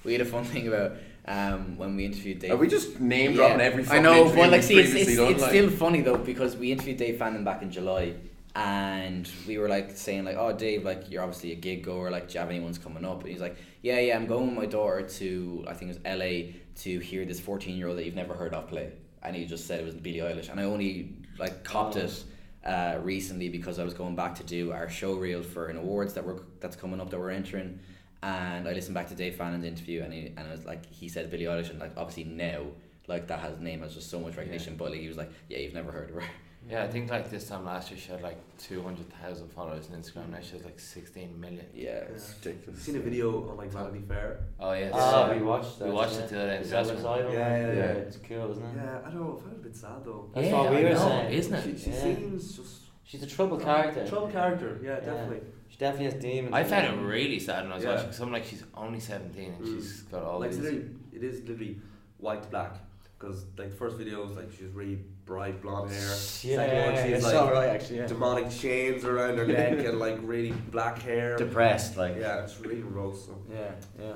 we 0.04 0.12
had 0.12 0.22
a 0.22 0.26
fun 0.26 0.44
thing 0.44 0.68
about 0.68 0.98
um, 1.26 1.78
when 1.78 1.96
we 1.96 2.06
interviewed 2.06 2.40
Dave. 2.40 2.52
Are 2.52 2.58
we 2.58 2.68
just 2.68 3.00
name 3.00 3.34
dropping 3.34 3.62
every 3.62 3.88
I 3.88 4.00
know, 4.00 4.26
but 4.26 4.52
like, 4.52 4.62
see, 4.64 4.78
it's, 4.80 4.94
it's, 4.94 5.16
done, 5.16 5.32
it's 5.32 5.42
like- 5.42 5.52
still 5.52 5.70
funny 5.70 6.02
though 6.02 6.18
because 6.18 6.56
we 6.58 6.72
interviewed 6.74 6.98
Dave 6.98 7.18
Fanning 7.18 7.44
back 7.46 7.62
in 7.62 7.72
July, 7.72 8.14
and 8.56 9.30
we 9.48 9.58
were 9.58 9.68
like 9.68 9.92
saying 9.98 10.24
like, 10.26 10.38
"Oh, 10.38 10.54
Dave, 10.54 10.84
like 10.84 11.12
you're 11.12 11.22
obviously 11.22 11.52
a 11.52 11.56
gig 11.56 11.84
goer. 11.84 12.10
Like, 12.10 12.28
do 12.28 12.34
you 12.36 12.40
have 12.40 12.50
anyone's 12.50 12.78
coming 12.78 13.04
up?" 13.06 13.22
And 13.22 13.30
he's 13.30 13.42
like, 13.42 13.58
"Yeah, 13.82 14.00
yeah, 14.00 14.16
I'm 14.16 14.26
going 14.28 14.48
with 14.48 14.56
my 14.56 14.66
daughter 14.66 15.02
to 15.02 15.66
I 15.68 15.74
think 15.74 15.92
it 15.92 15.96
was 15.96 16.00
L.A. 16.06 16.56
to 16.84 17.00
hear 17.00 17.26
this 17.26 17.40
14 17.40 17.76
year 17.78 17.88
old 17.90 17.98
that 17.98 18.06
you've 18.06 18.16
never 18.16 18.34
heard 18.34 18.54
of 18.54 18.68
play." 18.68 18.92
And 19.22 19.36
he 19.36 19.46
just 19.46 19.68
said 19.68 19.80
it 19.80 19.86
was 19.86 19.96
Billie 19.96 20.20
Eilish, 20.20 20.50
and 20.50 20.60
I 20.60 20.64
only 20.64 21.14
like 21.38 21.64
copped 21.64 21.98
Oh. 21.98 22.02
it. 22.02 22.24
Uh, 22.64 22.98
recently 23.04 23.48
because 23.48 23.78
I 23.78 23.84
was 23.84 23.94
going 23.94 24.16
back 24.16 24.34
to 24.38 24.44
do 24.44 24.72
our 24.72 24.90
show 24.90 25.14
reel 25.14 25.44
for 25.44 25.68
an 25.68 25.78
awards 25.78 26.16
that 26.16 26.26
we're 26.26 26.40
that's 26.60 26.76
coming 26.76 27.00
up 27.00 27.12
that 27.12 27.20
we're 27.20 27.30
entering 27.30 27.78
and 28.24 28.68
I 28.68 28.74
listened 28.74 28.96
back 28.96 29.08
to 29.10 29.14
Dave 29.14 29.36
Fanning's 29.36 29.64
interview 29.66 30.02
and 30.02 30.12
he 30.12 30.34
and 30.36 30.40
I 30.40 30.52
was 30.52 30.66
like 30.66 30.84
he 30.88 31.08
said 31.08 31.30
Billie 31.30 31.44
Eilish 31.44 31.70
and 31.70 31.78
like 31.78 31.92
obviously 31.96 32.24
now 32.24 32.64
like 33.08 33.28
that 33.28 33.38
has 33.38 33.60
name 33.60 33.82
has 33.84 33.94
just 33.94 34.10
so 34.10 34.20
much 34.20 34.36
recognition 34.36 34.78
but 34.78 34.90
like, 34.90 35.00
he 35.00 35.08
was 35.08 35.16
like 35.16 35.30
yeah 35.48 35.60
you've 35.60 35.76
never 35.76 35.92
heard 35.92 36.10
of 36.10 36.16
her 36.16 36.24
Yeah, 36.68 36.84
I 36.84 36.88
think 36.88 37.12
like 37.12 37.30
this 37.30 37.48
time 37.48 37.64
last 37.66 37.92
year 37.92 38.00
she 38.00 38.12
had 38.12 38.22
like 38.24 38.38
two 38.58 38.82
hundred 38.82 39.08
thousand 39.22 39.50
followers 39.50 39.88
on 39.92 40.02
Instagram. 40.02 40.30
Now 40.32 40.40
she 40.42 40.54
has 40.54 40.66
like 40.66 40.80
sixteen 40.80 41.40
million. 41.40 41.66
yeah 41.74 42.06
It's 42.14 42.34
ridiculous. 42.44 42.80
I've 42.80 42.86
seen 42.86 42.96
a 42.96 43.00
video 43.00 43.48
on 43.50 43.58
like 43.58 43.72
Vanity 43.72 44.02
Fair. 44.08 44.40
Oh 44.60 44.74
yeah, 44.74 44.90
Ah, 44.94 45.32
we 45.32 45.42
watched 45.42 45.78
that. 45.80 45.88
we 45.88 45.94
watched 45.94 46.16
it 46.18 46.30
the 46.30 46.38
other 46.40 46.48
day 46.50 46.56
in 46.58 46.64
that 46.64 46.70
Jasmine. 46.70 47.04
Love 47.04 47.34
Yeah, 47.34 47.58
yeah, 47.58 47.74
yeah. 47.74 47.84
It's 48.08 48.18
cool, 48.18 48.52
isn't 48.52 48.64
it? 48.64 48.70
Yeah, 48.78 49.00
I 49.06 49.10
don't 49.12 49.16
know. 49.22 49.38
I 49.38 49.42
found 49.42 49.54
it 49.54 49.60
a 49.60 49.64
bit 49.64 49.76
sad 49.76 50.04
though. 50.04 50.30
That's 50.34 50.48
yeah, 50.48 50.54
what 50.62 50.70
we 50.72 50.78
I 50.78 50.84
were 50.84 50.90
know, 50.90 50.98
saying. 50.98 51.34
isn't 51.34 51.54
it? 51.54 51.64
She, 51.64 51.84
she 51.84 51.90
Yeah. 51.92 52.02
seems 52.02 52.56
just 52.58 52.82
She's 53.04 53.22
a 53.22 53.28
trouble 53.28 53.58
character. 53.60 54.08
trouble 54.08 54.30
character. 54.30 54.80
Yeah, 54.84 54.90
Yeah. 54.94 55.00
definitely. 55.02 55.42
She 55.70 55.78
definitely 55.78 56.06
has 56.12 56.22
demons. 56.22 56.54
I 56.56 56.64
found 56.64 56.88
it 56.88 57.06
really 57.06 57.38
sad 57.40 57.64
when 57.64 57.74
I 57.74 57.76
was 57.76 57.84
Yeah. 57.84 57.92
watching. 57.92 58.08
Cause 58.08 58.20
I'm 58.22 58.32
like, 58.32 58.46
she's 58.46 58.64
only 58.76 59.00
seventeen 59.00 59.54
and 59.54 59.64
Mm. 59.68 59.76
she's 59.76 60.02
got 60.04 60.24
all 60.24 60.40
like 60.40 60.50
these. 60.52 60.60
literally, 60.62 60.90
it 61.14 61.24
is 61.24 61.42
literally 61.48 61.78
white 62.18 62.42
to 62.42 62.50
black. 62.50 62.78
Because 63.20 63.46
like 63.58 63.70
the 63.70 63.76
first 63.76 63.98
video 63.98 64.26
was 64.26 64.36
like 64.36 64.52
she 64.52 64.64
has 64.64 64.72
really 64.74 65.00
bright 65.26 65.62
blonde 65.62 65.90
hair. 65.92 66.00
Yeah, 66.00 66.56
Second 66.58 66.94
one, 66.94 67.04
she's 67.04 67.14
it's 67.18 67.24
like 67.26 67.36
all 67.36 67.52
right 67.52 67.70
actually. 67.70 67.98
Yeah. 67.98 68.08
demonic 68.08 68.50
chains 68.52 69.04
around 69.06 69.38
her 69.38 69.48
neck 69.48 69.84
and 69.86 70.00
like 70.00 70.18
really 70.22 70.52
black 70.52 71.00
hair. 71.02 71.36
Depressed, 71.38 71.98
like. 71.98 72.18
Yeah, 72.20 72.44
it's 72.44 72.60
really 72.60 72.82
gross. 72.82 73.26
So. 73.26 73.38
Yeah, 73.52 73.72
yeah. 74.00 74.14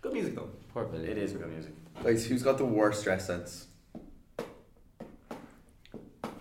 Good 0.00 0.12
music 0.12 0.34
though. 0.36 0.50
Poor 0.72 0.84
Billie. 0.84 1.08
It 1.08 1.18
is 1.18 1.32
good 1.32 1.48
music. 1.50 1.72
Guys, 2.02 2.26
who's 2.26 2.42
got 2.42 2.58
the 2.58 2.64
worst 2.64 3.04
dress 3.04 3.26
sense? 3.26 3.66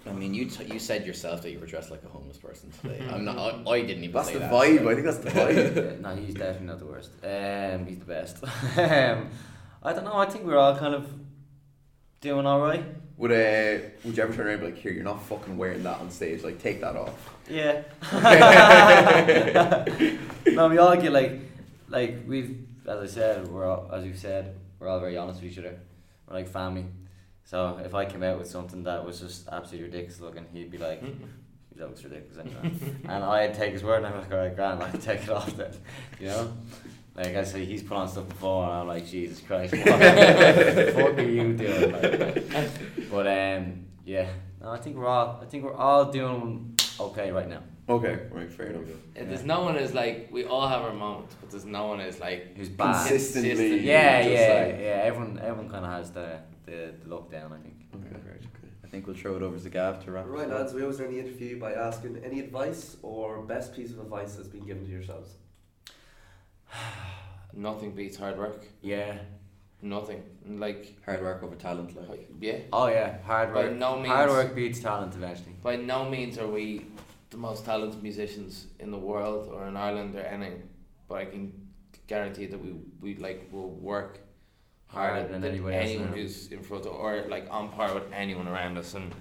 I 0.08 0.12
mean 0.12 0.34
you 0.36 0.46
t- 0.46 0.66
you 0.72 0.78
said 0.80 1.06
yourself 1.06 1.42
that 1.42 1.52
you 1.52 1.60
were 1.60 1.66
dressed 1.66 1.90
like 1.90 2.04
a 2.04 2.08
homeless 2.08 2.38
person 2.38 2.72
today 2.80 3.04
I'm 3.12 3.26
not 3.26 3.38
I, 3.38 3.72
I 3.72 3.82
didn't 3.82 4.04
even 4.04 4.14
That's 4.14 4.28
say 4.28 4.34
the 4.36 4.40
that, 4.42 4.52
vibe. 4.52 4.78
so- 4.78 4.90
I 4.90 4.94
think 4.94 5.06
that's 5.06 5.18
the 5.18 5.30
vibe. 5.32 5.76
Yeah, 5.76 6.10
no, 6.10 6.16
he's 6.16 6.34
definitely 6.36 6.68
not 6.68 6.80
the 6.80 6.86
worst. 6.86 7.12
Um, 7.24 7.86
he's 7.88 7.98
the 8.00 8.06
best. 8.06 8.44
um, 8.78 9.30
I 9.82 9.94
don't 9.94 10.06
know. 10.06 10.16
I 10.16 10.28
think 10.28 10.46
we're 10.46 10.58
all 10.58 10.76
kind 10.78 10.94
of 10.94 11.10
doing 12.22 12.46
all 12.46 12.62
right. 12.62 12.84
Would 13.18 13.32
uh, 13.32 13.86
would 14.04 14.18
you 14.18 14.24
ever 14.24 14.34
turn 14.34 14.48
around 14.48 14.56
and 14.56 14.62
be 14.62 14.72
like, 14.72 14.78
"Here, 14.78 14.92
you're 14.92 15.04
not 15.04 15.24
fucking 15.24 15.58
wearing 15.58 15.84
that 15.84 16.00
on 16.00 16.12
stage. 16.12 16.44
Like, 16.44 16.60
take 16.60 16.82
that 16.82 16.96
off." 16.96 17.34
Yeah. 17.50 17.84
no, 20.48 20.68
we 20.68 20.78
all 20.78 20.96
get 20.98 21.12
like, 21.12 21.40
like 21.88 22.18
we've, 22.28 22.66
as 22.86 23.12
I 23.12 23.14
said, 23.14 23.48
we're 23.48 23.66
all, 23.66 23.90
as 23.94 24.04
we've 24.04 24.18
said, 24.18 24.56
we're 24.80 24.90
all 24.90 25.00
very 25.00 25.18
honest 25.18 25.42
with 25.42 25.52
each 25.52 25.60
other. 25.60 25.80
We're 26.28 26.36
like 26.36 26.50
family. 26.50 26.86
So 27.46 27.80
if 27.84 27.94
I 27.94 28.06
came 28.06 28.24
out 28.24 28.40
with 28.40 28.50
something 28.50 28.84
that 28.84 29.06
was 29.06 29.20
just 29.20 29.48
absolutely 29.48 29.92
ridiculous 29.92 30.20
looking, 30.20 30.46
he'd 30.52 30.72
be 30.72 30.80
like, 30.80 31.02
that 31.76 31.88
looks 31.88 32.04
ridiculous 32.04 32.40
anyway. 32.40 32.74
and 33.04 33.24
I'd 33.24 33.54
take 33.54 33.74
his 33.74 33.84
word 33.84 33.98
and 33.98 34.08
I'm 34.08 34.20
like, 34.20 34.32
alright, 34.32 34.56
grand, 34.56 34.82
I 34.82 34.90
can 34.90 35.00
take 35.00 35.24
it 35.24 35.30
off 35.30 35.56
then. 35.56 35.72
You 36.20 36.28
know? 36.28 36.54
Like 37.16 37.36
I 37.36 37.44
say, 37.46 37.64
he's 37.66 37.82
put 37.82 37.96
on 37.98 38.08
stuff 38.10 38.28
before 38.28 38.64
and 38.66 38.74
I'm 38.74 38.88
like, 38.88 39.08
Jesus 39.08 39.40
Christ, 39.40 39.74
what 39.74 39.86
the 39.86 40.92
fuck 40.96 41.18
are 41.18 41.22
you 41.22 41.54
doing? 41.54 41.92
Like, 41.92 43.10
but 43.12 43.26
um, 43.28 43.86
yeah, 44.06 44.28
no, 44.62 44.72
I 44.72 44.78
think 44.78 44.98
we're 44.98 45.08
all, 45.08 45.40
I 45.42 45.46
think 45.46 45.64
we're 45.64 45.74
all 45.76 46.12
doing 46.12 46.78
okay 47.00 47.32
right 47.32 47.48
now. 47.48 47.62
Okay, 47.88 48.20
right, 48.32 48.52
fair 48.52 48.68
enough. 48.68 48.90
Uh, 48.90 49.24
There's 49.26 49.44
no 49.46 49.62
one 49.62 49.76
is 49.78 49.94
like 49.94 50.30
we 50.32 50.44
all 50.46 50.68
have 50.68 50.82
our 50.82 50.92
moments, 50.94 51.36
but 51.40 51.52
there's 51.52 51.66
no 51.66 51.86
one 51.88 52.02
is 52.02 52.20
like 52.20 52.58
Who's 52.58 52.68
bad? 52.68 53.08
Consistently. 53.08 53.50
Consistent. 53.52 53.82
Yeah, 53.84 54.24
just 54.24 54.34
yeah, 54.34 54.64
like- 54.66 54.82
yeah. 54.82 55.02
Everyone, 55.06 55.40
everyone 55.40 55.70
kind 55.70 55.86
of 55.86 55.92
has 55.92 56.12
the, 56.12 56.40
the 56.66 56.94
the 57.04 57.08
look 57.10 57.32
down. 57.32 57.54
I 57.54 57.60
think. 57.60 57.76
Okay, 57.96 58.16
right, 58.28 58.40
okay. 58.40 58.70
I 58.84 58.88
think 58.88 59.06
we'll 59.08 59.16
throw 59.16 59.36
it 59.38 59.44
over 59.44 59.58
to 59.60 59.70
Gav 59.70 60.04
to 60.06 60.12
wrap 60.12 60.26
Right, 60.28 60.48
this 60.48 60.52
up. 60.54 60.60
lads. 60.62 60.74
We 60.74 60.82
always 60.82 61.00
end 61.00 61.14
the 61.14 61.20
interview 61.20 61.60
by 61.60 61.74
asking 61.74 62.22
any 62.26 62.40
advice 62.40 62.98
or 63.04 63.42
best 63.44 63.74
piece 63.76 63.92
of 63.92 64.00
advice 64.00 64.34
that's 64.36 64.48
been 64.50 64.66
given 64.66 64.84
to 64.86 64.92
yourselves. 64.92 65.30
nothing 67.54 67.92
beats 67.92 68.18
hard 68.18 68.38
work. 68.38 68.66
Yeah. 68.82 69.18
Nothing. 69.82 70.24
Like 70.48 70.96
hard 71.06 71.22
work 71.22 71.44
over 71.44 71.56
talent 71.56 71.96
like 72.10 72.28
yeah. 72.40 72.58
Oh 72.74 72.88
yeah. 72.88 73.22
Hard 73.24 73.54
By 73.54 73.66
work. 73.66 73.76
no 73.76 73.96
means 73.98 74.08
Hard 74.08 74.30
work 74.30 74.56
beats 74.56 74.80
talent 74.80 75.14
eventually. 75.16 75.56
By 75.62 75.76
no 75.76 76.10
means 76.10 76.38
are 76.38 76.48
we 76.48 76.86
the 77.30 77.38
most 77.38 77.66
talented 77.66 78.02
musicians 78.02 78.68
in 78.80 78.90
the 78.92 78.98
world 78.98 79.50
or 79.54 79.68
in 79.68 79.76
Ireland 79.78 80.16
or 80.16 80.22
anything, 80.22 80.64
but 81.08 81.16
I 81.16 81.26
can 81.26 81.52
guarantee 82.08 82.46
that 82.48 82.58
we 82.64 82.72
we 83.02 83.16
like 83.18 83.50
will 83.52 83.70
work 83.70 84.20
harder 84.88 85.14
Harder 85.16 85.28
than, 85.34 85.42
than 85.42 85.52
anyone 85.52 85.74
around. 85.74 86.14
who's 86.14 86.48
in 86.52 86.62
front 86.64 86.86
of 86.86 86.94
or 86.94 87.26
like 87.28 87.48
on 87.52 87.70
par 87.70 87.94
with 87.94 88.12
anyone 88.14 88.48
around 88.48 88.78
us, 88.78 88.94
and 88.94 89.14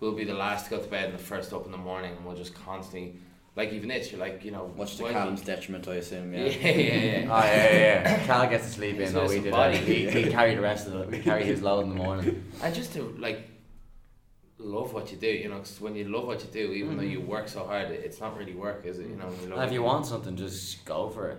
we'll 0.00 0.12
be 0.12 0.24
the 0.24 0.34
last 0.34 0.64
to 0.64 0.70
go 0.70 0.78
to 0.82 0.88
bed 0.88 1.10
and 1.10 1.14
the 1.18 1.22
first 1.22 1.52
up 1.52 1.64
in 1.64 1.72
the 1.72 1.78
morning, 1.78 2.12
and 2.16 2.24
we'll 2.26 2.36
just 2.36 2.54
constantly 2.54 3.16
like 3.54 3.72
even 3.72 3.88
this. 3.88 4.10
You're 4.10 4.20
like 4.20 4.44
you 4.44 4.50
know 4.50 4.72
much 4.76 4.96
to 4.96 5.04
Callum's 5.10 5.42
detriment 5.42 5.86
I 5.88 5.96
assume 5.96 6.32
Yeah, 6.32 6.40
yeah 6.44 6.68
yeah, 6.68 6.94
yeah. 6.94 7.28
Oh 7.30 7.44
yeah, 7.44 7.76
yeah. 7.76 8.26
Cal 8.26 8.48
gets 8.48 8.66
to 8.66 8.72
sleep 8.72 8.98
in. 8.98 9.08
Oh, 9.08 9.10
though 9.12 9.28
we 9.28 9.40
did. 9.40 9.52
that. 9.52 9.86
We 9.86 10.10
we 10.14 10.30
carry 10.30 10.54
the 10.54 10.60
rest 10.60 10.86
of 10.88 10.94
it. 10.94 11.08
We 11.10 11.18
carry 11.18 11.44
his 11.44 11.62
load 11.62 11.82
in 11.84 11.90
the 11.90 11.96
morning. 11.96 12.44
And 12.62 12.74
just 12.74 12.92
to 12.94 13.02
like 13.18 13.48
love 14.58 14.92
what 14.94 15.10
you 15.10 15.18
do, 15.18 15.26
you 15.26 15.48
know, 15.48 15.58
'cause 15.58 15.80
when 15.80 15.94
you 15.96 16.04
love 16.04 16.26
what 16.26 16.40
you 16.40 16.50
do, 16.50 16.72
even 16.72 16.96
though 16.96 17.02
you 17.02 17.18
mm-hmm. 17.18 17.28
work 17.28 17.48
so 17.48 17.64
hard, 17.64 17.90
it's 17.90 18.20
not 18.20 18.36
really 18.38 18.54
work, 18.54 18.86
is 18.86 18.98
it? 18.98 19.08
You 19.08 19.16
know, 19.16 19.30
you 19.42 19.60
if 19.60 19.70
it, 19.70 19.74
you 19.74 19.82
want 19.82 20.06
something, 20.06 20.36
just 20.36 20.84
go 20.84 21.08
for 21.10 21.30
it. 21.30 21.38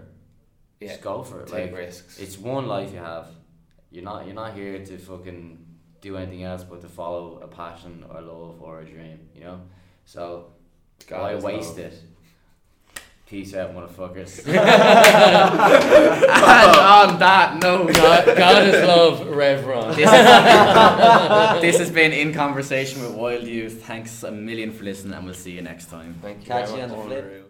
yeah, 0.80 0.90
Just 0.90 1.02
go 1.02 1.24
for 1.24 1.42
it. 1.42 1.48
take 1.48 1.72
Like 1.72 1.78
risks. 1.78 2.20
it's 2.20 2.38
one 2.38 2.68
life 2.68 2.92
you 2.92 3.00
have. 3.00 3.30
You're 3.90 4.04
not 4.04 4.26
you're 4.26 4.36
not 4.36 4.54
here 4.54 4.84
to 4.86 4.98
fucking 4.98 5.66
do 6.02 6.18
anything 6.18 6.44
else 6.44 6.64
but 6.66 6.82
to 6.82 6.90
follow 6.90 7.40
a 7.42 7.48
passion 7.48 8.04
or 8.10 8.22
love 8.22 8.62
or 8.62 8.82
a 8.82 8.86
dream. 8.86 9.30
You 9.34 9.44
know, 9.46 9.62
so 10.06 10.53
God 11.04 11.22
why 11.22 11.34
is 11.34 11.44
waste 11.44 11.78
love. 11.78 11.80
it? 11.80 12.00
Peace 13.26 13.56
out, 13.56 13.74
motherfuckers. 13.74 14.46
and 14.46 14.58
on 14.60 14.66
that 17.20 17.58
note, 17.62 17.94
God, 17.96 18.38
God 18.38 18.68
is 18.68 18.88
love, 18.88 19.28
Rev 19.28 19.66
Ron. 19.66 19.96
this, 19.96 20.12
this 21.62 21.78
has 21.80 21.90
been 21.90 22.12
in 22.12 22.34
conversation 22.34 23.02
with 23.02 23.16
Wild 23.16 23.44
Youth. 23.44 23.84
Thanks 23.86 24.24
a 24.24 24.32
million 24.32 24.72
for 24.72 24.84
listening, 24.84 25.14
and 25.14 25.26
we'll 25.26 25.34
see 25.34 25.52
you 25.52 25.62
next 25.62 25.90
time. 25.90 26.16
Thank 26.22 26.42
you. 26.42 26.46
Catch 26.46 26.72
you 26.72 26.82
on 26.82 26.90
the 26.90 26.98
flip. 26.98 27.43